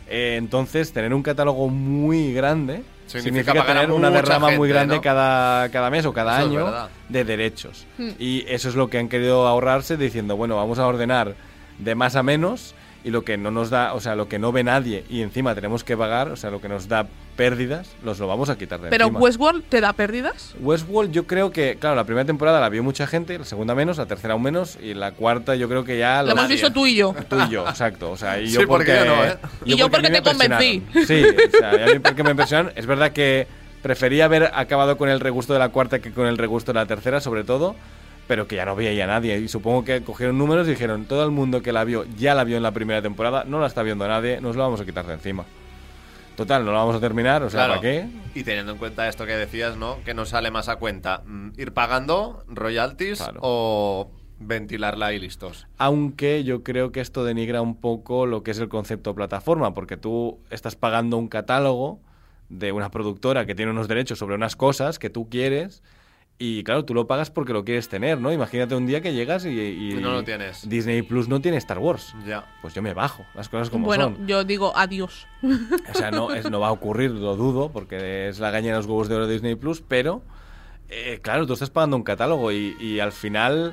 Eh, 0.06 0.34
entonces, 0.36 0.92
tener 0.92 1.14
un 1.14 1.22
catálogo 1.22 1.68
muy 1.70 2.34
grande 2.34 2.82
Significa 3.06 3.64
tener 3.64 3.90
una 3.90 4.10
derrama 4.10 4.50
muy 4.50 4.68
grande 4.68 4.96
¿no? 4.96 5.02
cada, 5.02 5.68
cada 5.68 5.90
mes 5.90 6.06
o 6.06 6.12
cada 6.12 6.38
Eso 6.38 6.48
año 6.48 6.88
de 7.08 7.24
derechos. 7.24 7.86
Hmm. 7.98 8.10
Y 8.18 8.44
eso 8.48 8.68
es 8.68 8.74
lo 8.74 8.88
que 8.88 8.98
han 8.98 9.08
querido 9.08 9.46
ahorrarse 9.46 9.96
diciendo, 9.96 10.36
bueno, 10.36 10.56
vamos 10.56 10.78
a 10.78 10.86
ordenar 10.86 11.34
de 11.78 11.94
más 11.94 12.16
a 12.16 12.22
menos 12.22 12.74
y 13.04 13.10
lo 13.10 13.22
que 13.22 13.36
no 13.36 13.50
nos 13.50 13.68
da, 13.70 13.92
o 13.92 14.00
sea, 14.00 14.16
lo 14.16 14.28
que 14.28 14.38
no 14.38 14.50
ve 14.50 14.64
nadie 14.64 15.04
y 15.10 15.20
encima 15.20 15.54
tenemos 15.54 15.84
que 15.84 15.96
pagar, 15.96 16.30
o 16.30 16.36
sea, 16.36 16.50
lo 16.50 16.60
que 16.60 16.68
nos 16.68 16.88
da 16.88 17.06
pérdidas, 17.36 17.94
los 18.02 18.18
lo 18.18 18.26
vamos 18.26 18.48
a 18.48 18.56
quitar 18.56 18.80
de 18.80 18.88
Pero 18.88 19.04
encima. 19.04 19.20
Westworld 19.20 19.64
te 19.68 19.80
da 19.80 19.92
pérdidas. 19.92 20.54
Westworld 20.60 21.12
yo 21.12 21.26
creo 21.26 21.50
que, 21.50 21.76
claro, 21.78 21.96
la 21.96 22.04
primera 22.04 22.24
temporada 22.24 22.60
la 22.60 22.70
vio 22.70 22.82
mucha 22.82 23.06
gente, 23.06 23.38
la 23.38 23.44
segunda 23.44 23.74
menos, 23.74 23.98
la 23.98 24.06
tercera 24.06 24.32
aún 24.32 24.42
menos, 24.42 24.78
y 24.82 24.94
la 24.94 25.12
cuarta 25.12 25.54
yo 25.54 25.68
creo 25.68 25.84
que 25.84 25.98
ya 25.98 26.22
Lo 26.22 26.32
hemos 26.32 26.48
visto 26.48 26.72
tú 26.72 26.86
y 26.86 26.94
yo. 26.96 27.14
Tú 27.28 27.36
y 27.46 27.50
yo, 27.50 27.68
exacto. 27.68 28.10
O 28.10 28.16
sea, 28.16 28.40
y 28.40 28.46
Sí, 28.54 28.54
yo 28.54 28.66
porque 28.66 28.94
yo 28.94 29.04
no, 29.04 29.24
¿eh? 29.24 29.36
Y 29.66 29.76
yo 29.76 29.90
porque 29.90 30.08
mí 30.08 30.16
te 30.16 30.22
convencí. 30.22 30.82
Sí, 31.06 31.24
o 31.24 31.58
sea, 31.58 31.78
y 31.78 31.90
a 31.90 31.92
mí 31.92 31.98
porque 31.98 32.22
me 32.22 32.30
impresionaron. 32.30 32.72
Es 32.74 32.86
verdad 32.86 33.12
que 33.12 33.46
prefería 33.82 34.24
haber 34.24 34.50
acabado 34.54 34.96
con 34.96 35.10
el 35.10 35.20
regusto 35.20 35.52
de 35.52 35.58
la 35.58 35.68
cuarta 35.68 35.98
que 35.98 36.10
con 36.10 36.26
el 36.26 36.38
regusto 36.38 36.72
de 36.72 36.78
la 36.78 36.86
tercera, 36.86 37.20
sobre 37.20 37.44
todo, 37.44 37.76
pero 38.26 38.46
que 38.46 38.56
ya 38.56 38.64
no 38.64 38.74
veía 38.76 39.04
a 39.04 39.06
nadie. 39.06 39.38
Y 39.38 39.48
supongo 39.48 39.84
que 39.84 40.02
cogieron 40.02 40.38
números 40.38 40.66
y 40.66 40.70
dijeron, 40.70 41.04
todo 41.04 41.24
el 41.24 41.30
mundo 41.30 41.62
que 41.62 41.72
la 41.72 41.84
vio 41.84 42.04
ya 42.16 42.34
la 42.34 42.44
vio 42.44 42.56
en 42.56 42.62
la 42.62 42.72
primera 42.72 43.02
temporada, 43.02 43.44
no 43.44 43.60
la 43.60 43.66
está 43.66 43.82
viendo 43.82 44.06
nadie, 44.08 44.40
nos 44.40 44.56
lo 44.56 44.62
vamos 44.62 44.80
a 44.80 44.84
quitar 44.84 45.06
de 45.06 45.14
encima. 45.14 45.44
Total, 46.36 46.64
no 46.64 46.72
la 46.72 46.78
vamos 46.78 46.96
a 46.96 47.00
terminar, 47.00 47.42
o 47.44 47.50
sea, 47.50 47.66
Claro. 47.66 47.80
¿para 47.80 47.80
qué? 47.82 48.06
Y 48.34 48.42
teniendo 48.42 48.72
en 48.72 48.78
cuenta 48.78 49.08
esto 49.08 49.24
que 49.24 49.36
decías, 49.36 49.76
¿no? 49.76 49.98
Que 50.04 50.14
nos 50.14 50.30
sale 50.30 50.50
más 50.50 50.68
a 50.68 50.76
cuenta 50.76 51.22
mm, 51.24 51.50
ir 51.58 51.72
pagando 51.72 52.44
royalties 52.48 53.18
Claro. 53.22 53.38
o 53.42 54.10
ventilarla 54.40 55.12
y 55.12 55.20
listos. 55.20 55.68
Aunque 55.78 56.42
yo 56.42 56.64
creo 56.64 56.90
que 56.90 57.00
esto 57.00 57.24
denigra 57.24 57.62
un 57.62 57.76
poco 57.80 58.26
lo 58.26 58.42
que 58.42 58.50
es 58.50 58.58
el 58.58 58.68
concepto 58.68 59.14
plataforma, 59.14 59.74
porque 59.74 59.96
tú 59.96 60.40
estás 60.50 60.74
pagando 60.74 61.16
un 61.18 61.28
catálogo 61.28 62.00
de 62.48 62.72
una 62.72 62.90
productora 62.90 63.46
que 63.46 63.54
tiene 63.54 63.70
unos 63.70 63.86
derechos 63.86 64.18
sobre 64.18 64.34
unas 64.34 64.56
cosas 64.56 64.98
que 64.98 65.10
tú 65.10 65.28
quieres 65.30 65.84
y 66.38 66.64
claro, 66.64 66.84
tú 66.84 66.94
lo 66.94 67.06
pagas 67.06 67.30
porque 67.30 67.52
lo 67.52 67.64
quieres 67.64 67.88
tener, 67.88 68.20
¿no? 68.20 68.32
Imagínate 68.32 68.74
un 68.74 68.86
día 68.86 69.00
que 69.00 69.12
llegas 69.14 69.44
y, 69.44 69.50
y- 69.50 69.92
Y 69.92 69.94
no 69.94 70.10
lo 70.12 70.24
tienes. 70.24 70.68
Disney 70.68 71.02
Plus 71.02 71.28
no 71.28 71.40
tiene 71.40 71.56
Star 71.58 71.78
Wars. 71.78 72.14
Ya. 72.26 72.44
Pues 72.60 72.74
yo 72.74 72.82
me 72.82 72.92
bajo, 72.92 73.24
las 73.34 73.48
cosas 73.48 73.70
como 73.70 73.86
bueno, 73.86 74.04
son. 74.16 74.26
yo 74.26 74.44
digo 74.44 74.72
adiós. 74.76 75.26
O 75.90 75.94
sea, 75.96 76.10
no, 76.10 76.32
es, 76.34 76.50
no 76.50 76.58
va 76.60 76.68
a 76.68 76.72
ocurrir, 76.72 77.10
lo 77.12 77.36
dudo, 77.36 77.70
porque 77.70 78.28
es 78.28 78.40
la 78.40 78.50
gaña 78.50 78.70
de 78.72 78.76
los 78.78 78.86
huevos 78.86 79.08
de 79.08 79.14
oro 79.14 79.26
de 79.26 79.32
Disney 79.34 79.54
Plus, 79.54 79.80
pero 79.86 80.22
eh, 80.88 81.20
claro, 81.22 81.46
tú 81.46 81.52
estás 81.52 81.70
pagando 81.70 81.96
un 81.96 82.02
catálogo 82.02 82.50
y, 82.52 82.76
y 82.80 82.98
al 83.00 83.12
final 83.12 83.72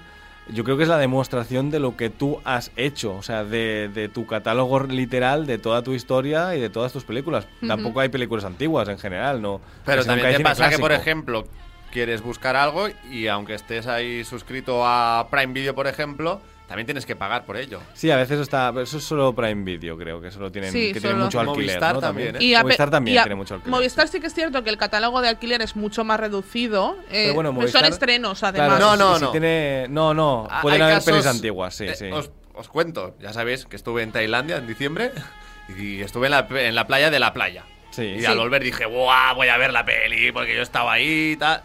yo 0.50 0.63
creo 0.63 0.76
que 0.78 0.84
es 0.84 0.89
la 0.89 0.97
demostración 0.97 1.69
de 1.71 1.80
lo 1.80 1.95
que 1.97 2.10
tú 2.10 2.39
has 2.45 2.71
hecho, 2.76 3.15
o 3.15 3.24
sea, 3.24 3.43
de, 3.43 3.89
de 3.93 4.08
tu 4.10 4.26
catálogo 4.28 4.82
literal, 4.82 5.45
de 5.47 5.58
toda 5.58 5.82
tu 5.84 5.93
historia 5.93 6.56
y 6.56 6.60
de 6.62 6.69
todas 6.69 6.91
tus 6.93 7.04
películas. 7.06 7.47
Tampoco 7.65 8.00
hay 8.02 8.10
películas 8.10 8.43
antiguas 8.45 8.88
en 8.89 8.97
general, 9.00 9.41
¿no? 9.41 9.62
Pero 9.86 10.04
también 10.06 10.38
te 10.38 10.43
pasa 10.43 10.69
que, 10.69 10.78
por 10.78 10.89
clásico. 10.89 11.02
ejemplo, 11.10 11.47
quieres 11.92 12.22
buscar 12.22 12.56
algo 12.56 12.88
y 13.12 13.28
aunque 13.28 13.54
estés 13.54 13.86
ahí 13.88 14.24
suscrito 14.24 14.86
a 14.86 15.28
Prime 15.30 15.54
Video, 15.54 15.76
por 15.76 15.88
ejemplo, 15.88 16.42
también 16.68 16.86
tienes 16.86 17.06
que 17.06 17.16
pagar 17.18 17.44
por 17.46 17.58
ello. 17.58 17.82
Sí, 17.94 18.10
a 18.12 18.16
veces 18.16 18.40
está. 18.40 18.72
pero 18.72 18.84
Eso 18.84 18.98
es 18.98 19.04
solo 19.04 19.34
Prime 19.36 19.64
Video, 19.66 19.98
creo 19.98 20.22
que 20.22 20.32
solo 20.32 20.52
tienen, 20.52 20.72
Sí, 20.72 20.94
que 20.94 21.02
tienen 21.02 21.20
mucho 21.20 21.40
alquiler. 21.42 21.66
Movistar 21.68 21.96
¿no? 21.96 22.00
también, 22.02 22.36
¿eh? 22.38 22.44
Y 22.44 22.56
a 22.56 22.62
Movistar 22.64 22.90
también 22.90 23.18
y 23.18 23.22
tiene 23.22 23.36
mucho 23.36 23.56
alquiler. 23.56 23.72
Movistar 23.72 24.08
sí 24.08 24.20
que 24.22 24.28
es 24.28 24.34
cierto 24.34 24.64
que 24.64 24.70
el 24.70 24.78
catálogo 24.78 25.22
de 25.22 25.28
alquiler 25.28 25.62
es 25.62 25.76
mucho 25.76 26.04
más 26.06 26.18
reducido. 26.20 26.96
eh, 27.10 27.24
Pero 27.26 27.34
bueno, 27.36 27.50
son 27.52 27.58
Movistar- 27.62 27.90
estrenos, 27.90 28.42
además. 28.44 28.78
Claro, 28.78 28.96
No, 28.96 28.96
no, 28.96 29.14
sí, 29.16 29.20
sí 29.20 29.26
no. 29.26 29.32
tiene- 29.32 29.88
no, 29.90 30.14
no. 30.14 30.48
Pueden 30.62 30.82
hay 30.82 30.86
haber 30.86 30.96
casos- 31.00 31.12
pelis 31.12 31.26
antiguas, 31.28 31.76
sí, 31.76 31.88
eh, 31.88 31.96
sí. 31.96 32.06
Os, 32.10 32.32
os 32.54 32.70
cuento, 32.70 33.16
ya 33.20 33.34
sabéis 33.34 33.66
que 33.66 33.76
estuve 33.76 34.04
en 34.04 34.14
Tailandia 34.14 34.56
en 34.58 34.66
diciembre 34.68 35.12
y 35.78 36.00
estuve 36.02 36.28
en 36.28 36.32
la, 36.32 36.48
en 36.50 36.74
la 36.76 36.88
playa 36.88 37.10
de 37.10 37.20
la 37.20 37.34
playa. 37.34 37.66
Sí. 37.90 38.04
Y 38.04 38.20
Sí. 38.22 38.26
al 38.26 38.38
volver 38.38 38.64
dije, 38.64 38.86
¡guau! 38.86 39.36
Voy 39.36 39.50
a 39.50 39.58
ver 39.58 39.74
la 39.74 39.84
peli 39.84 40.32
porque 40.32 40.56
yo 40.56 40.62
estaba 40.62 40.94
ahí 40.94 41.32
y 41.34 41.36
tal. 41.36 41.62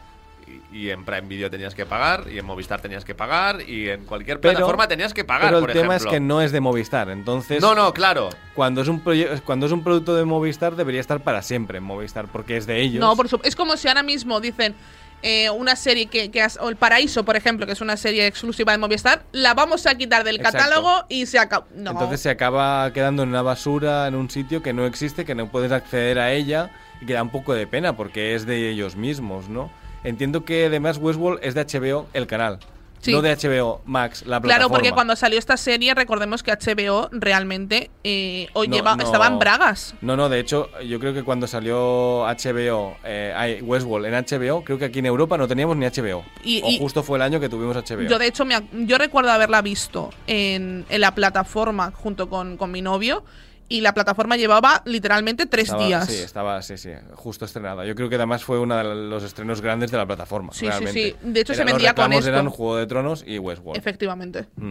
Y, 0.73 0.91
en 0.91 1.05
Prime 1.05 1.23
Video 1.23 1.51
tenías 1.51 1.75
que 1.75 1.87
pagar, 1.87 2.25
y 2.31 2.39
en 2.39 2.45
Movistar 2.45 2.81
tenías 2.81 3.05
que 3.05 3.15
pagar, 3.15 3.63
y 3.69 3.89
en 3.89 4.05
cualquier 4.05 4.41
Pero- 4.41 4.53
plataforma 4.55 4.87
tenías 4.87 5.13
que 5.15 5.25
pagar, 5.25 5.47
Pero 5.49 5.59
el 5.59 5.65
por 5.65 5.73
tema 5.73 5.95
ejemplo. 5.97 6.11
es 6.11 6.15
que 6.15 6.21
no 6.21 6.41
es 6.43 6.53
de 6.53 6.61
Movistar, 6.61 7.09
entonces 7.11 7.61
No, 7.63 7.75
no, 7.75 7.93
claro. 7.95 8.29
cuando 8.55 8.83
es 8.83 8.89
un 8.89 9.03
cuando 9.45 9.67
es 9.67 9.73
un 9.73 9.83
producto 9.83 10.15
de 10.15 10.25
Movistar 10.25 10.77
debería 10.77 11.01
estar 11.01 11.21
para 11.21 11.43
siempre 11.43 11.79
en 11.79 11.85
Movistar 11.85 12.27
porque 12.31 12.57
es 12.59 12.67
de 12.67 12.81
ellos. 12.81 13.01
No, 13.01 13.17
por 13.17 13.29
su- 13.29 13.41
es 13.43 13.57
como 13.57 13.77
si 13.77 13.89
ahora 13.89 14.03
mismo 14.03 14.41
dicen 14.41 14.75
eh, 15.23 15.49
una 15.51 15.75
serie 15.77 16.07
que, 16.07 16.31
que 16.31 16.43
has- 16.43 16.59
o 16.61 16.69
El 16.69 16.77
Paraíso, 16.77 17.25
por 17.25 17.37
ejemplo, 17.37 17.65
que 17.67 17.73
es 17.73 17.81
una 17.81 17.97
serie 17.97 18.27
exclusiva 18.27 18.73
de 18.73 18.79
Movistar, 18.79 19.25
la 19.33 19.55
vamos 19.55 19.87
a 19.87 19.95
quitar 19.97 20.25
del 20.25 20.37
Exacto. 20.37 20.59
catálogo 20.59 21.07
y 21.09 21.25
se 21.27 21.39
acaba. 21.39 21.67
No. 21.75 21.93
Entonces 21.93 22.21
se 22.21 22.29
acaba 22.31 22.93
quedando 22.93 23.23
en 23.23 23.31
una 23.31 23.41
basura, 23.43 24.07
en 24.07 24.15
un 24.15 24.29
sitio 24.31 24.63
que 24.63 24.75
no 24.75 24.85
existe, 24.85 25.25
que 25.25 25.35
no 25.35 25.49
puedes 25.51 25.73
acceder 25.73 26.19
a 26.19 26.33
ella 26.33 26.71
y 27.01 27.07
que 27.07 27.15
da 27.15 27.23
un 27.23 27.31
poco 27.31 27.55
de 27.55 27.67
pena 27.67 27.97
porque 27.97 28.35
es 28.35 28.45
de 28.47 28.69
ellos 28.71 28.95
mismos, 28.95 29.49
¿no? 29.49 29.71
Entiendo 30.07 30.45
que 30.45 30.67
además 30.67 30.99
Westworld 30.99 31.41
es 31.43 31.55
de 31.55 31.63
HBO 31.65 32.07
el 32.13 32.27
canal, 32.27 32.59
Sí. 33.01 33.13
no 33.13 33.23
de 33.23 33.31
HBO 33.37 33.83
Max, 33.85 34.21
la 34.23 34.41
plataforma. 34.41 34.55
Claro, 34.57 34.69
porque 34.71 34.91
cuando 34.93 35.15
salió 35.17 35.39
esta 35.39 35.57
serie, 35.57 35.95
recordemos 35.95 36.43
que 36.43 36.51
HBO 36.53 37.09
realmente 37.13 37.91
eh, 38.05 38.49
hoy 38.55 38.69
No, 38.69 38.75
lleva, 38.77 38.97
no. 38.97 39.05
estaba 39.05 39.27
en 39.27 39.39
Bragas. 39.39 39.95
No, 40.01 40.17
no, 40.17 40.29
de 40.29 40.41
hecho, 40.41 40.71
yo 40.83 40.99
creo 40.99 41.13
que 41.13 41.23
cuando 41.23 41.47
salió 41.47 42.25
HBO, 42.27 42.97
eh, 43.05 43.61
Westworld 43.63 44.07
en 44.07 44.15
HBO, 44.15 44.65
creo 44.65 44.79
que 44.79 44.87
aquí 44.87 45.01
en 45.01 45.07
Europa 45.07 45.37
no 45.37 45.47
teníamos 45.47 45.77
ni 45.77 45.87
HBO. 45.87 46.25
Y- 46.43 46.63
o 46.65 46.69
y- 46.71 46.79
justo 46.79 47.03
fue 47.03 47.19
el 47.19 47.23
año 47.23 47.39
que 47.39 47.49
tuvimos 47.49 47.77
HBO. 47.77 48.03
Yo, 48.09 48.19
de 48.19 48.27
hecho, 48.27 48.45
me 48.45 48.57
yo 48.87 48.97
recuerdo 48.99 49.31
haberla 49.31 49.61
visto 49.63 50.11
en, 50.27 50.85
en 50.89 51.01
la 51.01 51.15
plataforma 51.15 51.93
junto 51.95 52.29
con, 52.31 52.57
con 52.57 52.71
mi 52.71 52.81
novio. 52.81 53.25
Y 53.69 53.81
la 53.81 53.93
plataforma 53.95 54.37
llevaba 54.37 54.83
literalmente 54.85 55.47
tres 55.47 55.65
Estaba- 55.65 55.87
días. 55.87 56.07
Sí, 56.07 56.15
estaba, 56.19 56.63
sí, 56.63 56.77
sí, 56.79 56.91
justo 57.15 57.45
estrenada. 57.45 57.85
Yo 57.85 57.95
creo 57.97 58.09
que 58.09 58.15
además 58.15 58.45
fue 58.45 58.61
uno 58.61 58.77
de 58.77 58.85
los 58.95 59.25
estrenos 59.25 59.61
grandes 59.61 59.91
de 59.91 59.97
la 59.99 60.07
plataforma. 60.07 60.53
Sí, 60.53 60.61
sí, 60.61 60.67
realmente. 60.67 60.93
sí. 60.93 61.17
De 61.23 61.41
hecho, 61.41 61.53
se 61.53 61.63
Eran- 61.63 61.67
los 61.67 61.75
vendía 61.75 61.91
con 61.95 62.05
reclamos 62.05 62.19
esto. 62.25 62.31
eran 62.31 62.49
Juego 62.51 62.77
de 62.77 62.87
Tronos 62.87 63.25
y 63.27 63.39
Westworld. 63.39 63.79
Efectivamente. 63.79 64.47
Mm. 64.57 64.71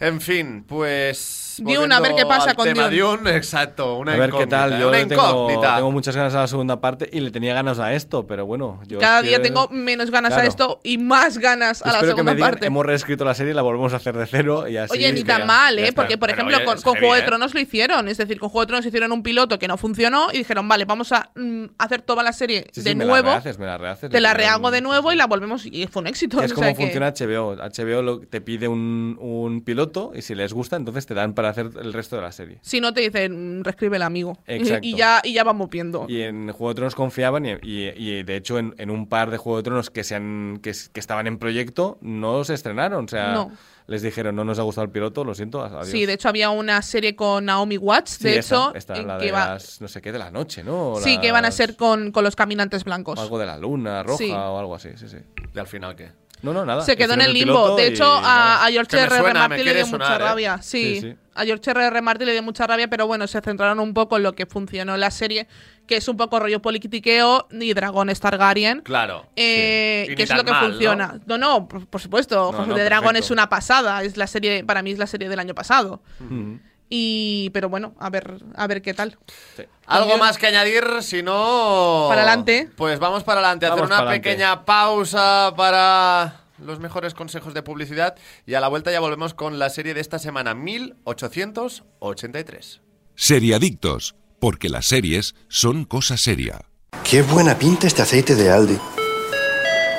En 0.00 0.20
fin, 0.20 0.64
pues. 0.66 1.49
Dune, 1.58 1.94
a 1.94 2.00
ver 2.00 2.14
qué 2.14 2.24
pasa 2.26 2.54
con 2.54 2.64
tema 2.66 2.84
Dune. 2.88 2.96
Dune, 3.00 3.36
exacto. 3.36 3.96
Una 3.96 4.12
A 4.14 4.16
ver 4.16 4.30
qué 4.30 4.46
tal. 4.46 4.70
incógnita, 4.74 4.80
Yo 4.80 4.90
le 4.90 5.06
tengo, 5.06 5.22
incógnita. 5.28 5.76
tengo 5.76 5.90
muchas 5.92 6.16
ganas 6.16 6.34
a 6.34 6.40
la 6.40 6.46
segunda 6.46 6.80
parte 6.80 7.08
y 7.12 7.20
le 7.20 7.30
tenía 7.30 7.54
ganas 7.54 7.78
a 7.78 7.92
esto, 7.94 8.26
pero 8.26 8.46
bueno. 8.46 8.80
Yo 8.86 8.98
Cada 8.98 9.22
día 9.22 9.38
que- 9.38 9.44
tengo 9.44 9.68
menos 9.70 10.10
ganas 10.10 10.32
a 10.32 10.36
Claro. 10.36 10.48
esto 10.48 10.80
y 10.84 10.98
más 10.98 11.38
ganas 11.38 11.82
a 11.82 11.86
la 11.86 11.92
Espero 11.94 12.00
que 12.00 12.06
segunda 12.18 12.32
me 12.32 12.36
digan, 12.36 12.50
parte. 12.52 12.66
hemos 12.66 12.86
reescrito 12.86 13.24
la 13.24 13.34
serie 13.34 13.52
y 13.52 13.54
la 13.54 13.62
volvemos 13.62 13.92
a 13.92 13.96
hacer 13.96 14.16
de 14.16 14.26
cero 14.26 14.68
y 14.68 14.76
así. 14.76 14.92
Oye, 14.92 15.12
ni 15.12 15.22
tan 15.24 15.40
ya- 15.40 15.44
mal, 15.46 15.78
¿eh? 15.78 15.92
Porque, 15.92 16.16
por 16.18 16.28
Pero, 16.28 16.38
ejemplo, 16.38 16.56
oye, 16.56 16.64
con, 16.66 16.80
con 16.82 16.94
Juego 16.98 17.14
de. 17.14 17.22
Tronos 17.22 17.54
lo 17.54 17.60
hicieron. 17.60 18.08
Es 18.08 18.16
decir, 18.18 18.38
con 18.38 18.48
Juego 18.48 18.62
de 18.62 18.66
Tronos 18.68 18.86
hicieron 18.86 19.12
un 19.12 19.22
piloto 19.22 19.58
que 19.58 19.68
no 19.68 19.76
funcionó 19.76 20.28
y 20.32 20.38
dijeron, 20.38 20.66
vale, 20.68 20.84
vamos 20.84 21.12
a 21.12 21.30
mm, 21.34 21.64
hacer 21.78 22.02
toda 22.02 22.22
la 22.22 22.32
serie 22.32 22.66
Sí, 22.72 22.80
sí, 22.80 22.88
de 22.88 22.94
me 22.94 23.04
nuevo. 23.04 23.26
La 23.28 23.34
rehaces, 23.34 23.58
me 23.58 23.66
la 23.66 23.78
rehaces, 23.78 24.10
te 24.10 24.20
la 24.20 24.34
rehago 24.34 24.70
de 24.70 24.80
nuevo 24.80 25.12
y 25.12 25.16
la 25.16 25.26
volvemos. 25.26 25.66
Y 25.66 25.86
fue 25.86 26.00
un 26.02 26.06
éxito. 26.08 26.42
Es 26.42 26.52
como 26.52 26.74
funciona 26.74 27.08
HBO. 27.12 27.56
HBO 27.56 28.02
lo- 28.02 28.20
te 28.20 28.40
pide 28.40 28.68
un, 28.68 29.16
un 29.20 29.60
piloto 29.62 30.12
y 30.14 30.22
si 30.22 30.34
les 30.34 30.52
gusta, 30.52 30.76
entonces 30.76 31.06
te 31.06 31.14
dan 31.14 31.34
para 31.40 31.48
hacer 31.50 31.70
el 31.80 31.92
resto 31.92 32.16
de 32.16 32.22
la 32.22 32.32
serie. 32.32 32.58
Si 32.62 32.80
no 32.80 32.92
te 32.92 33.00
dicen, 33.00 33.60
"Mm, 33.60 33.64
reescribe 33.64 33.96
el 33.96 34.02
amigo. 34.02 34.38
Y- 34.46 34.52
Exacto. 34.56 34.86
Y, 34.86 34.94
ya, 34.94 35.20
y 35.24 35.32
ya 35.32 35.42
vamos 35.44 35.70
viendo. 35.70 36.04
Y 36.08 36.20
en 36.22 36.50
Juego 36.52 36.68
de 36.68 36.74
Tronos 36.74 36.94
confiaban 36.94 37.46
y, 37.46 37.52
y- 37.62 37.92
y, 37.96 38.22
de 38.22 38.36
hecho 38.36 38.58
en, 38.58 38.74
en 38.78 38.90
un 38.90 39.08
par 39.08 39.30
de 39.30 39.38
Juego 39.38 39.56
de 39.58 39.62
Tronos 39.62 39.90
que, 39.90 40.04
se 40.04 40.14
han, 40.14 40.58
que, 40.62 40.72
que 40.92 41.00
estaban 41.00 41.26
en 41.26 41.38
proyecto 41.38 41.98
no 42.02 42.44
se 42.44 42.54
estrenaron. 42.54 43.06
O 43.06 43.08
sea, 43.08 43.32
No. 43.32 43.50
les 43.86 44.02
dijeron 44.02 44.36
no 44.36 44.44
nos 44.44 44.58
ha 44.58 44.62
gustado 44.62 44.84
el 44.84 44.90
piloto, 44.90 45.24
lo 45.24 45.34
siento, 45.34 45.62
adiós. 45.64 45.88
Sí, 45.88 46.06
de 46.06 46.12
hecho 46.12 46.28
había 46.28 46.50
una 46.50 46.80
serie 46.82 47.16
con 47.16 47.46
Naomi 47.46 47.76
Watts, 47.78 48.10
Sí, 48.12 48.24
de 48.24 48.38
esta- 48.38 48.54
hecho, 48.54 48.74
esta, 48.74 48.96
en 48.96 49.06
la 49.08 49.18
que 49.18 49.26
de 49.26 49.32
va- 49.32 49.46
las, 49.54 49.80
no 49.80 49.88
sé 49.88 50.00
qué, 50.02 50.12
de 50.12 50.18
la 50.18 50.30
noche, 50.30 50.62
¿no? 50.62 50.92
O 50.92 51.00
sí, 51.00 51.18
que 51.18 51.32
van 51.32 51.44
a 51.44 51.50
ser 51.50 51.76
con, 51.76 52.12
con 52.12 52.22
los 52.22 52.36
caminantes 52.36 52.84
blancos. 52.84 53.18
o 53.18 53.22
algo 53.22 53.38
de 53.38 53.46
la 53.46 53.56
luna 53.58 54.02
roja 54.02 54.18
Sí. 54.18 54.30
o 54.30 54.58
algo 54.58 54.74
así, 54.74 54.90
sí, 54.96 55.08
sí. 55.08 55.16
¿Y 55.54 55.58
al 55.58 55.66
final 55.66 55.96
qué? 55.96 56.10
No, 56.42 56.52
no, 56.52 56.64
nada. 56.64 56.82
Se 56.82 56.96
quedó 56.96 57.14
en 57.14 57.20
el 57.20 57.32
limbo. 57.32 57.76
De 57.76 57.88
hecho, 57.88 58.04
a, 58.04 58.64
a 58.64 58.70
George 58.70 58.90
Que 58.90 58.96
me 58.96 59.02
R. 59.02 59.14
R. 59.14 59.22
suena, 59.24 59.42
me 59.42 59.48
Martin 59.48 59.64
le 59.66 59.74
dio 59.74 59.86
mucha 59.86 60.16
¿eh? 60.16 60.18
rabia. 60.18 60.62
Sí. 60.62 60.94
Sí, 60.96 61.00
sí. 61.02 61.16
a 61.34 61.44
George 61.44 61.70
R. 61.70 61.84
R. 61.86 62.02
Martin 62.02 62.26
le 62.26 62.32
dio 62.32 62.42
mucha 62.42 62.66
rabia, 62.66 62.88
pero 62.88 63.06
bueno, 63.06 63.26
se 63.26 63.40
centraron 63.40 63.78
un 63.80 63.92
poco 63.94 64.16
en 64.16 64.22
lo 64.22 64.34
que 64.34 64.46
funcionó 64.46 64.94
en 64.94 65.00
la 65.00 65.10
serie, 65.10 65.46
que 65.86 65.96
es 65.96 66.08
un 66.08 66.16
poco 66.16 66.38
rollo 66.40 66.62
politiqueo 66.62 67.46
y 67.50 67.74
dragones 67.74 68.20
Targaryen. 68.20 68.80
Claro. 68.80 69.26
eh, 69.36 70.06
sí. 70.08 70.14
Que 70.14 70.22
es 70.22 70.34
lo 70.34 70.44
que 70.44 70.50
mal, 70.52 70.70
funciona. 70.70 71.20
No, 71.26 71.36
no, 71.38 71.68
por, 71.68 71.86
por 71.86 72.00
supuesto. 72.00 72.52
No, 72.52 72.74
de 72.74 72.84
Dragón 72.84 73.16
es 73.16 73.30
una 73.30 73.48
pasada. 73.48 74.02
Es 74.02 74.16
la 74.16 74.26
serie, 74.26 74.64
para 74.64 74.82
mí 74.82 74.92
es 74.92 74.98
la 74.98 75.06
serie 75.06 75.28
del 75.28 75.38
año 75.40 75.54
pasado. 75.54 76.02
Mm, 76.20 76.54
Y, 76.92 77.50
pero 77.54 77.68
bueno, 77.68 77.94
a 78.00 78.10
ver, 78.10 78.38
a 78.56 78.66
ver 78.66 78.82
qué 78.82 78.92
tal. 78.92 79.16
sí. 79.56 79.62
¿Algo 79.86 80.18
más 80.18 80.36
que 80.38 80.48
añadir? 80.48 80.84
Si 81.02 81.22
no. 81.22 82.06
Para 82.08 82.22
adelante. 82.22 82.68
Pues 82.76 82.98
vamos 82.98 83.22
para 83.24 83.40
adelante. 83.40 83.66
Hacer 83.66 83.76
Vamos 83.76 83.88
una 83.88 83.96
para 83.98 84.10
adelante. 84.10 84.28
pequeña 84.30 84.64
pausa 84.64 85.52
para 85.56 86.40
los 86.58 86.78
mejores 86.80 87.14
consejos 87.14 87.54
de 87.54 87.62
publicidad. 87.62 88.16
Y 88.46 88.54
a 88.54 88.60
la 88.60 88.68
vuelta 88.68 88.90
ya 88.92 89.00
volvemos 89.00 89.34
con 89.34 89.58
la 89.58 89.70
serie 89.70 89.94
de 89.94 90.00
esta 90.00 90.18
semana, 90.18 90.54
1883. 90.54 92.80
Seriadictos, 93.14 94.14
porque 94.38 94.68
las 94.68 94.86
series 94.86 95.34
son 95.48 95.84
cosa 95.84 96.16
seria. 96.16 96.62
Qué 97.04 97.22
buena 97.22 97.58
pinta 97.58 97.86
este 97.86 98.02
aceite 98.02 98.34
de 98.34 98.50
Aldi. 98.50 98.78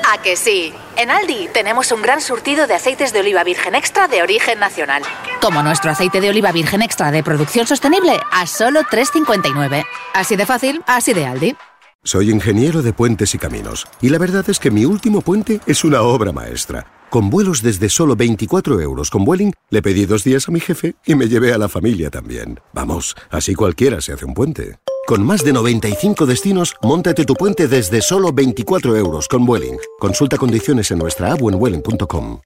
¿A 0.10 0.22
que 0.22 0.36
sí? 0.36 0.74
En 0.98 1.12
Aldi 1.12 1.48
tenemos 1.54 1.92
un 1.92 2.02
gran 2.02 2.22
surtido 2.22 2.68
de 2.68 2.74
aceites 2.74 3.14
de 3.14 3.20
oliva 3.20 3.44
virgen 3.44 3.76
extra 3.76 4.08
de 4.08 4.22
origen 4.22 4.60
nacional. 4.60 5.04
Como 5.42 5.64
nuestro 5.64 5.92
aceite 5.92 6.22
de 6.22 6.30
oliva 6.30 6.52
virgen 6.52 6.82
extra 6.82 7.12
de 7.12 7.24
producción 7.24 7.68
sostenible 7.68 8.20
a 8.32 8.48
solo 8.48 8.82
3,59. 8.82 9.86
Así 10.14 10.36
de 10.36 10.46
fácil, 10.46 10.84
así 10.88 11.14
de 11.14 11.26
Aldi. 11.26 11.56
Soy 12.04 12.32
ingeniero 12.32 12.82
de 12.82 12.94
puentes 12.94 13.36
y 13.36 13.38
caminos, 13.38 13.88
y 14.02 14.10
la 14.10 14.18
verdad 14.18 14.44
es 14.50 14.60
que 14.60 14.72
mi 14.72 14.86
último 14.86 15.22
puente 15.22 15.60
es 15.68 15.84
una 15.84 16.02
obra 16.02 16.32
maestra. 16.32 16.88
Con 17.12 17.30
vuelos 17.30 17.62
desde 17.62 17.90
solo 17.90 18.16
24 18.16 18.82
euros 18.82 19.12
con 19.12 19.24
Vueling, 19.24 19.54
le 19.70 19.82
pedí 19.82 20.06
dos 20.06 20.24
días 20.24 20.48
a 20.48 20.52
mi 20.52 20.60
jefe 20.60 20.96
y 21.06 21.14
me 21.14 21.28
llevé 21.28 21.54
a 21.54 21.60
la 21.60 21.70
familia 21.70 22.10
también. 22.10 22.60
Vamos, 22.74 23.16
así 23.30 23.54
cualquiera 23.54 24.02
se 24.02 24.14
hace 24.14 24.26
un 24.26 24.34
puente. 24.34 24.80
Con 25.08 25.26
más 25.26 25.44
de 25.44 25.52
95 25.52 26.26
destinos, 26.26 26.76
móntate 26.82 27.26
tu 27.26 27.34
puente 27.34 27.68
desde 27.68 28.02
solo 28.02 28.32
24 28.32 28.96
euros 28.96 29.28
con 29.28 29.46
Vueling. 29.46 29.78
Consulta 30.00 30.38
condiciones 30.38 30.92
en 30.92 31.00
nuestra 31.00 31.34
app 31.34 31.42
vueling.com. 31.42 32.40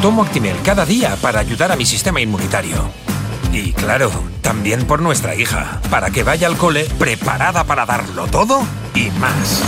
Tomo 0.00 0.22
Actimel 0.22 0.56
cada 0.62 0.84
día 0.84 1.16
para 1.20 1.40
ayudar 1.40 1.72
a 1.72 1.76
mi 1.76 1.86
sistema 1.86 2.20
inmunitario. 2.20 2.76
Y 3.52 3.72
claro, 3.72 4.10
también 4.42 4.86
por 4.86 5.00
nuestra 5.00 5.34
hija, 5.34 5.80
para 5.90 6.10
que 6.10 6.22
vaya 6.22 6.46
al 6.46 6.56
cole 6.56 6.86
preparada 6.98 7.64
para 7.64 7.86
darlo 7.86 8.26
todo 8.26 8.62
y 8.94 9.10
más. 9.18 9.62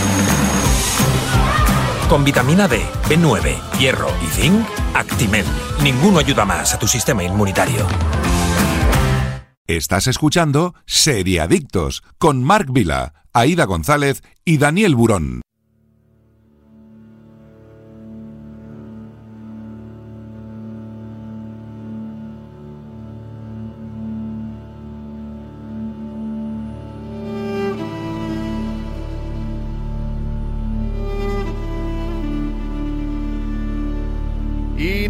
Con 2.09 2.23
vitamina 2.23 2.67
D, 2.67 2.81
B9, 3.09 3.77
hierro 3.79 4.09
y 4.23 4.27
zinc, 4.27 4.65
Actimel. 4.93 5.45
Ninguno 5.81 6.19
ayuda 6.19 6.45
más 6.45 6.73
a 6.73 6.79
tu 6.79 6.87
sistema 6.87 7.23
inmunitario. 7.23 7.87
Estás 9.67 10.05
escuchando 10.05 10.75
Seriadictos 10.85 12.03
con 12.19 12.43
Marc 12.43 12.71
Vila, 12.71 13.25
Aida 13.33 13.65
González 13.65 14.21
y 14.45 14.59
Daniel 14.59 14.93
Burón. 14.93 15.41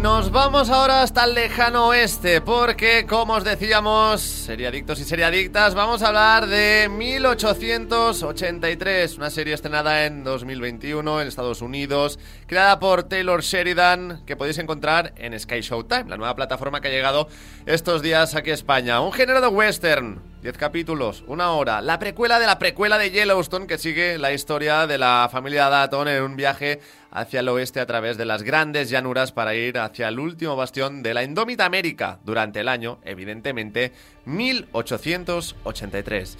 Nos 0.06 0.30
vamos 0.30 0.70
ahora 0.70 1.02
hasta 1.02 1.24
el 1.24 1.34
lejano 1.34 1.88
oeste, 1.88 2.40
porque, 2.40 3.06
como 3.08 3.32
os 3.32 3.42
decíamos, 3.42 4.20
seriadictos 4.20 5.00
y 5.00 5.04
seriadictas, 5.04 5.74
vamos 5.74 6.00
a 6.00 6.06
hablar 6.06 6.46
de 6.46 6.88
1883, 6.88 9.18
una 9.18 9.30
serie 9.30 9.52
estrenada 9.52 10.06
en 10.06 10.22
2021 10.22 11.20
en 11.20 11.26
Estados 11.26 11.60
Unidos, 11.60 12.20
creada 12.46 12.78
por 12.78 13.02
Taylor 13.02 13.42
Sheridan, 13.42 14.22
que 14.24 14.36
podéis 14.36 14.58
encontrar 14.58 15.12
en 15.16 15.36
Sky 15.36 15.60
Showtime, 15.60 16.04
la 16.04 16.16
nueva 16.16 16.36
plataforma 16.36 16.80
que 16.80 16.86
ha 16.86 16.92
llegado 16.92 17.26
estos 17.66 18.00
días 18.00 18.36
aquí 18.36 18.52
a 18.52 18.54
España. 18.54 19.00
Un 19.00 19.12
género 19.12 19.40
de 19.40 19.48
western, 19.48 20.22
10 20.46 20.58
capítulos, 20.58 21.24
una 21.26 21.50
hora, 21.50 21.82
la 21.82 21.98
precuela 21.98 22.38
de 22.38 22.46
la 22.46 22.60
precuela 22.60 22.98
de 22.98 23.10
Yellowstone, 23.10 23.66
que 23.66 23.78
sigue 23.78 24.16
la 24.16 24.32
historia 24.32 24.86
de 24.86 24.96
la 24.96 25.28
familia 25.28 25.68
Datton 25.68 26.06
en 26.06 26.22
un 26.22 26.36
viaje 26.36 26.80
hacia 27.10 27.40
el 27.40 27.48
oeste 27.48 27.80
a 27.80 27.86
través 27.86 28.16
de 28.16 28.26
las 28.26 28.44
grandes 28.44 28.88
llanuras 28.88 29.32
para 29.32 29.56
ir 29.56 29.76
hacia 29.76 30.06
el 30.06 30.20
último 30.20 30.54
bastión 30.54 31.02
de 31.02 31.14
la 31.14 31.24
indómita 31.24 31.64
América 31.64 32.20
durante 32.24 32.60
el 32.60 32.68
año, 32.68 33.00
evidentemente, 33.02 33.90
1883. 34.26 36.38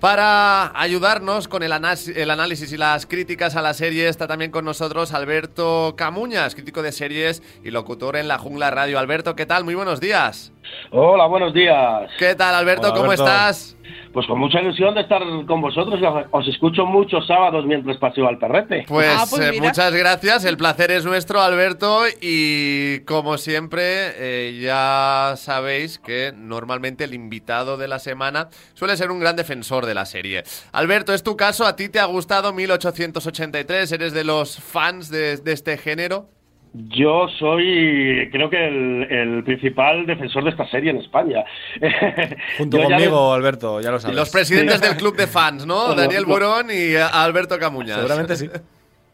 Para 0.00 0.76
ayudarnos 0.76 1.46
con 1.46 1.62
el, 1.62 1.70
el, 1.70 2.30
análisis 2.32 2.72
y 2.72 2.76
las 2.76 3.06
críticas 3.06 3.54
a 3.54 3.62
la 3.62 3.72
serie 3.72 4.08
está 4.08 4.26
también 4.26 4.50
con 4.50 4.64
nosotros 4.64 5.12
Alberto 5.12 5.94
Camuñas, 5.96 6.56
crítico 6.56 6.82
de 6.82 6.90
series 6.90 7.40
y 7.62 7.70
locutor 7.70 8.16
en 8.16 8.26
La 8.26 8.36
Jungla 8.36 8.72
Radio. 8.72 8.98
Alberto, 8.98 9.36
¿qué 9.36 9.46
tal? 9.46 9.62
Muy 9.62 9.76
buenos 9.76 10.00
días. 10.00 10.53
Hola, 10.90 11.26
buenos 11.26 11.52
días. 11.52 12.10
¿Qué 12.18 12.34
tal, 12.34 12.54
Alberto? 12.54 12.88
Hola, 12.88 12.92
¿Cómo 12.96 13.04
Alberto. 13.10 13.24
estás? 13.26 13.76
Pues 14.12 14.26
con 14.28 14.38
mucha 14.38 14.60
ilusión 14.60 14.94
de 14.94 15.00
estar 15.00 15.20
con 15.46 15.60
vosotros. 15.60 16.00
Os 16.30 16.46
escucho 16.48 16.86
muchos 16.86 17.26
sábados 17.26 17.66
mientras 17.66 17.96
paseo 17.96 18.28
al 18.28 18.38
perrete. 18.38 18.84
Pues, 18.86 19.08
Ah, 19.10 19.24
pues 19.28 19.42
eh, 19.42 19.60
muchas 19.60 19.92
gracias, 19.92 20.44
el 20.44 20.56
placer 20.56 20.92
es 20.92 21.04
nuestro, 21.04 21.40
Alberto. 21.42 22.02
Y 22.20 23.00
como 23.00 23.36
siempre, 23.38 23.82
eh, 24.16 24.60
ya 24.62 25.34
sabéis 25.36 25.98
que 25.98 26.32
normalmente 26.34 27.04
el 27.04 27.12
invitado 27.14 27.76
de 27.76 27.88
la 27.88 27.98
semana 27.98 28.48
suele 28.74 28.96
ser 28.96 29.10
un 29.10 29.18
gran 29.18 29.34
defensor 29.36 29.84
de 29.84 29.94
la 29.94 30.06
serie. 30.06 30.44
Alberto, 30.72 31.12
es 31.12 31.24
tu 31.24 31.36
caso, 31.36 31.66
¿a 31.66 31.74
ti 31.74 31.88
te 31.88 31.98
ha 31.98 32.04
gustado 32.04 32.52
1883? 32.52 33.90
¿Eres 33.92 34.12
de 34.12 34.22
los 34.24 34.58
fans 34.60 35.10
de, 35.10 35.36
de 35.38 35.52
este 35.52 35.76
género? 35.76 36.28
Yo 36.76 37.28
soy, 37.38 38.28
creo 38.32 38.50
que 38.50 38.66
el, 38.66 39.06
el 39.08 39.44
principal 39.44 40.06
defensor 40.06 40.42
de 40.42 40.50
esta 40.50 40.66
serie 40.66 40.90
en 40.90 40.96
España. 40.96 41.44
Junto 42.58 42.78
Yo 42.78 42.88
ya 42.88 42.96
conmigo, 42.96 43.32
Alberto, 43.32 43.80
ya 43.80 43.92
lo 43.92 44.00
sabes. 44.00 44.16
los 44.16 44.30
presidentes 44.30 44.80
del 44.80 44.96
club 44.96 45.16
de 45.16 45.28
fans, 45.28 45.64
¿no? 45.66 45.86
Bueno, 45.86 45.94
Daniel 46.02 46.24
Burón 46.24 46.70
y 46.70 46.94
eh, 46.96 47.00
Alberto 47.00 47.60
Camuñas. 47.60 47.98
Seguramente 47.98 48.34
sí. 48.34 48.50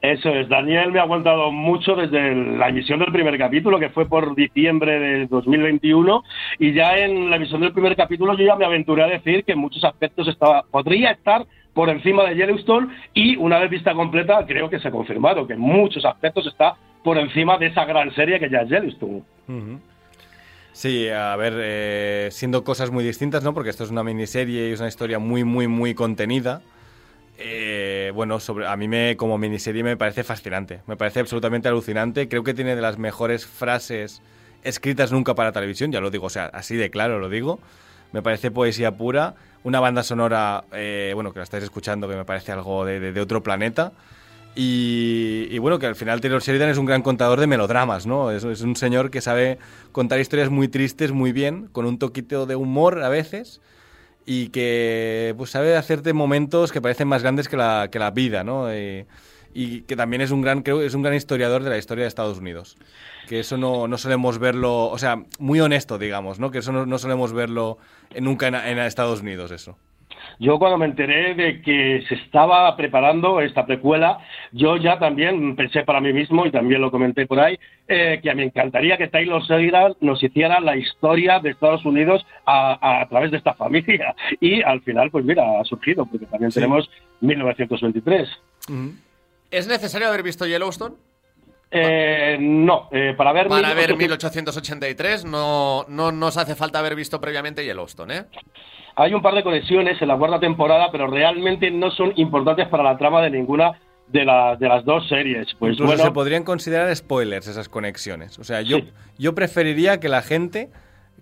Eso 0.01 0.31
es, 0.31 0.49
Daniel 0.49 0.93
me 0.93 0.99
ha 0.99 1.03
aguantado 1.03 1.53
mucho 1.53 1.95
desde 1.95 2.35
la 2.35 2.71
emisión 2.71 3.01
del 3.01 3.13
primer 3.13 3.37
capítulo, 3.37 3.79
que 3.79 3.91
fue 3.91 4.09
por 4.09 4.35
diciembre 4.35 4.99
de 4.99 5.27
2021, 5.27 6.25
y 6.59 6.73
ya 6.73 6.97
en 6.97 7.29
la 7.29 7.37
emisión 7.37 7.61
del 7.61 7.75
primer 7.75 7.95
capítulo 7.97 8.35
yo 8.35 8.47
ya 8.47 8.57
me 8.57 8.65
aventuré 8.65 9.03
a 9.03 9.09
decir 9.09 9.45
que 9.45 9.53
en 9.53 9.59
muchos 9.59 9.85
aspectos 9.85 10.27
estaba, 10.27 10.63
podría 10.71 11.11
estar 11.11 11.45
por 11.75 11.89
encima 11.89 12.25
de 12.25 12.37
Yellowstone, 12.37 12.89
y 13.15 13.37
una 13.37 13.59
vez 13.59 13.71
vista 13.71 13.95
completa 13.95 14.45
creo 14.47 14.69
que 14.69 14.79
se 14.81 14.89
ha 14.89 14.91
confirmado 14.91 15.47
que 15.47 15.55
en 15.55 15.61
muchos 15.61 16.05
aspectos 16.05 16.47
está 16.47 16.77
por 17.03 17.17
encima 17.19 17.59
de 17.59 17.67
esa 17.67 17.85
gran 17.85 18.15
serie 18.15 18.39
que 18.39 18.51
ya 18.51 18.61
es 18.61 18.69
Yellowstone. 18.69 19.23
Sí, 20.73 21.09
a 21.09 21.35
ver, 21.37 21.55
eh, 21.57 22.29
siendo 22.31 22.63
cosas 22.63 22.91
muy 22.91 23.05
distintas, 23.05 23.43
¿no? 23.43 23.53
Porque 23.53 23.71
esto 23.71 23.85
es 23.85 23.91
una 23.91 24.05
miniserie 24.05 24.69
y 24.69 24.73
es 24.73 24.81
una 24.81 24.89
historia 24.89 25.19
muy, 25.19 25.45
muy, 25.45 25.67
muy 25.67 25.95
contenida. 25.95 26.63
Eh, 27.39 28.13
bueno, 28.15 28.39
sobre, 28.39 28.67
a 28.67 28.77
mí 28.77 28.87
me, 28.87 29.17
como 29.17 29.39
miniserie 29.39 29.83
me 29.83 29.97
parece 29.97 30.25
fascinante, 30.25 30.83
me 30.87 30.97
parece 30.97 31.21
absolutamente 31.21 31.69
alucinante. 31.69 32.29
Creo 32.29 32.45
que 32.45 32.55
tiene 32.55 32.77
de 32.77 32.83
las 32.83 32.99
mejores 32.99 33.47
frases 33.47 34.23
escritas 34.63 35.11
nunca 35.11 35.35
para 35.35 35.53
televisión, 35.53 35.91
ya 35.91 36.01
lo 36.01 36.11
digo, 36.11 36.27
o 36.27 36.31
sea, 36.31 36.47
así 36.47 36.77
de 36.77 36.91
claro 36.91 37.19
lo 37.19 37.29
digo. 37.29 37.59
Me 38.13 38.23
parece 38.23 38.51
poesía 38.51 38.93
pura, 38.93 39.35
una 39.65 39.81
banda 39.81 40.03
sonora, 40.03 40.65
eh, 40.73 41.13
bueno, 41.15 41.33
que 41.33 41.39
la 41.39 41.45
estáis 41.45 41.65
escuchando, 41.65 42.09
que 42.09 42.17
me 42.17 42.25
parece 42.25 42.53
algo 42.53 42.85
de, 42.85 43.21
otro 43.21 43.43
planeta. 43.43 43.93
Y, 44.55 45.59
bueno, 45.59 45.79
que 45.79 45.87
al 45.87 45.95
final 45.95 46.21
Taylor 46.21 46.43
Sheridan 46.43 46.69
es 46.69 46.79
un 46.79 46.85
gran 46.85 47.03
contador 47.03 47.39
de 47.41 47.47
melodramas, 47.47 48.07
¿no? 48.07 48.31
Es, 48.31 48.45
un 48.45 48.77
señor 48.77 49.11
que 49.11 49.21
sabe 49.21 49.59
contar 49.93 50.19
historias 50.21 50.51
muy 50.51 50.69
tristes 50.69 51.13
muy 51.13 51.33
bien, 51.33 51.69
con 51.69 51.87
un 51.87 51.99
toquito 51.99 52.47
de 52.47 52.57
humor 52.57 53.03
a 53.03 53.09
veces, 53.09 53.61
y 54.27 54.49
que 54.49 55.35
pues 55.39 55.51
sabe 55.51 55.77
hacerte 55.77 56.13
momentos 56.13 56.73
que 56.73 56.83
parecen 56.83 57.09
más 57.09 57.23
grandes 57.23 57.49
que 57.49 57.57
la, 57.57 57.89
que 57.91 57.99
la 57.99 58.11
vida, 58.11 58.45
¿no? 58.45 58.69
Y 59.55 59.83
que 59.83 59.97
también 59.97 60.23
es 60.23 60.31
un 60.31 60.43
gran, 60.43 60.63
creo, 60.63 60.81
es 60.83 60.95
un 60.95 61.03
gran 61.03 61.15
historiador 61.15 61.63
de 61.63 61.71
la 61.71 61.79
historia 61.79 62.05
de 62.05 62.09
Estados 62.09 62.39
Unidos. 62.39 62.77
Que 63.29 63.41
eso 63.41 63.57
no, 63.57 63.87
no 63.89 63.99
solemos 63.99 64.39
verlo, 64.39 64.87
o 64.89 64.99
sea, 64.99 65.23
muy 65.39 65.61
honesto, 65.61 65.99
digamos, 65.99 66.39
¿no? 66.41 66.51
Que 66.51 66.59
eso 66.59 66.73
no, 66.73 66.87
no 66.87 66.99
solemos 66.99 67.33
verlo 67.33 67.79
nunca 68.19 68.49
en, 68.49 68.55
en 68.55 68.79
Estados 68.79 69.21
Unidos, 69.23 69.51
eso. 69.51 69.77
Yo 70.39 70.59
cuando 70.59 70.77
me 70.79 70.87
enteré 70.87 71.35
de 71.35 71.63
que 71.63 72.03
se 72.09 72.15
estaba 72.15 72.75
preparando 72.77 73.41
esta 73.41 73.65
precuela, 73.67 74.19
yo 74.53 74.77
ya 74.77 74.99
también 74.99 75.55
pensé 75.57 75.83
para 75.83 76.01
mí 76.01 76.13
mismo, 76.13 76.45
y 76.47 76.51
también 76.51 76.81
lo 76.81 76.91
comenté 76.91 77.27
por 77.27 77.41
ahí, 77.41 77.59
eh, 77.89 78.21
que 78.23 78.35
me 78.35 78.45
encantaría 78.45 78.97
que 78.97 79.09
Taylor 79.09 79.43
Sheridan 79.43 79.95
nos 80.01 80.23
hiciera 80.23 80.61
la 80.61 80.77
historia 80.77 81.41
de 81.41 81.51
Estados 81.51 81.85
Unidos 81.85 82.27
a, 82.47 83.01
a 83.03 83.09
través 83.09 83.31
de 83.31 83.37
esta 83.39 83.55
familia. 83.55 84.15
Y 84.41 84.63
al 84.63 84.81
final, 84.83 85.11
pues 85.11 85.25
mira, 85.25 85.61
ha 85.61 85.65
surgido, 85.65 86.05
porque 86.07 86.27
también 86.27 86.51
Sí. 86.53 86.61
tenemos 86.61 86.91
1923. 87.21 88.29
¿Es 89.51 89.67
necesario 89.67 90.09
haber 90.09 90.23
visto 90.23 90.47
Yellowstone? 90.47 90.95
Eh, 91.73 92.37
no, 92.41 92.89
eh, 92.91 93.15
para 93.17 93.33
ver... 93.33 93.49
Para 93.49 93.75
ver 93.75 93.97
1800 93.97 94.55
1883 94.57 95.25
no, 95.25 95.85
no 95.89 96.11
nos 96.13 96.37
hace 96.37 96.57
falta 96.57 96.81
haber 96.81 96.95
visto 96.97 97.21
previamente 97.21 97.65
Yellowstone, 97.65 98.17
¿eh? 98.17 98.25
Hay 98.97 99.15
un 99.15 99.23
par 99.23 99.35
de 99.35 99.43
conexiones 99.45 100.01
en 100.03 100.09
la 100.09 100.17
cuarta 100.19 100.41
temporada, 100.41 100.91
pero 100.91 101.07
realmente 101.07 101.71
no 101.71 101.91
son 101.93 102.13
importantes 102.17 102.67
para 102.69 102.83
la 102.83 102.99
trama 102.99 103.23
de 103.23 103.31
ninguna 103.31 103.79
de, 104.09 104.25
la- 104.25 104.57
de 104.57 104.69
las 104.69 104.85
dos 104.85 105.09
series. 105.09 105.47
Pues 105.59 105.75
Incluso 105.75 105.87
bueno, 105.87 106.03
se 106.05 106.11
podrían 106.11 106.43
considerar 106.43 106.95
spoilers 106.95 107.47
esas 107.47 107.69
conexiones. 107.69 108.39
O 108.41 108.45
sea, 108.45 108.63
yo, 108.63 108.79
Sí. 108.79 108.91
yo 109.19 109.35
preferiría 109.37 110.01
que 110.01 110.09
la 110.09 110.23
gente 110.23 110.71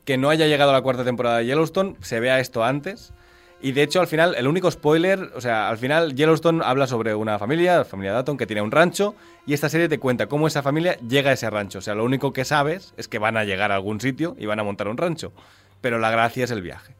que 0.06 0.16
no 0.16 0.30
haya 0.30 0.46
llegado 0.46 0.70
a 0.70 0.72
la 0.74 0.80
cuarta 0.80 1.04
temporada 1.04 1.38
de 1.38 1.46
Yellowstone 1.46 1.96
se 2.00 2.18
vea 2.20 2.40
esto 2.40 2.64
antes. 2.64 3.12
Y 3.60 3.72
de 3.72 3.82
hecho, 3.82 4.00
al 4.00 4.06
final, 4.06 4.36
el 4.36 4.46
único 4.46 4.70
spoiler, 4.70 5.32
o 5.34 5.40
sea, 5.40 5.68
al 5.68 5.78
final 5.78 6.14
Yellowstone 6.14 6.62
habla 6.64 6.86
sobre 6.86 7.14
una 7.14 7.38
familia, 7.38 7.78
la 7.78 7.84
familia 7.84 8.12
Datton, 8.12 8.36
que 8.36 8.46
tiene 8.46 8.62
un 8.62 8.70
rancho, 8.70 9.16
y 9.46 9.54
esta 9.54 9.68
serie 9.68 9.88
te 9.88 9.98
cuenta 9.98 10.28
cómo 10.28 10.46
esa 10.46 10.62
familia 10.62 10.96
llega 11.00 11.30
a 11.30 11.32
ese 11.32 11.50
rancho. 11.50 11.80
O 11.80 11.82
sea, 11.82 11.94
lo 11.94 12.04
único 12.04 12.32
que 12.32 12.44
sabes 12.44 12.94
es 12.96 13.08
que 13.08 13.18
van 13.18 13.36
a 13.36 13.44
llegar 13.44 13.72
a 13.72 13.74
algún 13.74 14.00
sitio 14.00 14.36
y 14.38 14.46
van 14.46 14.60
a 14.60 14.62
montar 14.62 14.86
un 14.86 14.96
rancho. 14.96 15.32
Pero 15.80 15.98
la 15.98 16.10
gracia 16.10 16.44
es 16.44 16.50
el 16.52 16.62
viaje. 16.62 16.94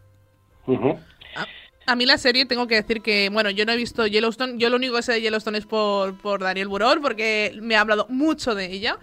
A 1.87 1.97
mí 1.97 2.05
la 2.05 2.19
serie 2.19 2.45
tengo 2.45 2.67
que 2.67 2.75
decir 2.75 3.03
que, 3.03 3.31
bueno, 3.31 3.51
yo 3.51 3.65
no 3.65 3.73
he 3.73 3.77
visto 3.77 4.07
Yellowstone, 4.07 4.59
yo 4.59 4.69
lo 4.69 4.77
único 4.77 4.97
que 4.97 5.03
sé 5.03 5.13
de 5.13 5.23
Yellowstone 5.23 5.59
es 5.59 5.65
por, 5.65 6.19
por 6.19 6.41
Daniel 6.41 6.69
Burón, 6.69 7.01
porque 7.01 7.57
me 7.63 7.77
ha 7.77 7.81
hablado 7.81 8.07
mucho 8.11 8.55
de 8.55 8.67
ella. 8.67 8.99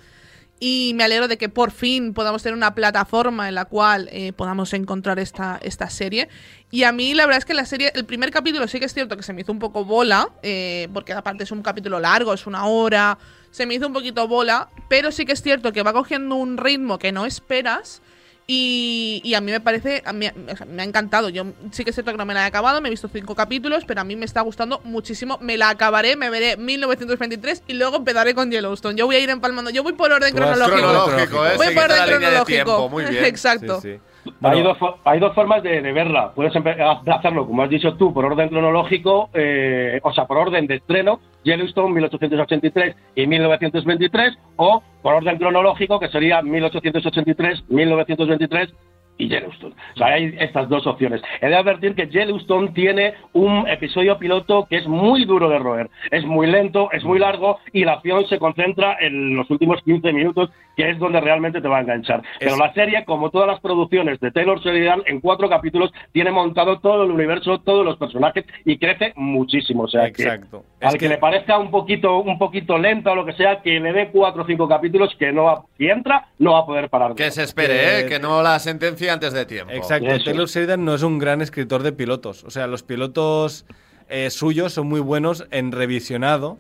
Y 0.60 0.94
me 0.96 1.04
alegro 1.04 1.28
de 1.28 1.38
que 1.38 1.50
por 1.50 1.72
fin 1.72 2.14
podamos 2.14 2.42
tener 2.42 2.56
una 2.56 2.74
plataforma 2.74 3.50
en 3.50 3.56
la 3.56 3.66
cual 3.66 4.08
eh, 4.12 4.32
podamos 4.32 4.74
encontrar 4.74 5.20
esta, 5.20 5.60
esta 5.62 5.90
serie. 5.90 6.30
Y 6.72 6.84
a 6.84 6.92
mí 6.92 7.14
la 7.14 7.26
verdad 7.26 7.40
es 7.40 7.46
que 7.46 7.54
la 7.54 7.66
serie, 7.66 7.92
el 7.94 8.06
primer 8.06 8.32
capítulo 8.32 8.68
sí 8.68 8.80
que 8.80 8.86
es 8.86 8.94
cierto 8.94 9.18
que 9.18 9.24
se 9.24 9.34
me 9.34 9.42
hizo 9.42 9.52
un 9.52 9.60
poco 9.60 9.84
bola, 9.84 10.30
eh, 10.44 10.88
porque 10.94 11.14
aparte 11.14 11.44
es 11.44 11.52
un 11.52 11.62
capítulo 11.62 12.00
largo, 12.00 12.34
es 12.34 12.48
una 12.48 12.66
hora, 12.66 13.18
se 13.52 13.66
me 13.66 13.76
hizo 13.76 13.88
un 13.88 13.94
poquito 13.94 14.28
bola, 14.28 14.70
pero 14.90 15.12
sí 15.12 15.26
que 15.26 15.34
es 15.34 15.42
cierto 15.42 15.74
que 15.74 15.84
va 15.84 15.94
cogiendo 15.94 16.36
un 16.36 16.58
ritmo 16.58 17.00
que 17.00 17.12
no 17.12 17.26
esperas. 17.26 18.02
Y, 18.48 19.22
y 19.24 19.34
a 19.34 19.42
mí 19.42 19.52
me 19.52 19.60
parece, 19.60 20.04
a 20.06 20.14
mí- 20.14 20.28
o 20.28 20.56
sea, 20.56 20.68
me 20.68 20.84
ha 20.84 20.86
encantado. 20.86 21.30
Yo 21.30 21.46
sí 21.72 21.84
que 21.84 21.90
es 21.90 21.96
cierto 21.96 22.12
que 22.12 22.18
no 22.18 22.26
me 22.28 22.36
la 22.36 22.44
he 22.44 22.46
acabado, 22.46 22.80
me 22.80 22.90
he 22.90 22.92
visto 22.92 23.08
cinco 23.12 23.34
capítulos, 23.34 23.86
pero 23.86 24.02
a 24.02 24.04
mí 24.04 24.16
me 24.16 24.26
está 24.26 24.42
gustando 24.42 24.82
muchísimo. 24.84 25.40
Me 25.42 25.58
la 25.58 25.70
acabaré, 25.70 26.16
me 26.16 26.30
veré 26.30 26.56
1923 26.56 27.64
y 27.68 27.74
luego 27.74 27.98
empezaré 27.98 28.36
con 28.36 28.52
Yellowstone. 28.52 28.96
Yo 28.98 29.08
voy 29.08 29.16
a 29.16 29.20
ir 29.20 29.32
empalmando, 29.32 29.72
yo 29.72 29.82
voy 29.82 29.94
por 29.94 30.12
orden 30.12 30.36
cronológico. 30.36 30.78
Cronológico, 30.78 31.46
¿eh? 31.48 31.54
Voy 31.58 31.66
Seguir 31.68 31.82
por 31.82 31.92
orden 31.92 32.06
cronológico. 32.08 32.46
tiempo, 32.46 32.90
muy 32.90 33.06
bien. 33.06 33.26
Exacto. 33.26 33.82
Sí, 33.82 33.94
sí. 33.94 34.00
Hay, 34.42 34.62
dos, 34.62 34.78
hay 35.04 35.20
dos 35.20 35.34
formas 35.34 35.64
de, 35.64 35.82
verla. 35.82 36.32
Puedes 36.34 36.54
empe- 36.54 36.78
hacerlo, 37.14 37.46
como 37.46 37.64
has 37.64 37.70
dicho 37.70 37.96
tú, 37.96 38.14
por 38.14 38.26
orden 38.26 38.50
cronológico, 38.50 39.30
eh, 39.34 40.00
o 40.04 40.12
sea, 40.14 40.26
por 40.26 40.38
orden 40.38 40.68
de 40.68 40.76
estreno, 40.76 41.20
Yellowstone 41.44 41.94
1883 41.94 42.96
y 43.16 43.28
1923, 43.28 44.38
o 44.58 44.82
por 45.02 45.14
orden 45.14 45.38
cronológico, 45.38 46.00
que 46.00 46.10
sería 46.10 46.42
1883, 46.42 47.64
1923 47.70 48.74
y 49.18 49.30
Yellowstone. 49.30 49.76
O 49.96 49.98
sea, 49.98 50.08
hay 50.08 50.36
estas 50.40 50.68
dos 50.70 50.86
opciones. 50.88 51.22
He 51.42 51.48
de 51.48 51.56
advertir 51.56 51.96
que 51.96 52.08
Yellowstone 52.08 52.70
tiene 52.70 53.14
un 53.34 53.68
episodio 53.68 54.18
piloto 54.18 54.68
que 54.70 54.78
es 54.78 54.88
muy 54.88 55.26
duro 55.26 55.50
de 55.50 55.60
roer. 55.60 55.90
Es 56.12 56.26
muy 56.26 56.48
lento, 56.48 56.90
es 56.92 57.04
muy 57.04 57.20
largo 57.20 57.60
y 57.72 57.86
la 57.86 57.94
acción 57.94 58.28
se 58.28 58.40
concentra 58.40 58.98
en 59.00 59.36
los 59.36 59.50
últimos 59.50 59.82
15 59.84 60.12
minutos, 60.12 60.50
que 60.76 60.90
es 60.90 61.00
donde 61.00 61.22
realmente 61.22 61.62
te 61.62 61.68
va 61.68 61.78
a 61.78 61.82
enganchar. 61.82 62.22
Pero 62.40 62.58
la 62.58 62.74
serie, 62.74 63.06
como 63.06 63.30
todas 63.30 63.48
las 63.48 63.60
producciones 63.62 64.20
de 64.20 64.32
Taylor 64.32 64.60
Sheridan, 64.60 65.04
en 65.06 65.22
cuatro 65.22 65.50
capítulos 65.50 65.92
tiene 66.12 66.32
montado 66.32 66.80
todo 66.80 67.04
el 67.04 67.12
universo, 67.12 67.60
todos 67.60 67.86
los 67.86 67.98
personajes 67.98 68.46
y 68.66 68.78
crece 68.78 69.14
muchísimo. 69.16 69.84
O 69.84 69.88
sea, 69.88 70.08
Exacto. 70.08 70.64
Que, 70.80 70.88
al 70.88 70.98
que... 70.98 71.10
le 71.10 71.18
parezca 71.18 71.58
un 71.58 71.72
poquito, 71.72 72.20
un 72.20 72.38
poquito 72.38 72.78
lenta 72.78 73.12
o 73.12 73.16
lo 73.16 73.26
que 73.26 73.34
sea, 73.34 73.62
que 73.62 73.80
le 73.80 73.94
dé 73.94 74.10
cuatro 74.10 74.44
o 74.44 74.46
cinco 74.46 74.68
capítulos 74.68 75.16
que 75.18 75.32
no 75.32 75.46
va, 75.46 75.64
si 75.78 75.88
entra, 75.88 76.28
no 76.40 76.54
va 76.54 76.60
a 76.60 76.66
poder 76.66 76.90
parar. 76.90 77.16
Que 77.16 77.32
se 77.32 77.44
espere, 77.44 78.02
¿eh? 78.02 78.06
que 78.08 78.20
no 78.20 78.42
la 78.42 78.60
sentencia 78.60 79.05
antes 79.10 79.34
de 79.34 79.46
tiempo. 79.46 79.74
Exacto. 79.74 80.08
Taylor 80.24 80.48
Sheridan 80.48 80.86
no 80.86 80.96
es 80.96 81.04
un 81.04 81.20
gran 81.20 81.42
escritor 81.42 81.84
de 81.84 81.92
pilotos. 81.92 82.44
O 82.44 82.50
sea, 82.50 82.68
los 82.68 82.84
pilotos 82.84 83.66
eh, 84.10 84.30
suyos 84.30 84.74
son 84.74 84.88
muy 84.88 85.00
buenos 85.00 85.46
en 85.52 85.72
revisionado, 85.72 86.58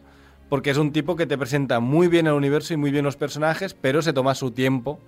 porque 0.50 0.70
es 0.70 0.78
un 0.78 0.91
tipo 0.91 1.16
que 1.16 1.26
te 1.26 1.38
presenta 1.38 1.80
muy 1.80 2.08
bien 2.08 2.28
el 2.28 2.34
universo 2.34 2.74
y 2.74 2.78
muy 2.78 2.91
bien 2.91 3.06
los 3.06 3.16
personajes, 3.16 3.74
pero 3.74 4.02
se 4.02 4.14
toma 4.14 4.36
su 4.36 4.52
tiempo. 4.52 5.00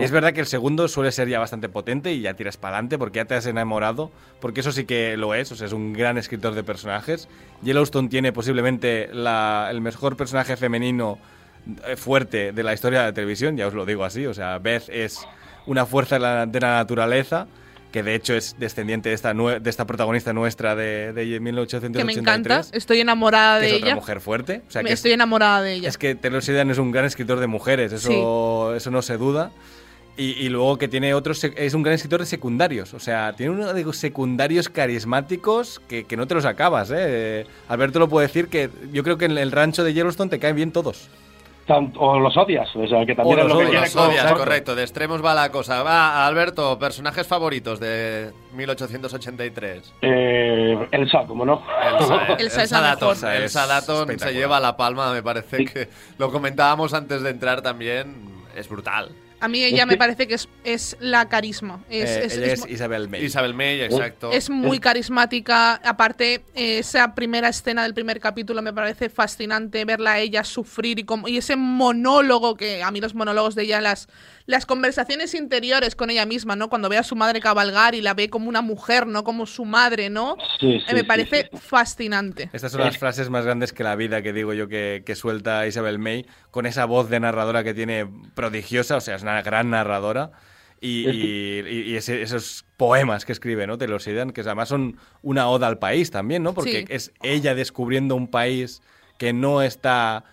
Es 0.00 0.10
verdad 0.10 0.32
que 0.32 0.40
el 0.40 0.46
segundo 0.46 0.88
suele 0.88 1.12
ser 1.12 1.28
ya 1.28 1.38
bastante 1.38 1.68
potente 1.68 2.12
y 2.12 2.20
ya 2.20 2.34
tiras 2.34 2.56
para 2.56 2.76
adelante 2.76 2.98
porque 2.98 3.18
ya 3.18 3.24
te 3.24 3.34
has 3.34 3.46
enamorado, 3.46 4.10
porque 4.40 4.60
eso 4.60 4.72
sí 4.72 4.84
que 4.84 5.16
lo 5.16 5.32
es, 5.34 5.52
o 5.52 5.56
sea, 5.56 5.68
es 5.68 5.72
un 5.72 5.92
gran 5.92 6.18
escritor 6.18 6.54
de 6.54 6.64
personajes. 6.64 7.28
Yellowstone 7.62 8.08
tiene 8.08 8.32
posiblemente 8.32 9.08
la, 9.12 9.68
el 9.70 9.80
mejor 9.80 10.16
personaje 10.16 10.56
femenino 10.56 11.18
eh, 11.86 11.94
fuerte 11.94 12.52
de 12.52 12.62
la 12.64 12.74
historia 12.74 13.00
de 13.00 13.06
la 13.06 13.12
televisión, 13.12 13.56
ya 13.56 13.68
os 13.68 13.74
lo 13.74 13.86
digo 13.86 14.04
así, 14.04 14.26
o 14.26 14.34
sea, 14.34 14.58
Beth 14.58 14.88
es 14.88 15.26
una 15.66 15.86
fuerza 15.86 16.16
de 16.16 16.60
la, 16.60 16.76
naturaleza 16.76 17.46
que 17.92 18.02
de 18.02 18.14
hecho 18.14 18.34
es 18.34 18.56
descendiente 18.58 19.08
de 19.08 19.14
esta, 19.14 19.32
de 19.32 19.70
esta 19.70 19.86
protagonista 19.86 20.32
nuestra 20.32 20.74
de, 20.74 21.12
de 21.12 21.40
1883. 21.40 21.92
Que 21.92 22.04
me 22.04 22.12
encanta, 22.20 22.62
estoy 22.72 23.00
enamorada 23.00 23.58
de 23.58 23.68
que 23.68 23.76
es 23.76 23.76
ella. 23.76 23.86
Otra 23.86 23.94
mujer 23.96 24.20
fuerte. 24.20 24.62
O 24.68 24.70
sea, 24.70 24.82
que 24.82 24.92
estoy 24.92 25.12
es, 25.12 25.14
enamorada 25.14 25.62
de 25.62 25.74
ella. 25.74 25.88
Es 25.88 25.96
que 25.96 26.14
Taylor 26.14 26.42
Sheridan 26.42 26.70
es 26.70 26.78
un 26.78 26.90
gran 26.90 27.06
escritor 27.06 27.40
de 27.40 27.46
mujeres, 27.46 27.92
eso, 27.92 28.08
sí. 28.08 28.76
eso 28.76 28.90
no 28.90 29.00
se 29.02 29.16
duda. 29.16 29.50
Y, 30.18 30.32
y, 30.32 30.48
luego 30.48 30.78
que 30.78 30.88
tiene 30.88 31.12
otros, 31.12 31.44
es 31.44 31.74
un 31.74 31.82
gran 31.82 31.94
escritor 31.94 32.20
de 32.20 32.26
secundarios, 32.26 32.94
o 32.94 32.98
sea, 32.98 33.34
tiene 33.36 33.52
uno 33.52 33.74
de 33.74 33.92
secundarios 33.92 34.70
carismáticos 34.70 35.78
que, 35.88 36.04
que 36.04 36.16
no 36.16 36.26
te 36.26 36.34
los 36.34 36.46
acabas, 36.46 36.90
¿eh? 36.90 37.46
Alberto 37.68 37.98
lo 37.98 38.08
puede 38.08 38.26
decir 38.26 38.48
que 38.48 38.70
yo 38.94 39.02
creo 39.02 39.18
que 39.18 39.26
en 39.26 39.36
el 39.36 39.52
rancho 39.52 39.84
de 39.84 39.92
Yellowstone 39.92 40.30
te 40.30 40.38
caen 40.38 40.56
bien 40.56 40.72
todos 40.72 41.10
o 41.68 42.18
los 42.20 42.36
odias, 42.36 42.68
o 42.76 42.86
sea, 42.86 43.04
que 43.04 43.14
también 43.14 43.38
o 43.38 43.42
es 43.42 43.48
lo 43.48 43.54
los 43.54 43.58
que 43.62 43.68
odias, 43.70 43.96
odias 43.96 44.22
correcto. 44.22 44.38
correcto, 44.38 44.74
de 44.76 44.82
extremos 44.82 45.24
va 45.24 45.34
la 45.34 45.50
cosa. 45.50 45.82
Va, 45.82 46.26
Alberto, 46.26 46.78
personajes 46.78 47.26
favoritos 47.26 47.80
de 47.80 48.30
1883. 48.54 49.94
Eh, 50.02 50.88
Elsa, 50.92 51.24
¿cómo 51.26 51.44
no? 51.44 51.62
Elsa, 51.98 52.14
Elsa, 52.38 52.42
Elsa, 52.42 52.62
Elsa 52.62 52.80
Datton, 52.80 53.16
mejor. 53.20 53.32
Elsa 53.42 53.66
Datton 53.66 54.18
se 54.18 54.32
lleva 54.32 54.60
la 54.60 54.76
palma, 54.76 55.12
me 55.12 55.22
parece 55.22 55.56
Sí. 55.58 55.64
que 55.66 55.88
lo 56.18 56.30
comentábamos 56.30 56.94
antes 56.94 57.22
de 57.22 57.30
entrar 57.30 57.62
también, 57.62 58.14
es 58.54 58.68
brutal. 58.68 59.10
A 59.38 59.48
mí 59.48 59.62
ella 59.62 59.84
me 59.84 59.96
parece 59.98 60.26
que 60.26 60.34
es, 60.34 60.48
es 60.64 60.96
la 60.98 61.28
carisma. 61.28 61.84
Es, 61.90 62.10
Eh, 62.10 62.24
es- 62.24 62.36
ella 62.38 62.52
es 62.54 62.64
es 62.64 62.70
Isabel 62.70 63.08
May. 63.08 63.24
Isabel 63.24 63.52
May, 63.54 63.82
exacto. 63.82 64.32
Es 64.32 64.48
muy 64.48 64.78
carismática. 64.78 65.74
Aparte, 65.84 66.42
eh, 66.54 66.78
esa 66.78 67.14
primera 67.14 67.48
escena 67.50 67.82
del 67.82 67.92
primer 67.94 68.18
capítulo 68.18 68.62
me 68.62 68.72
parece 68.72 69.10
fascinante 69.10 69.84
verla 69.84 70.12
a 70.12 70.18
ella 70.20 70.42
sufrir 70.44 70.98
y, 70.98 71.04
como, 71.04 71.28
y 71.28 71.36
ese 71.36 71.54
monólogo 71.56 72.56
que 72.56 72.82
a 72.82 72.90
mí 72.90 73.00
los 73.00 73.14
monólogos 73.14 73.54
de 73.54 73.64
ella, 73.64 73.80
las, 73.80 74.08
las 74.46 74.64
conversaciones 74.64 75.34
interiores 75.34 75.96
con 75.96 76.08
ella 76.08 76.24
misma, 76.24 76.54
¿no? 76.56 76.68
Cuando 76.68 76.88
ve 76.88 76.96
a 76.98 77.02
su 77.02 77.16
madre 77.16 77.40
cabalgar 77.40 77.94
y 77.96 78.00
la 78.00 78.14
ve 78.14 78.30
como 78.30 78.48
una 78.48 78.62
mujer, 78.62 79.06
no 79.06 79.24
como 79.24 79.44
su 79.46 79.64
madre, 79.64 80.08
¿no? 80.08 80.36
Sí, 80.60 80.80
Eh, 80.88 80.94
me 80.94 81.04
parece 81.04 81.48
sí. 81.52 81.58
fascinante. 81.60 82.48
Estas 82.52 82.72
son 82.72 82.80
las 82.82 82.96
frases 82.96 83.28
más 83.28 83.44
grandes 83.44 83.72
que 83.72 83.82
la 83.82 83.96
vida 83.96 84.22
que 84.22 84.32
digo 84.32 84.52
yo 84.54 84.68
que, 84.68 85.02
que 85.04 85.14
suelta 85.16 85.66
Isabel 85.66 85.98
May 85.98 86.26
con 86.52 86.64
esa 86.66 86.84
voz 86.84 87.08
de 87.10 87.18
narradora 87.20 87.64
que 87.64 87.74
tiene 87.74 88.08
prodigiosa, 88.34 88.96
o 88.96 89.00
sea, 89.00 89.16
es 89.16 89.22
una 89.22 89.42
gran 89.42 89.70
narradora. 89.70 90.30
Y, 90.80 91.08
y- 91.08 91.60
y- 91.66 91.80
y 91.92 91.96
ese- 91.96 92.20
esos 92.20 92.66
poemas 92.76 93.24
que 93.24 93.32
escribe, 93.32 93.66
¿no? 93.66 93.78
Taylor 93.78 94.00
Sheridan, 94.00 94.30
que 94.30 94.42
además 94.42 94.68
son 94.68 94.98
una 95.22 95.48
oda 95.48 95.66
al 95.68 95.78
país 95.78 96.10
también, 96.10 96.42
¿no? 96.42 96.52
Porque 96.52 96.80
Sí. 96.80 96.84
es 96.90 97.12
ella 97.22 97.54
descubriendo 97.54 98.14
un 98.14 98.28
país 98.28 98.82
que 99.18 99.32
no 99.32 99.62
está... 99.62 100.24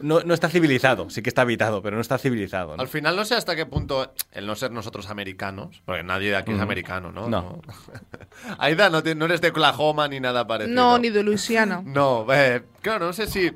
No, 0.00 0.20
no 0.20 0.34
está 0.34 0.48
civilizado, 0.48 1.10
sí 1.10 1.22
que 1.22 1.28
está 1.28 1.42
habitado, 1.42 1.82
pero 1.82 1.96
no 1.96 2.00
está 2.02 2.18
civilizado. 2.18 2.76
¿no? 2.76 2.82
Al 2.82 2.88
final 2.88 3.16
no 3.16 3.24
sé 3.24 3.34
hasta 3.34 3.54
qué 3.56 3.66
punto 3.66 4.12
el 4.32 4.46
no 4.46 4.54
ser 4.56 4.70
nosotros 4.72 5.10
americanos, 5.10 5.82
porque 5.84 6.02
nadie 6.02 6.30
de 6.30 6.36
aquí 6.36 6.52
es 6.52 6.60
americano, 6.60 7.12
¿no? 7.12 7.28
No. 7.28 7.60
Aida, 8.58 8.88
no, 8.90 9.02
te- 9.02 9.14
no 9.14 9.26
eres 9.26 9.40
de 9.40 9.48
Oklahoma 9.48 10.08
ni 10.08 10.20
nada 10.20 10.46
parecido. 10.46 10.74
No, 10.74 10.98
ni 10.98 11.10
de 11.10 11.22
Luisiana. 11.22 11.82
No, 11.84 12.26
eh, 12.32 12.62
claro, 12.82 13.06
no 13.06 13.12
sé 13.12 13.26
si 13.26 13.50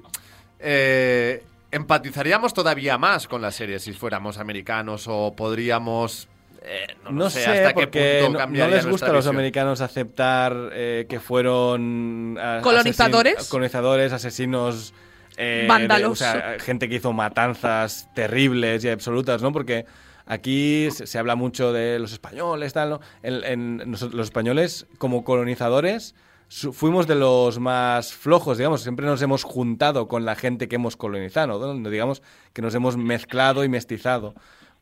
eh, 0.60 1.42
empatizaríamos 1.70 2.54
todavía 2.54 2.98
más 2.98 3.26
con 3.28 3.42
la 3.42 3.50
serie 3.50 3.78
si 3.78 3.92
fuéramos 3.92 4.38
americanos 4.38 5.06
o 5.08 5.32
podríamos... 5.36 6.28
eh, 6.62 6.86
no, 7.10 7.28
sé, 7.30 7.42
sé, 7.42 7.50
hasta 7.50 7.74
qué 7.74 7.86
punto 7.86 8.26
no- 8.28 8.32
no, 8.32 8.38
cambiaría 8.38 8.76
les 8.76 8.86
gusta 8.86 9.06
a 9.06 9.08
los 9.10 9.18
visión. 9.24 9.34
americanos 9.36 9.80
aceptar 9.80 10.54
eh, 10.72 11.06
que 11.08 11.20
fueron 11.20 12.38
¿Colonizadores? 12.62 13.36
asesin- 13.38 13.48
colonizadores, 13.50 14.12
asesinos, 14.12 14.94
eh, 15.36 15.66
Vándalos. 15.68 16.18
de- 16.18 16.26
o 16.26 16.30
sea, 16.32 16.56
gente 16.58 16.88
que 16.88 16.96
hizo 16.96 17.12
matanzas 17.12 18.08
terribles 18.14 18.84
y 18.84 18.88
absolutas, 18.88 19.42
¿no? 19.42 19.52
Porque 19.52 19.84
aquí 20.26 20.88
se, 20.90 21.06
se 21.06 21.18
habla 21.18 21.34
mucho 21.36 21.72
de 21.72 21.98
los 21.98 22.12
españoles, 22.12 22.72
tal, 22.72 22.90
¿no? 22.90 23.00
En- 23.22 23.44
en- 23.44 23.90
nosotros- 23.90 24.14
los 24.16 24.26
españoles 24.28 24.86
como 24.98 25.24
colonizadores 25.24 26.14
su- 26.48 26.72
fuimos 26.72 27.06
de 27.06 27.14
los 27.16 27.58
más 27.58 28.12
flojos, 28.12 28.58
digamos, 28.58 28.82
siempre 28.82 29.06
nos 29.06 29.20
hemos 29.22 29.42
juntado 29.44 30.08
con 30.08 30.24
la 30.24 30.36
gente 30.36 30.68
que 30.68 30.76
hemos 30.76 30.96
colonizado. 30.96 31.74
No 31.74 31.90
digamos 31.90 32.22
que 32.52 32.62
nos 32.62 32.74
hemos 32.74 32.96
mezclado 32.96 33.64
y 33.64 33.68
mestizado, 33.68 34.34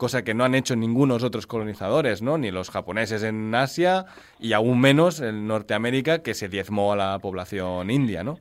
cosa 0.02 0.24
que 0.24 0.34
no 0.34 0.42
han 0.42 0.56
hecho 0.56 0.74
ningunos 0.74 1.22
otros 1.22 1.46
colonizadores, 1.46 2.22
¿no? 2.22 2.36
Ni 2.36 2.50
los 2.50 2.70
japoneses 2.70 3.22
en 3.22 3.54
Asia 3.54 4.06
y 4.40 4.52
aún 4.52 4.80
menos 4.80 5.20
en 5.20 5.46
Norteamérica 5.46 6.24
que 6.24 6.34
se 6.34 6.48
diezmó 6.48 6.92
a 6.92 6.96
la 6.96 7.20
población 7.20 7.88
india, 7.88 8.24
¿no? 8.24 8.36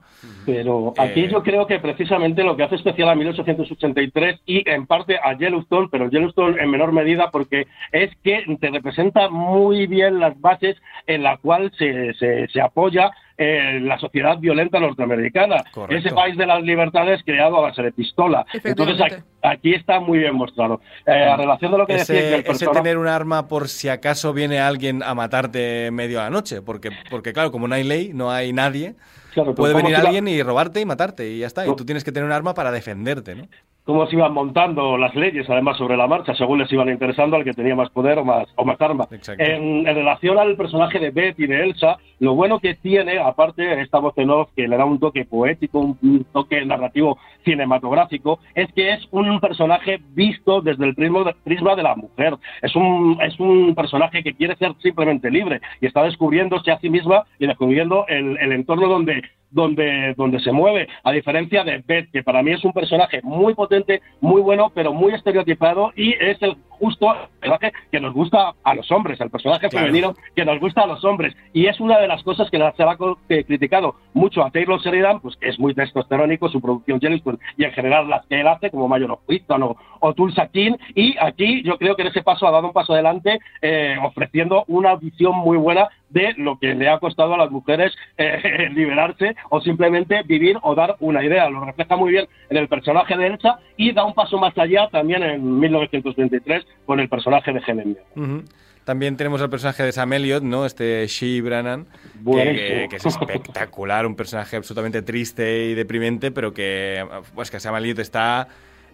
Pero 0.48 0.96
aquí 0.98 1.26
Eh, 1.26 1.30
yo 1.32 1.44
creo 1.44 1.68
que 1.68 1.78
precisamente 1.78 2.44
lo 2.44 2.58
que 2.58 2.64
hace 2.64 2.78
especial 2.78 3.10
a 3.10 3.16
1883 3.16 4.40
y 4.48 4.68
en 4.68 4.88
parte 4.88 5.20
a 5.24 5.38
Yellowstone, 5.38 5.90
pero 5.92 6.10
Yellowstone 6.10 6.60
en 6.60 6.72
menor 6.72 6.94
medida 6.94 7.30
porque 7.30 7.68
es 7.92 8.10
que 8.24 8.44
te 8.60 8.72
representa 8.72 9.30
muy 9.30 9.86
bien 9.86 10.20
las 10.20 10.42
bases 10.42 10.78
en 11.06 11.22
la 11.22 11.38
cual 11.38 11.72
se, 11.78 12.16
se, 12.16 12.48
se 12.48 12.60
apoya 12.60 13.12
eh, 13.44 13.80
la 13.82 13.98
sociedad 13.98 14.38
violenta 14.38 14.80
norteamericana. 14.80 15.64
Correcto. 15.72 16.08
Ese 16.08 16.16
país 16.16 16.38
de 16.38 16.46
las 16.46 16.62
libertades 16.62 17.22
creado 17.26 17.58
a 17.58 17.62
base 17.62 17.82
de 17.82 17.92
pistola. 17.92 18.46
Entonces 18.64 19.02
aquí, 19.02 19.16
aquí 19.42 19.74
está 19.74 20.00
muy 20.00 20.20
bien 20.20 20.36
mostrado. 20.36 20.82
Eh, 21.06 21.12
a 21.12 21.36
relación 21.38 21.72
de 21.72 21.78
lo 21.80 21.88
que 21.88 21.94
decía 21.94 22.16
ese, 22.16 22.22
que 22.30 22.34
el 22.36 22.40
ese 22.42 22.44
persona- 22.50 22.72
tener 22.82 22.98
un 22.98 23.08
arma 23.08 23.48
por 23.48 23.68
si 23.68 23.90
acaso 23.90 24.34
viene 24.34 24.60
alguien 24.60 25.02
a 25.04 25.16
matarte 25.16 25.90
medio 25.92 26.20
a 26.20 26.26
la 26.26 26.30
noche, 26.30 26.62
porque, 26.62 26.92
porque 27.10 27.34
claro, 27.34 27.52
como 27.52 27.68
no 27.68 27.76
hay 27.76 27.84
ley, 27.84 28.12
no 28.14 28.32
hay 28.32 28.54
nadie, 28.54 28.96
Claro, 29.34 29.56
puede 29.56 29.74
¿cómo 29.74 29.84
venir 29.86 29.98
la- 29.98 30.06
alguien 30.10 30.28
y 30.28 30.44
robarte 30.44 30.80
y 30.82 30.86
matarte 30.86 31.30
y 31.30 31.40
ya 31.40 31.48
está, 31.48 31.66
y 31.66 31.76
tú 31.76 31.86
tienes 31.86 32.04
que 32.04 32.12
tener 32.12 32.26
un 32.26 32.34
arma 32.34 32.54
para 32.54 32.72
defenderte, 32.72 33.34
¿no? 33.36 33.48
Cómo 33.84 34.06
se 34.08 34.16
iban 34.16 34.34
montando 34.34 34.98
las 34.98 35.16
leyes, 35.16 35.50
además 35.50 35.78
sobre 35.78 35.98
la 35.98 36.08
marcha, 36.08 36.36
según 36.36 36.60
les 36.60 36.72
iban 36.72 36.90
interesando 36.90 37.36
al 37.36 37.44
que 37.44 37.54
tenía 37.54 37.76
más 37.76 37.90
poder 37.90 38.20
o 38.20 38.26
más, 38.26 38.48
o 38.56 38.66
más 38.66 38.80
armas. 38.80 39.08
En, 39.38 39.88
en 39.88 39.96
relación 39.96 40.38
al 40.38 40.56
personaje 40.56 41.00
de 41.00 41.12
Beth 41.12 41.40
y 41.40 41.48
de 41.48 41.64
Elsa, 41.64 41.98
lo 42.20 42.36
bueno 42.36 42.60
que 42.60 42.76
tiene, 42.76 43.18
aparte 43.18 43.82
esta 43.82 44.00
voz 44.00 44.16
en 44.18 44.30
off 44.30 44.50
que 44.56 44.68
le 44.68 44.78
da 44.78 44.86
un 44.86 45.00
toque 45.00 45.26
poético, 45.26 45.80
un, 45.80 46.26
toque 46.32 46.64
narrativo 46.64 47.18
cinematográfico, 47.44 48.40
es 48.54 48.72
que 48.74 48.94
es 48.94 49.08
un 49.12 49.40
personaje 49.40 50.00
visto 50.14 50.62
desde 50.62 50.86
el 50.86 50.96
prisma 50.96 51.76
de 51.76 51.84
la 51.84 51.96
mujer. 51.96 52.38
Es 52.62 52.76
un, 52.76 53.18
es 53.22 53.40
un 53.40 53.74
personaje 53.74 54.24
que 54.24 54.36
quiere 54.36 54.56
ser 54.58 54.74
simplemente 54.82 55.32
libre 55.32 55.62
y 55.82 55.88
está 55.88 56.04
descubriéndose 56.04 56.72
a 56.72 56.80
sí 56.80 56.90
misma 56.90 57.24
y 57.40 57.48
descubriendo 57.48 58.06
el, 58.08 58.38
el 58.38 58.52
entorno 58.52 58.88
donde 58.88 59.24
donde, 59.52 60.14
donde 60.18 60.40
se 60.40 60.52
mueve, 60.52 60.88
a 61.04 61.12
diferencia 61.12 61.64
de 61.64 61.84
Beth, 61.86 62.10
que 62.12 62.24
para 62.24 62.42
mí 62.42 62.52
es 62.52 62.64
un 62.64 62.74
personaje 62.74 63.20
muy 63.24 63.54
potente, 63.54 64.02
muy 64.20 64.42
bueno, 64.42 64.72
pero 64.74 64.94
muy 64.94 65.14
estereotipado 65.14 65.92
y 65.96 66.14
es 66.14 66.42
el 66.42 66.56
justo 66.82 67.16
personaje 67.40 67.72
que 67.92 68.00
nos 68.00 68.14
gusta 68.14 68.54
a 68.64 68.74
los 68.76 68.92
hombres, 68.92 69.22
el 69.22 69.30
personaje 69.30 69.70
Claro. 69.70 69.86
femenino 69.86 70.16
que 70.36 70.44
nos 70.46 70.60
gusta 70.60 70.82
a 70.82 70.88
los 70.88 71.04
hombres. 71.06 71.36
Y 71.54 71.68
es 71.68 71.80
una 71.80 72.00
de 72.00 72.08
las 72.08 72.24
cosas 72.24 72.50
que 72.50 72.58
se 72.58 72.84
ha 72.84 72.98
criticado 73.46 73.96
mucho 74.14 74.44
a 74.44 74.50
Taylor 74.52 74.82
Sheridan, 74.82 75.20
pues 75.20 75.36
que 75.38 75.50
es 75.50 75.60
muy 75.60 75.74
testosterónico, 75.74 76.50
su 76.50 76.60
producción 76.60 77.00
Yellowstone 77.00 77.38
y 77.58 77.64
en 77.66 77.72
general 77.72 78.10
las 78.10 78.26
que 78.26 78.42
él 78.42 78.48
hace, 78.48 78.72
como 78.72 78.88
Mayor 78.88 79.12
of 79.12 79.20
Wheaton 79.28 79.64
o, 79.64 79.78
o 80.00 80.14
Tulsa 80.14 80.48
King. 80.48 80.74
Y 80.96 81.16
aquí 81.20 81.62
yo 81.64 81.78
creo 81.78 81.96
que 81.96 82.02
en 82.02 82.08
ese 82.10 82.24
paso 82.24 82.48
ha 82.48 82.52
dado 82.52 82.68
un 82.68 82.74
paso 82.74 82.94
adelante, 82.94 83.40
eh, 83.62 83.96
ofreciendo 84.04 84.64
una 84.68 84.96
visión 84.96 85.36
muy 85.38 85.58
buena 85.58 85.88
de 86.10 86.34
lo 86.38 86.60
que 86.60 86.76
le 86.76 86.90
ha 86.90 87.00
costado 87.00 87.34
a 87.34 87.38
las 87.38 87.52
mujeres 87.52 87.96
eh, 88.18 88.70
liberarse 88.76 89.36
o 89.50 89.62
simplemente 89.62 90.24
vivir 90.24 90.58
o 90.62 90.76
dar 90.76 90.96
una 91.00 91.24
idea. 91.24 91.50
Lo 91.50 91.64
refleja 91.64 91.96
muy 91.96 92.12
bien 92.12 92.28
en 92.50 92.58
el 92.58 92.68
personaje 92.68 93.16
de 93.16 93.28
Elsa 93.28 93.60
y 93.78 93.94
da 93.94 94.04
un 94.04 94.14
paso 94.14 94.38
más 94.38 94.58
allá 94.58 94.90
también 94.90 95.24
en 95.24 95.60
1923 95.60 96.66
con 96.86 97.00
el 97.00 97.10
personaje 97.10 97.54
de 97.54 97.62
Helen 97.66 97.98
Mirren. 98.16 98.46
También 98.84 99.16
tenemos 99.16 99.42
al 99.42 99.50
personaje 99.50 99.84
de 99.84 99.92
Sam 99.92 100.14
Elliott, 100.14 100.44
¿no? 100.44 100.66
Este 100.66 101.06
Shee 101.08 101.40
Brannan, 101.42 101.86
que, 102.26 102.88
que, 102.90 102.96
es 102.96 103.06
espectacular, 103.06 104.08
un 104.08 104.16
personaje 104.16 104.58
absolutamente 104.58 105.04
triste 105.04 105.66
y 105.66 105.76
deprimente, 105.76 106.32
pero 106.32 106.52
que, 106.52 107.06
pues 107.36 107.52
que 107.52 107.60
Sam 107.60 107.76
Elliott 107.76 108.00
está 108.00 108.48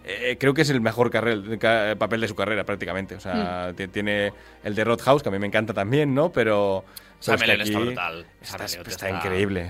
eh, 0.07 0.37
creo 0.39 0.53
que 0.53 0.61
es 0.61 0.69
el 0.69 0.79
mejor 0.79 1.11
papel 1.11 2.21
de 2.21 2.27
su 2.27 2.35
carrera 2.35 2.63
prácticamente. 2.63 3.15
O 3.15 3.19
sea, 3.19 3.73
hmm. 3.77 3.89
tiene 3.91 4.31
el 4.63 4.73
de 4.73 4.83
Roadhouse, 4.83 5.21
que 5.21 5.29
a 5.29 5.31
mí 5.31 5.39
me 5.39 5.47
encanta 5.47 5.73
también, 5.73 6.13
¿no? 6.15 6.31
Pero... 6.31 6.85
Sam 7.19 7.39
está 7.41 7.79
brutal. 7.79 8.25
Está, 8.41 9.09
increíble. 9.09 9.69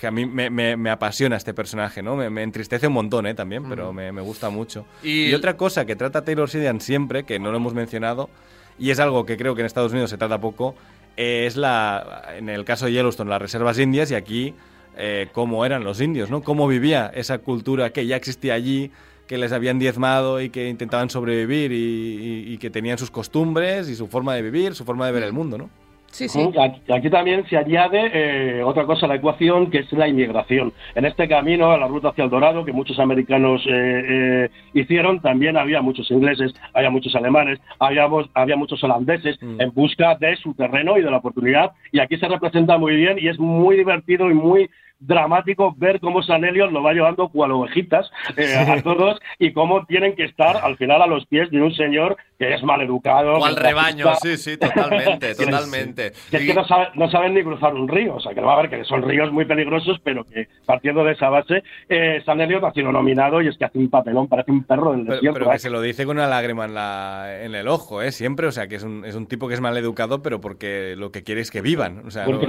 que 0.00 0.06
a 0.06 0.10
mí 0.10 0.26
me, 0.26 0.90
apasiona 0.90 1.36
este 1.36 1.52
personaje, 1.52 2.02
¿no? 2.02 2.16
Me, 2.16 2.42
entristece 2.42 2.86
un 2.86 2.94
montón, 2.94 3.26
¿eh? 3.26 3.34
También, 3.34 3.68
pero 3.68 3.92
hmm. 3.92 3.96
me, 3.96 4.20
gusta 4.22 4.50
mucho. 4.50 4.86
Y... 5.02 5.32
otra 5.34 5.56
cosa 5.56 5.84
que 5.84 5.96
trata 5.96 6.24
Taylor 6.24 6.48
Sidian 6.48 6.80
siempre, 6.80 7.24
que 7.24 7.38
no 7.38 7.50
lo 7.50 7.58
hemos 7.58 7.74
mencionado, 7.74 8.30
y 8.78 8.90
es 8.90 8.98
algo 8.98 9.26
que 9.26 9.36
creo 9.36 9.54
que 9.54 9.60
en 9.60 9.66
Estados 9.66 9.92
Unidos 9.92 10.10
se 10.10 10.16
trata 10.16 10.40
poco, 10.40 10.74
es 11.16 11.56
la, 11.56 12.28
en 12.36 12.48
el 12.48 12.64
caso 12.64 12.86
de 12.86 12.92
Yellowstone, 12.92 13.28
las 13.28 13.42
reservas 13.42 13.78
indias 13.78 14.10
y 14.10 14.14
aquí 14.14 14.54
eh, 14.96 15.28
cómo 15.32 15.64
eran 15.64 15.84
los 15.84 16.00
indios, 16.00 16.30
¿no? 16.30 16.42
Cómo 16.42 16.66
vivía 16.66 17.10
esa 17.14 17.38
cultura 17.38 17.90
que 17.90 18.06
ya 18.06 18.16
existía 18.16 18.54
allí, 18.54 18.90
que 19.28 19.38
les 19.38 19.52
habían 19.52 19.78
diezmado 19.78 20.40
y 20.40 20.50
que 20.50 20.68
intentaban 20.68 21.10
sobrevivir 21.10 21.70
y, 21.72 22.58
que 22.58 22.70
tenían 22.70 22.98
sus 22.98 23.10
costumbres 23.10 23.88
y 23.88 23.94
su 23.94 24.08
forma 24.08 24.34
de 24.34 24.42
vivir, 24.42 24.74
su 24.74 24.84
forma 24.84 25.06
de 25.06 25.12
ver 25.12 25.22
el 25.22 25.32
mundo, 25.32 25.58
¿no? 25.58 25.70
Sí, 26.10 26.28
sí. 26.28 26.50
Aquí, 26.92 27.10
también 27.10 27.46
se 27.48 27.56
añade 27.56 28.10
eh, 28.12 28.62
otra 28.62 28.84
cosa 28.86 29.06
a 29.06 29.08
la 29.08 29.16
ecuación, 29.16 29.70
que 29.70 29.78
es 29.78 29.92
la 29.92 30.08
inmigración. 30.08 30.72
En 30.94 31.04
este 31.04 31.28
camino, 31.28 31.70
a 31.70 31.76
la 31.76 31.86
ruta 31.86 32.08
hacia 32.08 32.24
el 32.24 32.30
Dorado, 32.30 32.64
que 32.64 32.72
muchos 32.72 32.98
americanos 32.98 33.62
eh, 33.66 33.70
eh, 33.70 34.50
hicieron, 34.74 35.20
también 35.20 35.56
había 35.56 35.82
muchos 35.82 36.10
ingleses, 36.10 36.54
había 36.72 36.90
muchos 36.90 37.14
alemanes, 37.14 37.60
había, 37.78 38.08
había 38.34 38.56
muchos 38.56 38.82
holandeses 38.82 39.40
mm. 39.42 39.60
en 39.60 39.72
busca 39.72 40.14
de 40.16 40.36
su 40.36 40.54
terreno 40.54 40.96
y 40.98 41.02
de 41.02 41.10
la 41.10 41.18
oportunidad. 41.18 41.72
Y 41.92 42.00
aquí 42.00 42.16
se 42.16 42.26
representa 42.26 42.78
muy 42.78 42.96
bien 42.96 43.18
y 43.20 43.28
es 43.28 43.38
muy 43.38 43.76
divertido 43.76 44.30
y 44.30 44.34
muy 44.34 44.70
dramático 45.00 45.74
ver 45.76 46.00
cómo 46.00 46.22
San 46.22 46.44
Helios 46.44 46.72
lo 46.72 46.82
va 46.82 46.92
llevando 46.92 47.28
cual 47.28 47.52
ovejitas 47.52 48.10
eh, 48.36 48.54
a 48.56 48.82
todos 48.82 49.20
y 49.38 49.52
cómo 49.52 49.84
tienen 49.86 50.16
que 50.16 50.24
estar 50.24 50.56
al 50.56 50.76
final 50.76 51.02
a 51.02 51.06
los 51.06 51.26
pies 51.26 51.50
de 51.50 51.62
un 51.62 51.72
señor 51.74 52.16
que 52.38 52.54
es 52.54 52.62
maleducado. 52.62 53.38
Cual 53.38 53.56
rebaño, 53.56 54.14
sí, 54.22 54.36
sí, 54.36 54.56
totalmente, 54.56 55.34
totalmente. 55.36 56.12
Que 56.30 56.36
es 56.38 56.46
que 56.46 56.54
no, 56.54 56.64
no, 56.94 57.10
saben 57.10 57.34
ni 57.34 57.42
cruzar 57.42 57.74
un 57.74 57.88
río, 57.88 58.16
o 58.16 58.20
sea, 58.20 58.34
que 58.34 58.40
va 58.40 58.54
a 58.54 58.62
ver 58.62 58.70
que 58.70 58.84
son 58.84 59.02
ríos 59.02 59.32
muy 59.32 59.44
peligrosos, 59.44 59.98
pero 60.02 60.24
que 60.24 60.48
partiendo 60.64 61.04
de 61.04 61.12
esa 61.12 61.28
base, 61.28 61.62
eh, 61.88 62.22
San 62.24 62.40
Helios 62.40 62.62
ha 62.64 62.72
sido 62.72 62.92
nominado 62.92 63.42
y 63.42 63.48
es 63.48 63.58
que 63.58 63.64
hace 63.64 63.78
un 63.78 63.90
papelón, 63.90 64.28
parece 64.28 64.52
un 64.52 64.64
perro 64.64 64.92
del 64.92 65.04
desierto. 65.04 65.38
Pero 65.38 65.50
que 65.50 65.56
¿eh? 65.56 65.60
se 65.60 65.70
lo 65.70 65.80
dice 65.80 66.06
con 66.06 66.16
una 66.16 66.26
lágrima 66.26 66.64
en, 66.64 66.74
la, 66.74 67.42
en 67.42 67.54
el 67.54 67.68
ojo, 67.68 68.02
¿eh? 68.02 68.12
Siempre, 68.12 68.46
o 68.46 68.52
sea, 68.52 68.68
que 68.68 68.76
es 68.76 68.82
un, 68.82 69.04
es 69.04 69.14
un 69.14 69.26
tipo 69.26 69.48
que 69.48 69.54
es 69.54 69.60
maleducado, 69.60 70.22
pero 70.22 70.40
porque 70.40 70.94
lo 70.96 71.10
que 71.10 71.22
quiere 71.22 71.40
es 71.40 71.50
que 71.50 71.60
vivan. 71.60 72.06
O 72.06 72.10
sea, 72.10 72.24
porque 72.24 72.46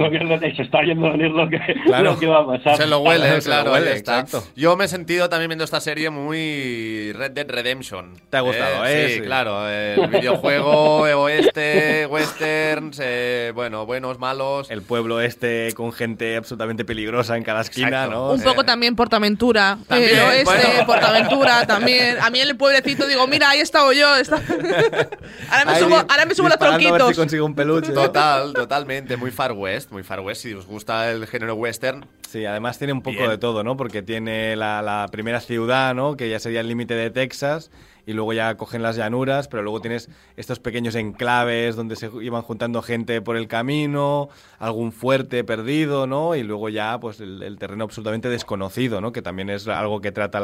se 0.56 0.62
está 0.62 0.82
yendo 0.82 1.10
venir 1.10 1.30
lo 1.30 1.48
que, 1.48 1.58
lo 2.02 2.18
que 2.18 2.26
va 2.26 2.39
se 2.76 2.86
lo 2.86 3.00
huele, 3.00 3.38
claro, 3.44 3.76
Exacto. 3.76 4.44
Yo 4.56 4.76
me 4.76 4.84
he 4.84 4.88
sentido 4.88 5.28
también 5.28 5.48
viendo 5.48 5.64
esta 5.64 5.80
serie 5.80 6.10
muy 6.10 7.12
Red 7.12 7.32
Dead 7.32 7.48
Redemption. 7.48 8.20
¿Te 8.30 8.36
ha 8.36 8.40
gustado, 8.40 8.84
eh? 8.86 9.14
Sí, 9.14 9.20
claro. 9.22 9.68
El 9.68 10.08
videojuego, 10.08 11.00
oeste, 11.22 12.06
westerns, 12.06 12.98
eh, 13.02 13.52
bueno, 13.54 13.86
buenos, 13.86 14.18
malos. 14.18 14.70
El 14.70 14.82
pueblo 14.82 15.20
este 15.20 15.72
con 15.74 15.92
gente 15.92 16.36
absolutamente 16.36 16.84
peligrosa 16.84 17.36
en 17.36 17.42
cada 17.42 17.60
esquina, 17.62 18.06
¿no? 18.06 18.32
Un 18.32 18.42
poco 18.42 18.64
también 18.64 18.96
Portaventura. 18.96 19.78
También, 19.86 20.18
el 20.18 20.20
oeste, 20.20 20.84
Portaventura 20.86 21.66
también. 21.66 22.18
A 22.20 22.30
mí 22.30 22.40
en 22.40 22.48
el 22.48 22.56
pueblecito 22.56 23.06
digo, 23.06 23.26
mira, 23.26 23.50
ahí 23.50 23.60
he 23.60 23.62
estado 23.62 23.92
yo. 23.92 24.06
ahora 24.08 25.64
me 25.66 25.78
subo, 25.78 25.96
ahora 25.96 26.26
me 26.26 26.34
subo 26.34 26.48
los 26.48 26.58
tronquitos. 26.58 27.16
consigo 27.16 27.46
un 27.46 27.54
peluche. 27.54 27.92
Total, 27.92 28.52
totalmente. 28.52 29.16
Muy 29.16 29.30
Far 29.30 29.52
West, 29.52 29.90
muy 29.90 30.02
Far 30.02 30.20
West. 30.20 30.42
Si 30.42 30.54
os 30.54 30.66
gusta 30.66 31.10
el 31.10 31.26
género 31.26 31.54
western, 31.54 32.06
Sí, 32.30 32.46
además 32.46 32.78
tiene 32.78 32.92
un 32.92 33.02
poco 33.02 33.28
de 33.28 33.38
todo, 33.38 33.64
¿no? 33.64 33.76
Porque 33.76 34.02
tiene 34.02 34.54
la, 34.54 35.08
primera 35.10 35.40
ciudad, 35.40 35.96
¿no? 35.96 36.16
Que 36.16 36.30
ya 36.30 36.38
sería 36.38 36.60
el 36.60 36.68
límite 36.68 36.94
de 36.94 37.10
Texas, 37.10 37.72
y 38.06 38.12
luego 38.12 38.32
ya 38.32 38.56
cogen 38.56 38.84
las 38.84 38.94
llanuras, 38.94 39.48
pero 39.48 39.64
luego 39.64 39.80
tienes 39.80 40.08
estos 40.36 40.60
pequeños 40.60 40.94
enclaves 40.94 41.74
donde 41.74 41.96
se 41.96 42.08
iban 42.22 42.42
juntando 42.42 42.82
gente 42.82 43.20
por 43.20 43.36
el 43.36 43.48
camino, 43.48 44.28
algún 44.60 44.92
fuerte 44.92 45.42
perdido, 45.42 46.06
¿no? 46.06 46.36
Y 46.36 46.44
luego 46.44 46.68
ya, 46.68 47.00
pues, 47.00 47.18
el, 47.18 47.56
terreno 47.58 47.82
absolutamente 47.82 48.28
desconocido, 48.28 49.00
¿no? 49.00 49.10
Que 49.10 49.22
también 49.22 49.50
es 49.50 49.66
algo 49.66 50.00
que 50.00 50.12
trata 50.12 50.38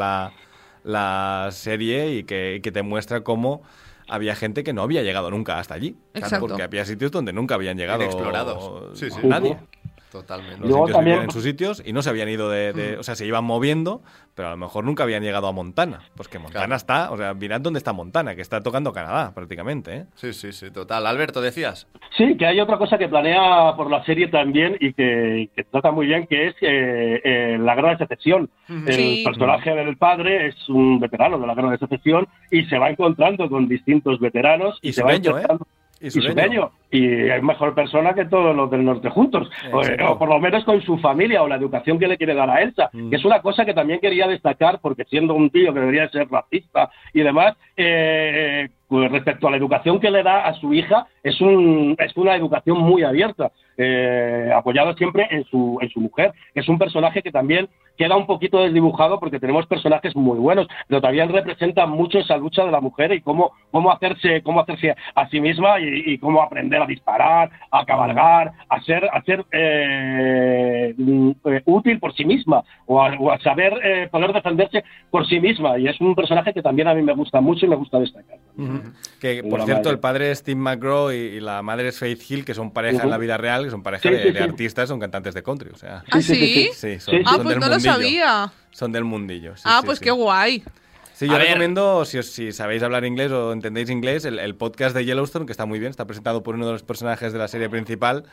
la, 0.83 1.49
serie 1.53 2.17
y 2.17 2.25
que, 2.25 2.61
te 2.61 2.83
muestra 2.83 3.21
cómo 3.21 3.63
había 4.09 4.35
gente 4.35 4.65
que 4.65 4.73
no 4.73 4.83
había 4.83 5.05
llegado 5.05 5.31
nunca 5.31 5.61
hasta 5.61 5.75
allí. 5.75 5.97
Exacto. 6.15 6.49
Porque 6.49 6.65
había 6.65 6.85
sitios 6.85 7.13
donde 7.13 7.33
nunca 7.33 7.55
habían 7.55 7.77
llegado. 7.77 8.03
Explorados. 8.03 8.99
Sí, 8.99 9.09
sí. 9.09 9.21
Nadie. 9.23 9.57
Totalmente. 10.17 10.67
Los 10.67 10.91
también... 10.91 11.23
en 11.23 11.31
sus 11.31 11.43
sitios 11.43 11.83
y 11.85 11.93
no 11.93 12.01
se 12.01 12.09
habían 12.09 12.31
ido 12.31 12.49
de, 12.49 12.97
mm. 12.97 13.01
O 13.01 13.03
sea, 13.03 13.15
se 13.15 13.27
iban 13.27 13.45
moviendo, 13.45 14.03
pero 14.35 14.49
a 14.49 14.51
lo 14.53 14.57
mejor 14.57 14.85
nunca 14.85 15.03
habían 15.03 15.23
llegado 15.23 15.47
a 15.47 15.53
Montana. 15.53 16.01
Pues 16.17 16.29
que 16.29 16.39
Montana 16.39 16.75
está... 16.77 17.11
O 17.11 17.19
sea, 17.19 17.35
mirad 17.35 17.61
dónde 17.61 17.79
está 17.79 17.93
Montana, 17.93 18.35
que 18.35 18.41
está 18.41 18.63
tocando 18.63 18.93
Canadá 18.93 19.35
prácticamente. 19.35 19.95
¿eh? 19.95 20.05
Sí, 20.15 20.33
sí, 20.33 20.53
sí, 20.53 20.71
total. 20.71 21.07
Alberto, 21.07 21.43
decías. 21.43 21.87
Sí, 22.17 22.37
que 22.39 22.47
hay 22.47 22.61
otra 22.61 22.79
cosa 22.79 22.97
que 22.97 23.09
planea 23.09 23.75
por 23.77 23.91
la 23.91 24.03
serie 24.05 24.29
también 24.29 24.79
y 24.81 24.95
que, 24.95 25.51
trata 25.71 25.91
muy 25.91 26.07
bien, 26.07 26.27
que 26.27 26.49
es 26.49 26.55
eh, 26.63 27.21
eh, 27.23 27.59
la 27.61 27.75
guerra 27.75 27.91
de 27.91 27.99
secesión. 27.99 28.49
El 28.69 29.23
personaje 29.23 29.75
del 29.75 29.99
padre 29.99 30.47
es 30.47 30.69
un 30.71 30.99
veterano 30.99 31.39
de 31.39 31.47
la 31.47 31.55
guerra 31.55 31.73
de 31.73 31.79
secesión 31.79 32.27
y 32.51 32.65
se 32.65 32.79
va 32.79 32.89
encontrando 32.89 33.51
con 33.51 33.69
distintos 33.69 34.19
veteranos 34.19 34.79
y, 34.81 34.95
se 34.95 35.03
va 35.03 35.15
encontrando... 35.15 35.67
Y 36.01 36.11
sureño. 36.11 36.73
Y 36.86 36.86
es 36.91 37.43
mejor 37.43 37.75
persona 37.75 38.15
que 38.15 38.27
todos 38.27 38.55
los 38.55 38.71
del 38.71 38.85
norte 38.85 39.11
juntos. 39.11 39.51
O, 39.73 40.19
por 40.19 40.29
lo 40.29 40.39
menos 40.39 40.65
con 40.65 40.81
su 40.83 40.99
familia 40.99 41.43
o 41.43 41.49
la 41.49 41.57
educación 41.57 41.99
que 41.99 42.09
le 42.09 42.17
quiere 42.17 42.35
dar 42.35 42.51
a 42.51 42.63
Elsa. 42.63 42.91
Mm. 42.93 43.11
Que 43.11 43.17
es 43.17 43.25
una 43.25 43.41
cosa 43.43 43.65
que 43.65 43.75
también 43.75 44.01
quería 44.01 44.27
destacar 44.27 44.79
porque 44.81 45.05
siendo 45.05 45.35
un 45.35 45.51
tío 45.51 45.73
que 45.75 45.81
debería 45.81 46.09
ser 46.09 46.29
racista 46.29 46.91
y 47.13 47.23
demás, 47.23 47.57
eh, 47.77 48.69
pues 48.89 49.11
respecto 49.11 49.49
a 49.49 49.51
la 49.51 49.57
educación 49.57 50.01
que 50.01 50.11
le 50.11 50.23
da 50.23 50.47
a 50.47 50.55
su 50.55 50.73
hija, 50.73 51.07
es, 51.23 51.41
un, 51.41 51.97
es 51.99 52.17
una 52.17 52.37
educación 52.37 52.79
muy 52.79 53.03
abierta, 53.03 53.51
eh, 53.77 54.51
apoyado 54.55 54.95
siempre 54.95 55.27
en 55.31 55.45
su, 55.45 55.79
en 55.81 55.89
su 55.91 56.01
mujer. 56.01 56.33
Es 56.55 56.69
un 56.69 56.79
personaje 56.79 57.23
que 57.23 57.33
también 57.33 57.69
queda 57.97 58.17
un 58.17 58.27
poquito 58.27 58.63
desdibujado 58.63 59.19
porque 59.19 59.41
tenemos 59.41 59.67
personajes 59.67 60.15
muy 60.15 60.39
buenos, 60.39 60.69
pero 60.87 61.01
también 61.01 61.31
representa 61.31 61.87
mucho 61.87 62.19
esa 62.19 62.37
lucha 62.37 62.65
de 62.65 62.71
la 62.71 62.81
mujer 62.81 63.13
y 63.13 63.21
cómo, 63.21 63.53
cómo, 63.71 63.91
hacerse, 63.91 64.43
cómo 64.43 64.61
hacerse 64.61 64.95
a 65.15 65.29
sí 65.29 65.41
misma 65.41 65.81
y, 65.81 66.19
cómo 66.19 66.43
aprender 66.43 66.76
a 66.83 66.87
disparar, 66.87 67.51
a 67.71 67.85
cabalgar, 67.85 68.53
a 68.69 68.83
ser, 68.83 69.09
a 69.13 69.23
ser 69.23 69.45
eh, 69.53 70.95
mm, 70.97 71.31
útil 71.65 71.99
por 71.99 72.15
sí 72.15 72.25
misma 72.25 72.63
o 72.87 73.03
a, 73.03 73.39
saber 73.41 74.09
poder 74.11 74.33
defenderse 74.33 74.85
por 75.11 75.27
sí 75.27 75.41
misma. 75.41 75.79
Y 75.79 75.89
es 75.89 76.01
un 76.01 76.15
personaje 76.15 76.53
que 76.53 76.63
también 76.63 76.89
a 76.89 76.95
mí 76.95 77.03
me 77.03 77.15
gusta 77.15 77.41
mucho 77.41 77.67
y 77.67 77.69
me 77.69 77.77
gusta 77.77 77.99
destacar. 77.99 78.39
Que, 79.21 79.43
por 79.43 79.63
cierto, 79.65 79.91
el 79.91 79.99
padre 79.99 80.31
es 80.31 80.43
Tim 80.43 80.59
McGraw 80.59 81.13
y, 81.13 81.41
la 81.41 81.63
madre 81.63 81.89
es 81.89 81.99
Faith 81.99 82.23
Hill, 82.29 82.45
que 82.45 82.55
son 82.55 82.71
pareja 82.71 83.05
en 83.05 83.11
la 83.11 83.19
vida 83.19 83.37
real, 83.37 83.65
que 83.65 83.71
son 83.71 83.83
pareja 83.83 84.09
de, 84.11 84.39
artistas, 84.41 84.89
son 84.89 85.01
cantantes 85.01 85.35
de 85.35 85.43
country. 85.43 85.71
O 85.73 85.77
sea, 85.77 86.03
¿Ah, 86.11 86.21
sí? 86.21 86.71
Sí, 86.73 86.99
son, 87.01 87.23
ah, 87.25 87.39
pues 87.43 87.59
no 87.59 87.69
lo 87.69 87.81
sabía. 87.81 88.53
Son 88.71 88.93
del 88.93 89.05
mundillo. 89.05 89.55
ah, 89.65 89.83
pues 89.85 90.01
qué 90.01 90.11
guay. 90.11 90.63
Sí, 91.17 91.27
yo 91.29 91.39
recomiendo, 91.39 92.05
si, 92.05 92.23
si, 92.23 92.53
sabéis 92.53 92.83
hablar 92.83 93.07
inglés 93.07 93.33
o 93.33 93.51
entendéis 93.51 93.89
inglés, 93.89 94.27
el, 94.27 94.55
podcast 94.55 94.95
de 94.95 95.07
Yellowstone, 95.07 95.47
que 95.47 95.53
está 95.53 95.65
muy 95.65 95.79
bien, 95.79 95.89
está 95.89 96.07
presentado 96.07 96.43
por 96.43 96.57
uno 96.57 96.67
de 96.67 96.73
los 96.73 96.83
personajes 96.83 97.33
de 97.33 97.39
la 97.39 97.49
serie 97.49 97.71
principal. 97.71 98.25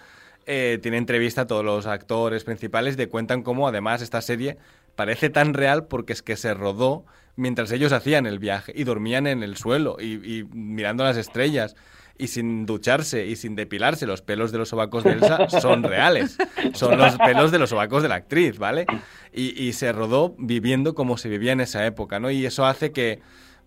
Eh, 0.45 0.79
tiene 0.81 0.97
entrevista 0.97 1.43
a 1.43 1.47
todos 1.47 1.63
los 1.63 1.85
actores 1.85 2.43
principales 2.43 2.97
y 2.99 3.05
cuentan 3.05 3.41
cómo 3.41 3.69
además 3.69 4.01
esta 4.01 4.21
serie 4.21 4.57
parece 4.97 5.29
tan 5.29 5.53
real 5.53 5.85
porque 5.85 6.11
es 6.11 6.21
que 6.21 6.35
se 6.35 6.53
rodó 6.53 7.05
mientras 7.37 7.71
ellos 7.71 7.93
hacían 7.93 8.25
el 8.25 8.39
viaje 8.39 8.73
y 8.75 8.83
dormían 8.83 9.27
en 9.27 9.43
el 9.43 9.55
suelo 9.55 9.95
y, 10.01 10.43
mirando 10.51 11.05
las 11.05 11.15
estrellas 11.15 11.77
y 12.17 12.27
sin 12.27 12.65
ducharse 12.65 13.25
y 13.25 13.35
sin 13.35 13.55
depilarse, 13.55 14.05
los 14.05 14.21
pelos 14.21 14.51
de 14.51 14.59
los 14.59 14.69
sobacos 14.69 15.03
de 15.03 15.13
Elsa 15.13 15.49
son 15.49 15.83
reales. 15.83 16.37
Son 16.73 16.97
los 16.97 17.17
pelos 17.17 17.51
de 17.51 17.59
los 17.59 17.69
sobacos 17.69 18.03
de 18.03 18.09
la 18.09 18.15
actriz, 18.15 18.57
¿vale? 18.57 18.85
Y, 19.33 19.61
y, 19.61 19.73
se 19.73 19.91
rodó 19.91 20.35
viviendo 20.37 20.93
como 20.93 21.17
se 21.17 21.29
vivía 21.29 21.51
en 21.53 21.61
esa 21.61 21.85
época, 21.85 22.19
¿no? 22.19 22.29
Y 22.29 22.45
eso 22.45 22.65
hace 22.65 22.91
que 22.91 23.21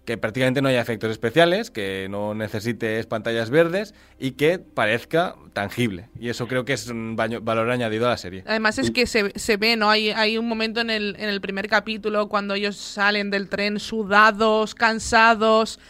que 0.06 0.16
prácticamente 0.16 0.62
no 0.62 0.68
haya 0.68 0.80
efectos 0.80 1.10
especiales, 1.10 1.70
que 1.70 2.06
no 2.08 2.32
necesites 2.32 3.06
pantallas 3.06 3.50
verdes 3.50 3.92
y 4.18 4.32
que 4.32 4.60
parezca 4.60 5.34
tangible. 5.52 6.08
Y 6.18 6.28
eso 6.28 6.46
creo 6.46 6.64
que 6.64 6.74
es 6.74 6.86
un 6.86 7.16
valor 7.16 7.70
añadido 7.70 8.06
a 8.06 8.10
la 8.10 8.16
serie. 8.16 8.44
Además 8.46 8.78
es 8.78 8.92
que 8.92 9.06
se, 9.06 9.32
se 9.34 9.56
ve, 9.56 9.76
¿no? 9.76 9.90
Hay, 9.90 10.10
hay 10.10 10.38
un 10.38 10.48
momento 10.48 10.80
en 10.80 10.90
el, 10.90 11.16
en 11.18 11.28
el 11.28 11.40
primer 11.40 11.68
capítulo 11.68 12.28
cuando 12.28 12.54
ellos 12.54 12.76
salen 12.76 13.30
del 13.30 13.48
tren 13.48 13.80
sudados, 13.80 14.76
cansados 14.76 15.80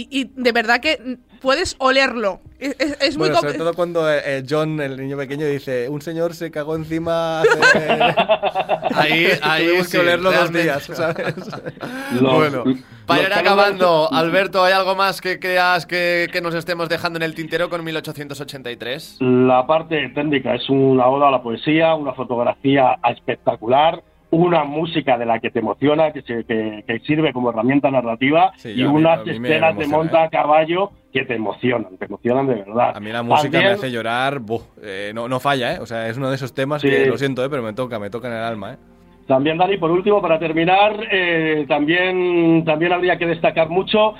y, 0.00 0.20
y 0.20 0.30
de 0.36 0.52
verdad 0.52 0.80
que 0.80 1.18
puedes 1.40 1.74
olerlo. 1.78 2.40
Es, 2.58 2.74
es- 2.78 2.96
es 3.00 3.16
muy 3.18 3.28
Bueno, 3.28 3.34
com- 3.36 3.42
sobre 3.42 3.58
todo 3.58 3.74
cuando 3.74 4.10
eh, 4.12 4.20
eh, 4.24 4.42
John, 4.48 4.80
el 4.80 4.96
niño 4.96 5.16
pequeño, 5.16 5.46
dice: 5.46 5.88
Un 5.88 6.00
señor 6.02 6.34
se 6.34 6.50
cagó 6.50 6.76
encima. 6.76 7.40
hace-". 7.40 7.88
Ahí, 8.94 9.26
ahí 9.42 9.66
Tuvimos 9.66 9.86
sí, 9.86 9.92
que 9.92 9.98
olerlo 9.98 10.32
dos 10.32 10.52
días, 10.52 10.84
¿sabes? 10.84 11.34
bueno, 12.20 12.64
para 13.04 13.22
ir 13.22 13.32
acabando, 13.34 14.08
Alberto, 14.12 14.64
¿hay 14.64 14.72
algo 14.72 14.94
más 14.94 15.20
que 15.20 15.38
creas 15.38 15.84
que, 15.86 16.28
que 16.32 16.40
nos 16.40 16.54
estemos 16.54 16.88
dejando 16.88 17.18
en 17.18 17.24
el 17.24 17.34
tintero 17.34 17.68
con 17.68 17.84
1883? 17.84 19.18
La 19.20 19.66
parte 19.66 20.08
técnica 20.14 20.54
es 20.54 20.68
una 20.70 21.06
oda 21.08 21.28
a 21.28 21.30
la 21.30 21.42
poesía, 21.42 21.94
una 21.94 22.14
fotografía 22.14 22.96
espectacular, 23.10 24.02
una 24.30 24.64
música 24.64 25.16
de 25.16 25.24
la 25.26 25.38
que 25.38 25.50
te 25.50 25.60
emociona, 25.60 26.12
que, 26.12 26.22
se- 26.22 26.44
que- 26.44 26.84
que 26.86 26.98
sirve 27.00 27.32
como 27.32 27.50
herramienta 27.50 27.90
narrativa 27.90 28.52
Sí, 28.56 28.70
y 28.76 28.82
unas 28.84 29.24
mí 29.24 29.30
escenas 29.32 29.76
de 29.76 29.86
monta 29.86 30.22
¿eh? 30.22 30.26
a 30.26 30.30
caballo 30.30 30.90
que 31.12 31.24
te 31.24 31.34
emocionan, 31.34 31.96
te 31.96 32.04
emocionan 32.06 32.46
de 32.46 32.56
verdad. 32.56 32.92
A 32.96 33.00
mí 33.00 33.10
la 33.12 33.22
música 33.22 33.58
me 33.58 33.66
hace 33.68 33.90
llorar. 33.90 34.40
buh, 34.40 34.60
eh, 34.82 35.12
no, 35.14 35.28
no 35.28 35.40
falla, 35.40 35.74
¿eh? 35.74 35.78
O 35.80 35.86
sea, 35.86 36.08
es 36.08 36.16
uno 36.16 36.28
de 36.28 36.34
esos 36.36 36.52
temas 36.54 36.82
Sí. 36.82 36.88
que 36.90 37.06
lo 37.06 37.16
siento, 37.16 37.44
¿eh? 37.44 37.48
Pero 37.48 37.62
me 37.62 37.72
toca, 37.72 37.98
me 37.98 38.10
toca 38.10 38.28
en 38.28 38.34
el 38.34 38.42
alma, 38.42 38.74
¿eh? 38.74 38.76
También, 39.26 39.58
Dani, 39.58 39.76
por 39.76 39.90
último, 39.90 40.22
para 40.22 40.38
terminar, 40.38 40.96
eh, 41.10 41.64
también, 41.68 42.64
también 42.64 42.92
habría 42.92 43.18
que 43.18 43.26
destacar 43.26 43.68
mucho 43.68 44.14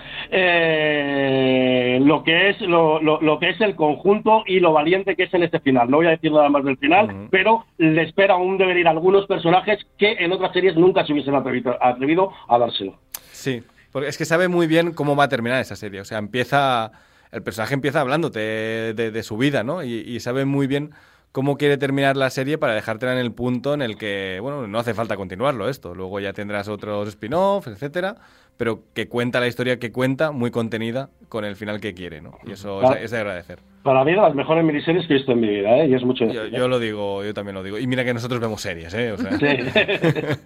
eh, 0.86 1.98
lo, 2.02 2.22
que 2.24 2.50
es, 2.50 2.60
lo, 2.62 3.00
lo- 3.00 3.20
lo 3.20 3.38
que 3.38 3.50
es 3.50 3.60
el 3.60 3.74
conjunto 3.76 4.42
y 4.46 4.60
lo 4.60 4.72
valiente 4.72 5.14
que 5.16 5.24
es 5.24 5.34
en 5.34 5.42
este 5.44 5.60
final. 5.60 5.90
No 5.90 5.98
voy 5.98 6.06
a 6.06 6.10
decir 6.10 6.32
nada 6.32 6.48
más 6.48 6.64
del 6.64 6.76
final, 6.78 7.28
pero 7.30 7.64
le 7.78 8.02
espera 8.02 8.36
un 8.36 8.58
devenir 8.58 8.86
a 8.88 8.90
algunos 8.90 9.26
personajes 9.26 9.78
que 9.98 10.12
en 10.18 10.32
otras 10.32 10.52
series 10.52 10.76
nunca 10.76 11.04
se 11.06 11.12
hubiesen 11.12 11.34
atrevido, 11.34 11.76
atrevido 11.80 12.32
a 12.48 12.58
dárselo. 12.58 12.98
Sí, 13.32 13.62
porque 13.92 14.08
es 14.08 14.18
que 14.18 14.24
sabe 14.24 14.48
muy 14.48 14.66
bien 14.66 14.92
cómo 14.92 15.14
va 15.16 15.24
a 15.24 15.28
terminar 15.28 15.60
esa 15.60 15.76
serie. 15.76 16.00
O 16.00 16.04
sea, 16.04 16.18
empieza. 16.18 16.92
El 17.32 17.42
personaje 17.42 17.74
empieza 17.74 18.00
hablándote 18.00 18.38
de, 18.38 19.10
de 19.10 19.22
su 19.22 19.36
vida, 19.36 19.62
¿no? 19.64 19.82
Y, 19.82 19.92
y 19.94 20.20
sabe 20.20 20.44
muy 20.44 20.66
bien 20.68 20.90
cómo 21.36 21.58
quiere 21.58 21.76
terminar 21.76 22.16
la 22.16 22.30
serie 22.30 22.56
para 22.56 22.72
dejártela 22.72 23.12
en 23.12 23.18
el 23.18 23.30
punto 23.30 23.74
en 23.74 23.82
el 23.82 23.98
que, 23.98 24.38
bueno, 24.40 24.66
no 24.66 24.78
hace 24.78 24.94
falta 24.94 25.16
continuarlo 25.16 25.68
esto. 25.68 25.94
Luego 25.94 26.18
ya 26.18 26.32
tendrás 26.32 26.66
otros 26.66 27.08
spin-offs, 27.08 27.66
etcétera, 27.66 28.16
pero 28.56 28.80
que 28.94 29.06
cuenta 29.06 29.38
la 29.38 29.46
historia 29.46 29.78
que 29.78 29.92
cuenta, 29.92 30.30
muy 30.30 30.50
contenida, 30.50 31.10
con 31.28 31.44
el 31.44 31.54
final 31.54 31.78
que 31.78 31.92
quiere, 31.92 32.22
¿no? 32.22 32.38
Y 32.46 32.52
eso 32.52 32.80
es, 32.90 33.02
es 33.02 33.10
de 33.10 33.18
agradecer. 33.18 33.58
Para 33.82 34.02
mí, 34.02 34.12
de 34.12 34.16
las 34.16 34.34
mejores 34.34 34.64
miniseries 34.64 35.06
que 35.06 35.12
he 35.12 35.16
visto 35.18 35.32
en 35.32 35.40
mi 35.40 35.48
vida, 35.48 35.76
¿eh? 35.76 35.88
y 35.88 35.94
es 35.94 36.04
mucho 36.04 36.24
Yo, 36.24 36.40
decir, 36.44 36.54
¿eh? 36.54 36.58
yo 36.58 36.68
lo 36.68 36.78
digo, 36.78 37.22
yo 37.22 37.34
también 37.34 37.54
lo 37.54 37.62
digo. 37.62 37.78
Y 37.78 37.86
mira 37.86 38.02
que 38.02 38.14
nosotros 38.14 38.40
vemos 38.40 38.62
series, 38.62 38.94
¿eh? 38.94 39.12
O 39.12 39.18
sea, 39.18 39.28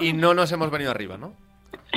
Y 0.00 0.12
no 0.12 0.34
nos 0.34 0.52
hemos 0.52 0.70
venido 0.70 0.90
arriba, 0.90 1.16
¿no? 1.16 1.32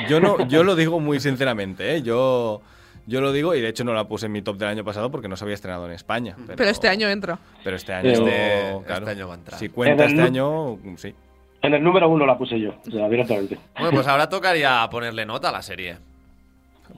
Yo 0.07 0.21
no, 0.21 0.47
yo 0.47 0.63
lo 0.63 0.77
digo 0.77 1.01
muy 1.01 1.19
sinceramente, 1.19 1.97
¿eh? 1.97 2.01
Yo, 2.03 2.61
yo 3.05 3.21
lo 3.21 3.31
digo 3.31 3.53
y 3.55 3.61
de 3.61 3.69
hecho 3.69 3.83
no 3.83 3.93
la 3.93 4.07
puse 4.07 4.27
en 4.27 4.31
mi 4.31 4.41
top 4.41 4.57
del 4.57 4.69
año 4.69 4.83
pasado 4.83 5.11
porque 5.11 5.27
no 5.27 5.35
se 5.35 5.43
había 5.43 5.55
estrenado 5.55 5.85
en 5.85 5.91
España. 5.93 6.35
Pero, 6.45 6.55
Pero 6.57 6.69
este 6.69 6.87
año 6.87 7.09
entra. 7.09 7.37
pero 7.63 7.75
este 7.75 7.93
año, 7.93 8.09
Este- 8.09 8.85
claro, 8.85 9.05
este 9.07 9.11
año 9.11 9.27
va 9.27 9.33
a 9.33 9.37
entrar. 9.37 9.59
Si 9.59 9.69
cuenta 9.69 10.03
En 10.05 10.09
el 10.11 10.15
este 10.19 10.27
año, 10.27 10.77
sí. 10.97 11.13
En 11.61 11.73
el 11.73 11.83
número 11.83 12.09
uno 12.09 12.25
la 12.25 12.37
puse 12.37 12.59
yo, 12.59 12.75
o 12.87 12.91
sea, 12.91 13.07
directamente. 13.09 13.57
Bueno, 13.75 13.91
pues 13.91 14.07
ahora 14.07 14.27
tocaría 14.27 14.85
ponerle 14.91 15.25
nota 15.25 15.49
a 15.49 15.51
la 15.51 15.61
serie. 15.61 15.97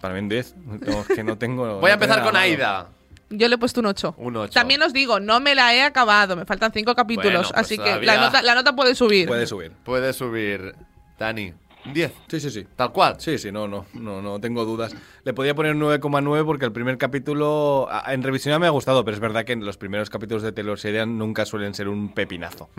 Para 0.01 0.13
mí 0.13 0.19
un 0.21 0.29
10. 0.29 0.55
No, 0.57 1.01
es 1.01 1.07
que 1.07 1.23
no 1.23 1.37
tengo. 1.37 1.79
Voy 1.79 1.91
a 1.91 1.93
empezar 1.93 2.23
con. 2.23 2.35
Aida. 2.35 2.87
Yo 3.29 3.47
le 3.47 3.55
he 3.55 3.57
puesto 3.57 3.79
un 3.79 3.87
8. 3.87 4.15
Un 4.17 4.35
8. 4.37 4.53
También 4.53 4.81
os 4.83 4.93
digo, 4.93 5.19
no 5.19 5.39
me 5.39 5.55
la 5.55 5.73
he 5.73 5.81
acabado, 5.81 6.35
me 6.35 6.45
faltan 6.45 6.71
5 6.71 6.93
capítulos, 6.95 7.31
Bueno, 7.33 7.49
pues 7.49 7.59
así 7.59 7.77
que 7.77 8.05
la 8.05 8.17
nota, 8.17 8.41
la 8.41 8.55
nota 8.55 8.75
puede 8.75 8.93
subir. 8.95 9.27
Puede 9.27 9.47
subir. 9.47 9.71
Puede 9.83 10.13
subir. 10.13 10.75
Dani. 11.17 11.53
Un 11.85 11.93
10. 11.93 12.13
Sí, 12.27 12.39
sí, 12.39 12.49
sí. 12.49 12.65
Tal 12.75 12.91
cual. 12.91 13.15
Sí, 13.19 13.37
sí, 13.37 13.51
no, 13.51 13.67
no, 13.67 13.85
no, 13.93 14.21
no 14.21 14.39
tengo 14.39 14.65
dudas. 14.65 14.95
Le 15.23 15.33
podía 15.33 15.53
poner 15.53 15.75
9,9 15.75 16.45
porque 16.45 16.65
el 16.65 16.71
primer 16.71 16.97
capítulo 16.97 17.87
en 18.07 18.23
revisión 18.23 18.59
me 18.59 18.67
ha 18.67 18.71
gustado, 18.71 19.05
pero 19.05 19.15
es 19.15 19.21
verdad 19.21 19.45
que 19.45 19.55
los 19.55 19.77
primeros 19.77 20.09
capítulos 20.09 20.43
de 20.43 20.51
Taylor 20.51 20.77
Sheridan 20.77 21.17
nunca 21.17 21.45
suelen 21.45 21.73
ser 21.73 21.87
un 21.87 22.09
pepinazo. 22.09 22.69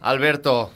Alberto. 0.00 0.70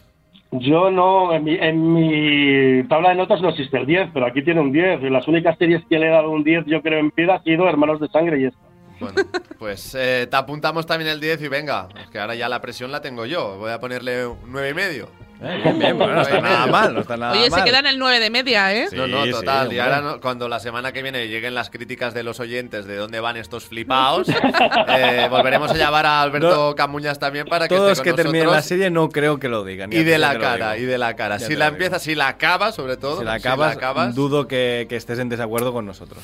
Yo 0.50 0.90
no, 0.90 1.32
en 1.32 1.44
mi, 1.44 1.54
en 1.54 1.94
mi 1.94 2.86
tabla 2.86 3.10
de 3.10 3.14
notas 3.14 3.40
no 3.40 3.48
existe 3.48 3.78
el 3.78 3.86
10, 3.86 4.10
pero 4.12 4.26
aquí 4.26 4.42
tiene 4.42 4.60
un 4.60 4.70
10. 4.70 5.02
Y 5.02 5.08
las 5.08 5.26
únicas 5.26 5.56
series 5.56 5.82
que 5.88 5.98
le 5.98 6.08
he 6.08 6.10
dado 6.10 6.30
un 6.30 6.44
10, 6.44 6.66
yo 6.66 6.82
creo, 6.82 6.98
en 6.98 7.10
vida 7.16 7.36
ha 7.36 7.42
sido 7.42 7.66
Hermanos 7.66 8.00
de 8.00 8.08
Sangre 8.08 8.38
y 8.38 8.44
esta. 8.44 8.58
Bueno, 9.00 9.16
pues 9.58 9.94
eh, 9.94 10.28
te 10.30 10.36
apuntamos 10.36 10.86
también 10.86 11.10
el 11.10 11.20
10 11.20 11.42
y 11.42 11.48
venga. 11.48 11.88
Es 12.00 12.08
que 12.10 12.18
ahora 12.18 12.34
ya 12.34 12.48
la 12.48 12.60
presión 12.60 12.92
la 12.92 13.00
tengo 13.00 13.24
yo. 13.24 13.56
Voy 13.58 13.70
a 13.70 13.80
ponerle 13.80 14.26
un 14.26 14.38
9 14.48 14.68
y 14.68 14.74
medio. 14.74 15.08
Eh, 15.44 15.60
bien, 15.64 15.78
bien, 15.78 15.98
bueno, 15.98 16.14
no 16.14 16.22
está 16.22 16.40
nada 16.40 16.66
mal, 16.68 16.94
no 16.94 17.00
está 17.00 17.16
nada 17.16 17.32
Oye, 17.32 17.44
se 17.44 17.50
mal. 17.50 17.64
queda 17.64 17.78
en 17.80 17.86
el 17.86 17.98
9 17.98 18.20
de 18.20 18.30
media, 18.30 18.72
¿eh? 18.74 18.86
no, 18.92 19.06
no, 19.08 19.26
total. 19.28 19.68
sí, 19.70 19.74
y 19.74 19.78
ahora 19.80 20.00
no- 20.00 20.20
cuando 20.20 20.48
la 20.48 20.60
semana 20.60 20.92
que 20.92 21.02
viene 21.02 21.26
lleguen 21.28 21.54
las 21.54 21.68
críticas 21.70 22.14
de 22.14 22.22
los 22.22 22.38
oyentes 22.40 22.86
de 22.86 22.96
dónde 22.96 23.18
van 23.20 23.36
estos 23.36 23.64
flipaos, 23.64 24.28
eh, 24.28 25.26
volveremos 25.30 25.70
a 25.70 25.74
llamar 25.74 26.06
a 26.06 26.22
Alberto 26.22 26.74
Camuñas 26.76 27.18
también 27.18 27.46
para 27.46 27.66
que 27.68 27.74
Todos 27.74 27.92
esté 27.92 28.04
que 28.04 28.10
con 28.10 28.16
terminen 28.22 28.50
la 28.50 28.62
serie 28.62 28.90
no 28.90 29.08
creo 29.08 29.38
que 29.38 29.48
lo 29.48 29.64
digan. 29.64 29.92
Y 29.92 30.02
de 30.04 30.18
la 30.18 30.38
cara, 30.38 30.76
y 30.78 30.82
de 30.84 30.98
la 30.98 31.14
cara. 31.16 31.38
Ya 31.38 31.46
Si 31.46 31.56
la 31.56 31.68
empiezas, 31.68 32.02
si 32.02 32.14
la 32.14 32.28
acabas, 32.28 32.74
sobre 32.74 32.96
todo. 32.96 33.18
Si 33.18 33.24
la 33.24 33.34
acabas, 33.34 33.76
acabas. 33.76 34.14
dudo 34.14 34.46
que, 34.46 34.86
que 34.88 34.96
estés 34.96 35.18
en 35.18 35.28
desacuerdo 35.28 35.72
con 35.72 35.86
nosotros. 35.86 36.22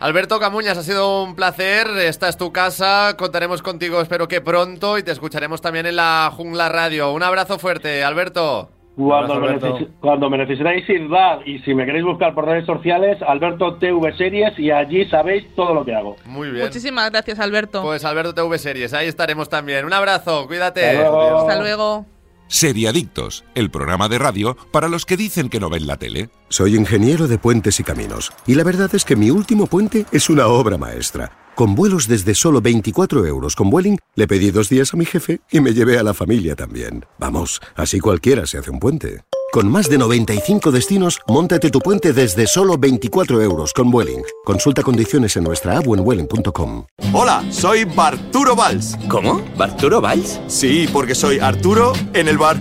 Alberto 0.00 0.40
Camuñas, 0.40 0.78
ha 0.78 0.82
sido 0.82 1.22
un 1.22 1.34
placer. 1.36 1.86
Esta 1.98 2.28
es 2.28 2.36
tu 2.38 2.52
casa. 2.52 3.14
Contaremos 3.18 3.60
contigo, 3.62 4.00
espero 4.00 4.28
que 4.28 4.40
pronto. 4.40 4.96
Y 4.96 5.02
te 5.02 5.12
escucharemos 5.12 5.60
también 5.60 5.84
en 5.86 5.96
la 5.96 6.32
Jungla 6.34 6.70
Radio. 6.70 7.12
Un 7.12 7.22
abrazo 7.22 7.58
fuerte, 7.58 8.02
Alberto. 8.02 8.70
Cuando, 8.96 9.34
Abrazo, 9.34 9.40
me 9.40 9.46
Alberto. 9.48 9.78
necesi- 9.78 9.88
cuando 10.00 10.30
me 10.30 10.38
necesitáis 10.38 10.88
idad 10.88 11.40
y 11.46 11.58
si 11.60 11.74
me 11.74 11.86
queréis 11.86 12.04
buscar 12.04 12.34
por 12.34 12.44
redes 12.46 12.66
sociales, 12.66 13.18
Alberto 13.26 13.76
TV 13.76 14.14
Series 14.16 14.58
y 14.58 14.70
allí 14.70 15.06
sabéis 15.06 15.54
todo 15.54 15.72
lo 15.74 15.84
que 15.84 15.94
hago. 15.94 16.16
Muy 16.24 16.50
bien. 16.50 16.64
Muchísimas 16.64 17.10
gracias, 17.10 17.38
Alberto. 17.38 17.82
Pues 17.82 18.04
Alberto 18.04 18.34
TV 18.34 18.58
Series, 18.58 18.92
ahí 18.94 19.06
estaremos 19.06 19.48
también. 19.48 19.84
Un 19.84 19.92
abrazo, 19.92 20.46
cuídate. 20.46 20.84
Hasta 20.98 21.10
luego. 21.10 21.38
Hasta 21.38 21.58
luego. 21.60 22.06
Seriadictos, 22.50 23.44
el 23.54 23.70
programa 23.70 24.08
de 24.08 24.18
radio 24.18 24.56
para 24.72 24.88
los 24.88 25.06
que 25.06 25.16
dicen 25.16 25.48
que 25.48 25.60
no 25.60 25.70
ven 25.70 25.86
la 25.86 25.98
tele. 25.98 26.30
Soy 26.48 26.74
ingeniero 26.74 27.28
de 27.28 27.38
puentes 27.38 27.78
y 27.78 27.84
caminos, 27.84 28.32
y 28.44 28.56
la 28.56 28.64
verdad 28.64 28.92
es 28.92 29.04
que 29.04 29.14
mi 29.14 29.30
último 29.30 29.68
puente 29.68 30.04
es 30.10 30.28
una 30.28 30.48
obra 30.48 30.76
maestra. 30.76 31.30
Con 31.54 31.76
vuelos 31.76 32.08
desde 32.08 32.34
solo 32.34 32.60
24 32.60 33.24
euros 33.24 33.54
con 33.54 33.70
Vueling, 33.70 33.98
le 34.16 34.26
pedí 34.26 34.50
dos 34.50 34.68
días 34.68 34.92
a 34.92 34.96
mi 34.96 35.04
jefe 35.04 35.40
y 35.52 35.60
me 35.60 35.72
llevé 35.72 35.96
a 35.98 36.02
la 36.02 36.12
familia 36.12 36.56
también. 36.56 37.06
Vamos, 37.20 37.60
así 37.76 38.00
cualquiera 38.00 38.44
se 38.46 38.58
hace 38.58 38.70
un 38.70 38.80
puente. 38.80 39.22
Con 39.52 39.68
más 39.68 39.88
de 39.90 39.98
95 39.98 40.70
destinos, 40.70 41.18
móntate 41.26 41.70
tu 41.70 41.80
puente 41.80 42.12
desde 42.12 42.46
solo 42.46 42.78
24 42.78 43.42
euros 43.42 43.72
con 43.72 43.90
Vueling. 43.90 44.22
Consulta 44.44 44.84
condiciones 44.84 45.36
en 45.36 45.42
nuestra 45.42 45.76
app 45.76 45.88
o 45.88 45.96
en 45.96 46.04
vueling.com. 46.04 46.86
Hola, 47.12 47.42
soy 47.50 47.82
Barturo 47.82 48.54
Valls. 48.54 48.96
¿Cómo? 49.08 49.42
¿Barturo 49.56 50.00
Valls? 50.00 50.40
Sí, 50.46 50.88
porque 50.92 51.16
soy 51.16 51.40
Arturo 51.40 51.94
en 52.12 52.28
el 52.28 52.38
bar. 52.38 52.60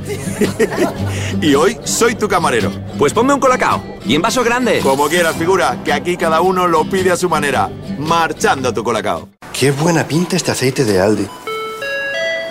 y 1.41 1.53
hoy 1.53 1.77
soy 1.83 2.15
tu 2.15 2.27
camarero. 2.27 2.71
Pues 2.97 3.13
ponme 3.13 3.35
un 3.35 3.39
colacao. 3.39 3.83
Y 4.03 4.15
en 4.15 4.23
vaso 4.23 4.43
grande. 4.43 4.79
Como 4.79 5.07
quieras, 5.09 5.35
figura, 5.35 5.83
que 5.85 5.93
aquí 5.93 6.17
cada 6.17 6.41
uno 6.41 6.67
lo 6.67 6.89
pide 6.89 7.11
a 7.11 7.17
su 7.17 7.29
manera. 7.29 7.69
Marchando 7.99 8.73
tu 8.73 8.83
colacao. 8.83 9.29
Qué 9.53 9.69
buena 9.69 10.07
pinta 10.07 10.35
este 10.35 10.49
aceite 10.49 10.83
de 10.85 10.99
Aldi. 10.99 11.27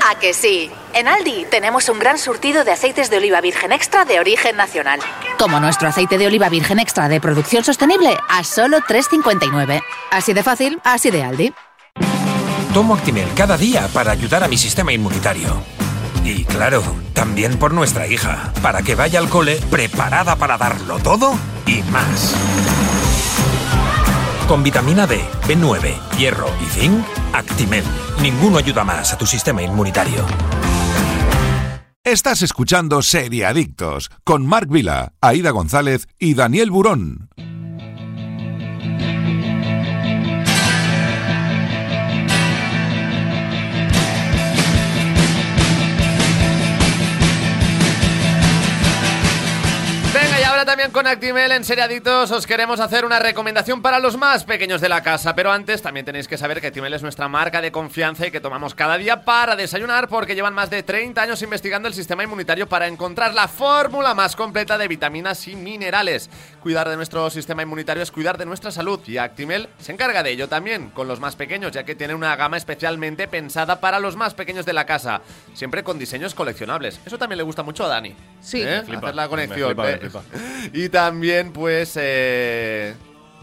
¿A 0.09 0.17
que 0.21 0.33
sí? 0.33 0.71
En 0.95 1.07
Aldi 1.07 1.47
tenemos 1.51 1.89
un 1.89 1.99
gran 1.99 2.19
surtido 2.19 2.65
de 2.65 2.73
aceites 2.73 3.11
de 3.11 3.19
oliva 3.19 3.41
virgen 3.41 3.73
extra 3.73 4.05
de 4.05 4.19
origen 4.19 4.57
nacional. 4.57 5.01
Como 5.39 5.61
nuestro 5.61 5.89
aceite 5.89 6.19
de 6.19 6.27
oliva 6.27 6.49
virgen 6.49 6.79
extra 6.79 7.09
de 7.09 7.21
producción 7.21 7.63
sostenible 7.63 8.17
a 8.29 8.43
solo 8.43 8.79
3,59. 8.79 9.83
Así 10.11 10.33
de 10.33 10.43
fácil, 10.43 10.81
así 10.85 11.11
de 11.11 11.23
Aldi. 11.23 11.53
Tomo 12.73 12.95
Actimel 12.95 13.29
cada 13.37 13.57
día 13.57 13.89
para 13.93 14.13
ayudar 14.13 14.43
a 14.45 14.49
mi 14.49 14.59
sistema 14.59 14.93
inmunitario. 14.93 15.63
Y 16.25 16.45
claro, 16.45 16.83
también 17.13 17.59
por 17.59 17.73
nuestra 17.73 18.07
hija, 18.07 18.53
para 18.63 18.83
que 18.83 18.95
vaya 18.95 19.19
al 19.19 19.29
cole 19.29 19.61
preparada 19.71 20.37
para 20.37 20.59
darlo 20.59 20.99
todo 20.99 21.35
y 21.67 21.83
más. 21.85 22.35
Con 24.47 24.63
vitamina 24.63 25.07
D, 25.07 25.21
B9, 25.47 26.17
hierro 26.17 26.51
y 26.63 26.67
zinc, 26.67 27.05
Actimel. 27.33 27.85
Ninguno 28.21 28.59
ayuda 28.59 28.83
más 28.83 29.13
a 29.13 29.19
tu 29.19 29.27
sistema 29.27 29.63
inmunitario. 29.63 30.25
Estás 32.13 32.41
escuchando 32.41 33.03
Seriadictos 33.03 34.11
con 34.25 34.47
Marc 34.47 34.71
Vila, 34.71 35.13
Aida 35.21 35.51
González 35.51 36.09
y 36.19 36.33
Daniel 36.33 36.71
Burón. 36.71 37.29
También 50.79 50.93
con 50.93 51.09
Actimel 51.09 51.51
en 51.51 51.65
Seriadictos 51.65 52.31
os 52.31 52.47
queremos 52.47 52.79
hacer 52.79 53.05
una 53.05 53.19
recomendación 53.19 53.83
para 53.83 53.99
los 53.99 54.17
más 54.17 54.45
pequeños 54.45 54.81
de 54.81 54.89
la 54.89 55.03
casa, 55.03 55.35
pero 55.35 55.51
antes 55.51 55.83
también 55.83 56.07
tenéis 56.07 56.29
que 56.29 56.39
saber 56.39 56.61
que 56.61 56.69
Actimel 56.69 56.95
es 56.95 57.03
nuestra 57.03 57.27
marca 57.27 57.61
de 57.61 57.73
confianza 57.73 58.29
y 58.29 58.31
que 58.31 58.39
tomamos 58.39 58.77
cada 58.77 58.97
día 58.97 59.25
para 59.25 59.57
desayunar 59.57 60.07
porque 60.07 60.37
llevan 60.37 60.55
más 60.55 60.71
de 60.71 60.85
30 60.85 61.21
años 61.21 61.43
investigando 61.43 61.89
el 61.89 61.95
sistema 61.95 62.23
inmunitario 62.23 62.69
para 62.69 62.87
encontrar 62.87 63.35
la 63.35 63.49
fórmula 63.49 64.15
más 64.15 64.37
completa 64.37 64.79
de 64.79 64.87
vitaminas 64.87 65.49
y 65.49 65.57
minerales. 65.57 66.31
Cuidar 66.63 66.89
de 66.89 66.95
nuestro 66.95 67.29
sistema 67.29 67.65
inmunitario 67.65 68.05
es 68.05 68.13
cuidar 68.13 68.39
de 68.39 68.47
nuestra 68.47 68.71
salud 68.71 69.01
y 69.09 69.19
Actimel 69.19 69.69
se 69.81 69.91
encarga 69.91 70.23
de 70.23 70.31
ello 70.31 70.49
también 70.49 70.91
con 70.91 71.09
los 71.09 71.19
más 71.19 71.35
pequeños, 71.35 71.73
ya 71.73 71.83
que 71.83 71.97
tiene 71.97 72.15
una 72.15 72.37
gama 72.37 72.57
especialmente 72.57 73.27
pensada 73.27 73.81
para 73.81 73.99
los 73.99 74.15
más 74.15 74.35
pequeños 74.35 74.65
de 74.65 74.75
la 74.75 74.87
casa, 74.87 75.23
siempre 75.55 75.83
con 75.83 75.99
diseños 75.99 76.37
coleccionables. 76.37 77.01
Eso 77.05 77.19
también 77.19 77.39
le 77.39 77.43
gusta 77.43 77.65
mucho 77.65 77.85
a 77.85 77.89
Dani. 77.89 78.15
Sí. 78.41 78.63
¿eh? 78.63 78.83
Flipa. 78.85 79.09
Hacer 79.09 79.17
la 79.17 79.29
conexión. 79.29 79.61
Me 79.61 79.75
flipa, 79.75 79.83
me 79.83 79.91
¿eh? 79.91 79.99
flipa. 79.99 80.23
Y 80.73 80.89
también, 80.89 81.53
pues, 81.53 81.95
eh, 82.01 82.95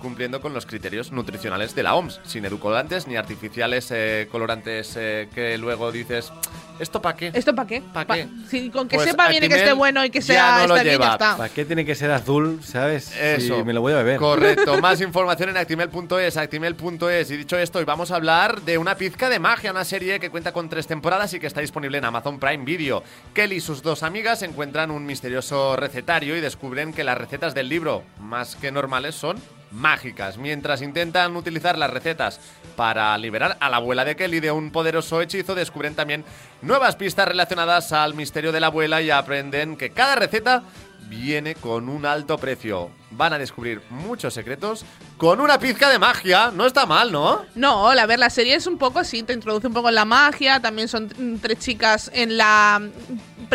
cumpliendo 0.01 0.41
con 0.41 0.53
los 0.53 0.65
criterios 0.65 1.11
nutricionales 1.11 1.73
de 1.75 1.83
la 1.83 1.95
OMS, 1.95 2.21
sin 2.23 2.45
edulcorantes 2.45 3.07
ni 3.07 3.15
artificiales 3.15 3.89
eh, 3.91 4.27
colorantes 4.31 4.95
eh, 4.97 5.29
que 5.33 5.57
luego 5.57 5.91
dices, 5.91 6.31
¿esto 6.79 7.01
para 7.01 7.15
qué? 7.15 7.31
¿Esto 7.33 7.53
para 7.55 7.67
qué? 7.67 7.81
¿Pa' 7.81 8.05
Pa- 8.05 8.15
qué? 8.15 8.27
sí, 8.49 8.69
con 8.69 8.87
que 8.87 8.95
Pues 8.95 9.09
sepa 9.09 9.27
bien 9.29 9.43
y 9.43 9.47
que 9.49 9.55
esté 9.55 9.73
bueno 9.73 10.03
y 10.05 10.09
que 10.09 10.19
ya 10.21 10.25
sea 10.25 10.67
no 10.67 10.73
bien, 10.75 10.99
ya 10.99 11.11
está. 11.13 11.37
¿Para 11.37 11.49
qué 11.49 11.65
tiene 11.65 11.85
que 11.85 11.95
ser 11.95 12.11
azul, 12.11 12.59
sabes? 12.63 13.15
Eso. 13.15 13.57
Si 13.57 13.63
me 13.63 13.73
lo 13.73 13.81
voy 13.81 13.93
a 13.93 13.97
beber. 13.97 14.17
Correcto. 14.17 14.77
Más 14.81 15.01
información 15.01 15.49
en 15.49 15.57
actimel.es, 15.57 16.37
actimel.es. 16.37 17.31
Y 17.31 17.37
dicho 17.37 17.57
esto, 17.57 17.79
hoy 17.79 17.85
vamos 17.85 18.11
a 18.11 18.15
hablar 18.15 18.61
de 18.61 18.77
una 18.77 18.95
pizca 18.95 19.29
de 19.29 19.39
magia, 19.39 19.71
una 19.71 19.85
serie 19.85 20.19
que 20.19 20.29
cuenta 20.29 20.51
con 20.51 20.69
tres 20.69 20.87
temporadas 20.87 21.33
y 21.33 21.39
que 21.39 21.47
está 21.47 21.61
disponible 21.61 21.97
en 21.97 22.05
Amazon 22.05 22.39
Prime 22.39 22.63
Video. 22.65 23.03
Kelly 23.33 23.55
y 23.57 23.61
sus 23.61 23.81
dos 23.81 24.03
amigas 24.03 24.41
encuentran 24.41 24.91
un 24.91 25.05
misterioso 25.05 25.75
recetario 25.75 26.35
y 26.35 26.41
descubren 26.41 26.93
que 26.93 27.03
las 27.03 27.17
recetas 27.17 27.53
del 27.53 27.69
libro, 27.69 28.03
más 28.19 28.55
que 28.55 28.71
normales, 28.71 29.15
son 29.15 29.37
mágicas. 29.75 30.37
Mientras 30.37 30.81
intentan 30.81 31.35
utilizar 31.35 31.77
las 31.77 31.91
recetas 31.91 32.39
para 32.75 33.17
liberar 33.17 33.57
a 33.59 33.69
la 33.69 33.77
abuela 33.77 34.05
de 34.05 34.15
Kelly 34.15 34.39
de 34.39 34.51
un 34.51 34.71
poderoso 34.71 35.21
hechizo, 35.21 35.53
descubren 35.53 35.95
también 35.95 36.23
nuevas 36.61 36.95
pistas 36.95 37.27
relacionadas 37.27 37.91
al 37.91 38.15
misterio 38.15 38.51
de 38.51 38.59
la 38.59 38.67
abuela 38.67 39.01
y 39.01 39.11
aprenden 39.11 39.77
que 39.77 39.91
cada 39.91 40.15
receta 40.15 40.63
viene 41.07 41.55
con 41.55 41.89
un 41.89 42.05
alto 42.05 42.37
precio. 42.37 42.89
Van 43.11 43.31
a 43.33 43.37
descubrir 43.37 43.81
muchos 43.89 44.33
secretos 44.33 44.83
con 45.17 45.39
una 45.39 45.57
pizca 45.59 45.89
de 45.89 45.99
magia. 45.99 46.51
No 46.53 46.65
está 46.65 46.85
mal, 46.85 47.11
¿no? 47.11 47.45
No, 47.55 47.89
a 47.89 48.05
ver, 48.05 48.19
la 48.19 48.29
serie 48.29 48.55
es 48.55 48.67
un 48.67 48.77
poco 48.77 48.99
así, 48.99 49.23
te 49.23 49.31
introduce 49.33 49.67
un 49.67 49.73
poco 49.73 49.89
en 49.89 49.95
la 49.95 50.05
magia, 50.05 50.59
también 50.59 50.87
son 50.87 51.05
mm, 51.17 51.35
tres 51.37 51.59
chicas 51.59 52.11
en 52.13 52.35
la 52.35 52.81
mm, 52.81 53.45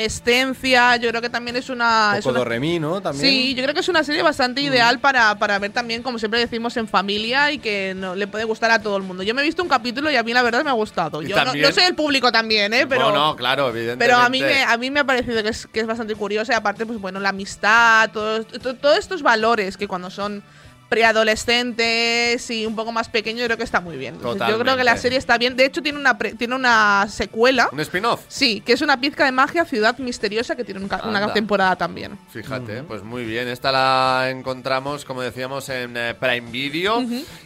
preadolescencia, 0.00 0.96
yo 0.96 1.10
creo 1.10 1.20
que 1.20 1.28
también 1.28 1.56
es 1.56 1.68
una... 1.68 2.10
Un 2.12 2.16
es 2.18 2.24
poco 2.24 2.30
una- 2.30 2.38
Doremi, 2.40 2.78
¿no? 2.78 3.00
También. 3.00 3.24
Sí, 3.28 3.54
yo 3.54 3.62
creo 3.62 3.74
que 3.74 3.80
es 3.80 3.88
una 3.88 4.04
serie 4.04 4.22
bastante 4.22 4.60
ideal 4.60 4.98
para, 5.00 5.38
para 5.38 5.58
ver 5.58 5.72
también, 5.72 6.02
como 6.02 6.18
siempre 6.18 6.40
decimos, 6.40 6.76
en 6.76 6.88
familia 6.88 7.50
y 7.52 7.58
que 7.58 7.92
no, 7.96 8.14
le 8.14 8.26
puede 8.26 8.44
gustar 8.44 8.70
a 8.70 8.80
todo 8.80 8.96
el 8.96 9.02
mundo. 9.02 9.22
Yo 9.22 9.34
me 9.34 9.42
he 9.42 9.44
visto 9.44 9.62
un 9.62 9.68
capítulo 9.68 10.10
y 10.10 10.16
a 10.16 10.22
mí 10.22 10.32
la 10.32 10.42
verdad 10.42 10.64
me 10.64 10.70
ha 10.70 10.74
gustado. 10.74 11.20
Yo 11.22 11.36
no, 11.44 11.52
no 11.54 11.72
soy 11.72 11.84
el 11.84 11.94
público 11.94 12.30
también, 12.32 12.72
¿eh? 12.72 12.86
Pero, 12.86 13.10
no, 13.10 13.14
no, 13.30 13.36
claro, 13.36 13.68
evidentemente. 13.70 14.04
pero 14.06 14.16
a 14.18 14.28
mí, 14.28 14.40
me, 14.40 14.62
a 14.62 14.76
mí 14.76 14.90
me 14.90 15.00
ha 15.00 15.04
parecido 15.04 15.42
que 15.42 15.48
es, 15.50 15.66
que 15.66 15.80
es 15.80 15.86
bastante 15.86 16.14
curioso 16.14 16.52
y 16.52 16.54
aparte, 16.54 16.86
pues 16.86 17.00
bueno, 17.00 17.20
la 17.20 17.30
amistad, 17.30 18.10
todo- 18.12 18.44
to- 18.44 18.74
todos 18.76 18.99
estos 19.00 19.22
valores 19.22 19.76
que 19.76 19.88
cuando 19.88 20.10
son 20.10 20.42
preadolescentes 20.88 22.50
y 22.50 22.66
un 22.66 22.74
poco 22.74 22.90
más 22.90 23.08
pequeños, 23.08 23.40
yo 23.40 23.46
creo 23.46 23.56
que 23.56 23.62
está 23.62 23.80
muy 23.80 23.96
bien. 23.96 24.16
Entonces, 24.16 24.48
yo 24.48 24.58
creo 24.58 24.76
que 24.76 24.82
la 24.82 24.96
serie 24.96 25.18
está 25.18 25.38
bien. 25.38 25.56
De 25.56 25.64
hecho, 25.64 25.82
tiene 25.82 25.98
una, 25.98 26.18
pre- 26.18 26.34
tiene 26.34 26.56
una 26.56 27.06
secuela. 27.08 27.68
¿Un 27.70 27.78
spin-off? 27.78 28.22
Sí, 28.26 28.60
que 28.60 28.72
es 28.72 28.80
una 28.82 29.00
pizca 29.00 29.24
de 29.24 29.30
magia, 29.30 29.64
Ciudad 29.64 29.96
Misteriosa, 29.98 30.56
que 30.56 30.64
tiene 30.64 30.80
un 30.80 30.90
una 31.04 31.32
temporada 31.32 31.76
también. 31.76 32.18
Fíjate, 32.30 32.82
pues 32.82 33.04
muy 33.04 33.24
bien. 33.24 33.46
Esta 33.46 33.70
la 33.70 34.30
encontramos, 34.30 35.04
como 35.04 35.22
decíamos, 35.22 35.68
en 35.68 35.96
eh, 35.96 36.14
Prime 36.18 36.50
Video. 36.50 37.04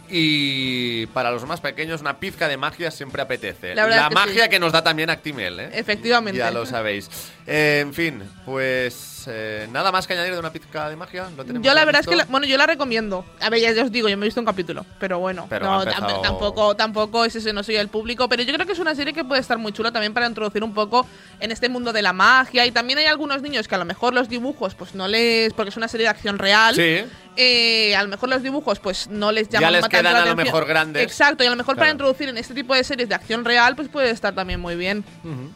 Y 0.08 1.06
para 1.08 1.30
los 1.30 1.44
más 1.44 1.60
pequeños, 1.60 2.00
una 2.00 2.18
pizca 2.18 2.48
de 2.48 2.56
magia 2.56 2.90
siempre 2.90 3.20
apetece. 3.20 3.74
La 3.74 3.84
verdad 3.84 4.04
es 4.04 4.08
que 4.08 4.14
magia 4.14 4.44
sí. 4.44 4.50
que 4.50 4.58
nos 4.58 4.72
da 4.72 4.82
también 4.82 5.10
Actimel, 5.10 5.60
¿eh? 5.60 5.70
Efectivamente. 5.74 6.38
Ya 6.38 6.50
lo 6.50 6.64
sabéis. 6.64 7.10
Eh, 7.46 7.80
en 7.82 7.92
fin, 7.92 8.22
pues 8.46 9.24
eh, 9.26 9.68
nada 9.70 9.92
más 9.92 10.06
que 10.06 10.14
añadir 10.14 10.32
de 10.32 10.38
una 10.38 10.50
pizca 10.52 10.88
de 10.88 10.96
magia. 10.96 11.28
¿Lo 11.36 11.44
tenemos 11.44 11.64
Yo 11.66 11.74
la 11.74 11.80
ya 11.82 11.84
verdad 11.84 12.00
es 12.00 12.06
que, 12.06 12.16
la- 12.16 12.24
bueno, 12.26 12.46
yo 12.46 12.56
la 12.56 12.66
recomiendo. 12.66 13.24
A 13.40 13.50
ver, 13.50 13.60
ya, 13.60 13.72
ya 13.72 13.82
os 13.84 13.92
digo, 13.92 14.08
yo 14.08 14.16
me 14.16 14.24
he 14.24 14.28
visto 14.28 14.40
un 14.40 14.46
capítulo, 14.46 14.86
pero 14.98 15.18
bueno, 15.18 15.46
Pero 15.50 15.66
no, 15.66 15.74
ha 15.80 15.84
tam- 15.84 15.88
empezado- 15.98 16.22
tampoco, 16.22 16.74
tampoco 16.76 17.24
es 17.24 17.36
ese, 17.36 17.52
no 17.52 17.62
soy 17.62 17.76
el 17.76 17.88
público, 17.88 18.28
pero 18.30 18.42
yo 18.42 18.54
creo 18.54 18.66
que 18.66 18.72
es 18.72 18.78
una 18.78 18.94
serie 18.94 19.12
que 19.12 19.24
puede 19.24 19.40
estar 19.42 19.58
muy 19.58 19.72
chula 19.72 19.92
también 19.92 20.14
para 20.14 20.26
introducir 20.26 20.62
un 20.64 20.72
poco 20.72 21.06
en 21.40 21.52
este 21.52 21.68
mundo 21.68 21.92
de 21.92 22.00
la 22.02 22.12
magia 22.14 22.64
y 22.66 22.72
también 22.72 22.98
hay 22.98 23.06
algunos 23.06 23.42
niños 23.42 23.68
que 23.68 23.74
a 23.74 23.78
lo 23.78 23.84
mejor 23.84 24.14
los 24.14 24.28
dibujos, 24.30 24.74
pues 24.74 24.94
no 24.94 25.06
les, 25.08 25.52
porque 25.52 25.68
es 25.70 25.76
una 25.76 25.88
serie 25.88 26.04
de 26.04 26.10
acción 26.10 26.38
real. 26.38 26.74
Sí. 26.74 27.04
eh, 27.36 27.96
a 27.96 28.02
lo 28.04 28.08
mejor 28.08 28.28
los 28.28 28.44
dibujos 28.44 28.78
pues 28.78 29.08
no 29.08 29.32
les 29.32 29.48
Ya 29.48 29.58
llaman 29.58 29.72
les 29.72 29.80
tanto 29.82 29.96
quedan 29.98 30.12
la 30.12 30.22
a 30.22 30.26
lo 30.26 30.36
mejor 30.36 30.66
grandes. 30.66 31.02
Exacto, 31.02 31.42
y 31.42 31.48
a 31.48 31.50
lo 31.50 31.56
mejor 31.56 31.74
para 31.76 31.90
introducir 31.90 32.28
en 32.28 32.38
este 32.38 32.54
tipo 32.54 32.74
de 32.76 32.84
series 32.84 33.08
de 33.08 33.14
acción 33.16 33.44
real 33.44 33.74
pues 33.74 33.88
puede 33.88 34.10
estar 34.10 34.34
también 34.36 34.60
muy 34.60 34.76
bien. 34.76 35.04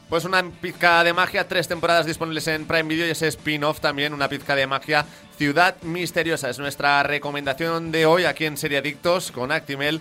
Pues 0.08 0.24
una 0.24 0.42
pizca 0.42 1.04
de 1.04 1.12
magia, 1.12 1.46
tres 1.46 1.68
temporadas 1.78 2.06
disponibles 2.06 2.44
en 2.48 2.66
Prime 2.66 2.88
Video 2.88 3.06
y 3.06 3.10
ese 3.10 3.28
spin-off 3.28 3.78
también, 3.78 4.12
una 4.12 4.28
pizca 4.28 4.56
de 4.56 4.66
magia, 4.66 5.06
Ciudad 5.36 5.80
Misteriosa. 5.82 6.50
Es 6.50 6.58
nuestra 6.58 7.04
recomendación 7.04 7.92
de 7.92 8.04
hoy 8.04 8.24
aquí 8.24 8.46
en 8.46 8.56
Serie 8.56 8.78
Adictos 8.78 9.30
con 9.30 9.52
Actimel 9.52 10.00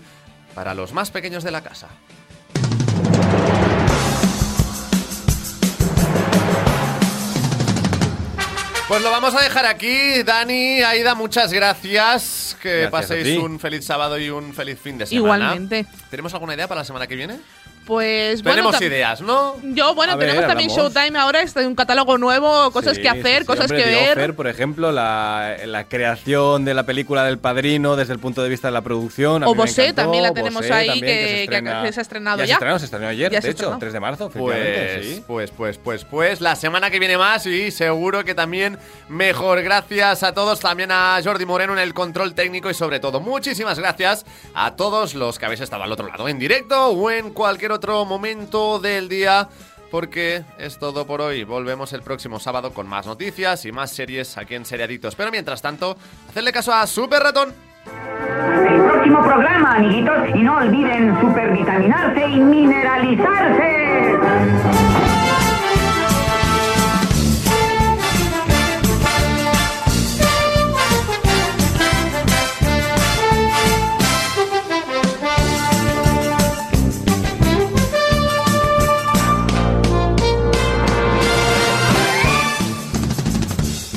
para 0.56 0.74
los 0.74 0.92
más 0.92 1.12
pequeños 1.12 1.44
de 1.44 1.52
la 1.52 1.62
casa. 1.62 1.90
Pues 8.88 9.04
lo 9.04 9.12
vamos 9.12 9.36
a 9.36 9.44
dejar 9.44 9.68
aquí, 9.68 10.24
Dani, 10.24 10.82
Aida, 10.82 11.14
muchas 11.14 11.54
gracias. 11.54 12.58
Que 12.60 12.88
Gracias 12.90 12.92
paséis 12.92 13.38
un 13.38 13.60
feliz 13.60 13.86
sábado 13.86 14.18
y 14.18 14.32
un 14.32 14.56
feliz 14.56 14.80
fin 14.80 14.98
de 14.98 15.06
semana. 15.06 15.54
Igualmente. 15.54 15.86
¿Tenemos 16.10 16.34
alguna 16.34 16.56
idea 16.56 16.68
para 16.68 16.82
la 16.82 16.86
semana 16.86 17.06
que 17.06 17.16
viene? 17.16 17.38
Pues 17.88 18.44
bueno, 18.44 18.58
Tenemos 18.58 18.82
ideas, 18.82 19.22
¿no? 19.22 19.56
Yo, 19.64 19.96
bueno, 19.96 20.14
A 20.14 20.16
ver, 20.18 20.28
tenemos 20.28 20.46
también 20.48 20.70
hablamos. 20.70 20.94
Showtime 20.94 21.18
ahora, 21.20 21.42
está 21.42 21.62
un 21.66 21.74
catálogo 21.74 22.18
nuevo, 22.18 22.70
cosas 22.72 22.98
Sí, 22.98 23.02
que 23.02 23.08
hacer, 23.10 23.40
sí, 23.44 23.46
cosas 23.46 23.72
Hombre, 23.72 23.78
que 23.78 23.84
The 23.90 23.96
ver. 23.96 24.18
Offer, 24.18 24.36
por 24.36 24.48
ejemplo, 24.48 24.92
la, 24.92 25.56
la 25.66 25.86
creación 25.86 26.66
de 26.66 26.74
la 26.74 26.84
película 26.84 27.24
del 27.24 27.38
Padrino 27.40 27.96
desde 27.96 28.12
el 28.12 28.20
punto 28.20 28.44
de 28.44 28.50
vista 28.50 28.68
de 28.68 28.74
la 28.74 28.82
producción. 28.82 29.42
a 29.44 29.48
O 29.48 29.56
Bosé, 29.56 29.94
también 29.94 30.24
la 30.24 30.34
tenemos 30.34 30.62
Bosé 30.64 30.74
ahí, 30.74 30.88
también, 30.88 31.06
que- 31.06 31.22
se 31.24 31.28
que- 31.30 31.44
estrena- 31.44 31.84
que 31.84 31.94
se 31.94 32.00
ha 32.00 32.04
estrenado 32.04 32.38
ya. 32.40 32.44
ya. 32.44 32.48
se 32.48 32.54
estrenó, 32.56 32.80
se 32.80 32.86
estrenó 32.86 33.08
ayer, 33.08 33.32
Ya 33.32 33.38
de 33.38 33.42
se 33.42 33.48
hecho, 33.52 33.58
estrenó. 33.64 33.80
3 33.80 33.94
de 33.94 34.00
marzo, 34.02 34.30
Pues, 34.32 35.06
sí. 35.06 35.24
pues, 35.26 35.52
pues, 35.52 35.78
pues, 35.78 36.04
pues, 36.04 36.42
la 36.42 36.58
semana 36.58 36.90
que 36.92 37.00
viene 37.00 37.18
más 37.18 37.46
y 37.46 37.72
seguro 37.72 38.26
que 38.26 38.36
también 38.36 38.78
mejor. 39.08 39.62
Gracias 39.62 40.24
a 40.24 40.34
todos, 40.34 40.60
también 40.60 40.92
a 40.92 41.18
Jordi 41.24 41.46
Moreno 41.46 41.72
en 41.72 41.80
el 41.80 41.94
control 41.94 42.34
técnico 42.36 42.70
y 42.70 42.74
sobre 42.74 43.00
todo 43.00 43.22
muchísimas 43.22 43.80
gracias 43.80 44.26
a 44.54 44.76
todos 44.76 45.16
los 45.16 45.40
que 45.40 45.46
habéis 45.46 45.62
estado 45.62 45.84
al 45.84 45.92
otro 45.94 46.06
lado 46.08 46.28
en 46.28 46.38
directo 46.38 46.88
o 46.88 47.10
en 47.12 47.32
cualquier 47.32 47.72
otro 47.72 47.77
momento 48.06 48.80
del 48.80 49.10
día. 49.10 49.50
Porque 49.90 50.44
es 50.58 50.80
todo 50.80 51.08
por 51.08 51.22
hoy. 51.22 51.46
Volvemos 51.46 51.94
el 51.94 52.02
próximo 52.02 52.40
sábado 52.40 52.74
con 52.74 52.90
más 52.90 53.06
noticias 53.06 53.64
y 53.66 53.72
más 53.72 53.92
series 53.92 54.38
aquí 54.38 54.56
en 54.56 54.66
Seriadictos. 54.66 55.16
Pero 55.16 55.32
mientras 55.32 55.62
tanto, 55.62 55.96
hacedle 56.30 56.52
caso 56.52 56.74
a 56.74 56.86
Super 56.86 57.24
Ratón. 57.24 57.54
El 58.70 58.82
próximo 58.82 59.24
programa, 59.24 59.76
amiguitos, 59.76 60.18
y 60.36 60.40
no 60.40 60.58
olviden 60.58 61.18
supervitaminarse 61.22 62.28
y 62.28 62.38
mineralizarse. 62.38 65.27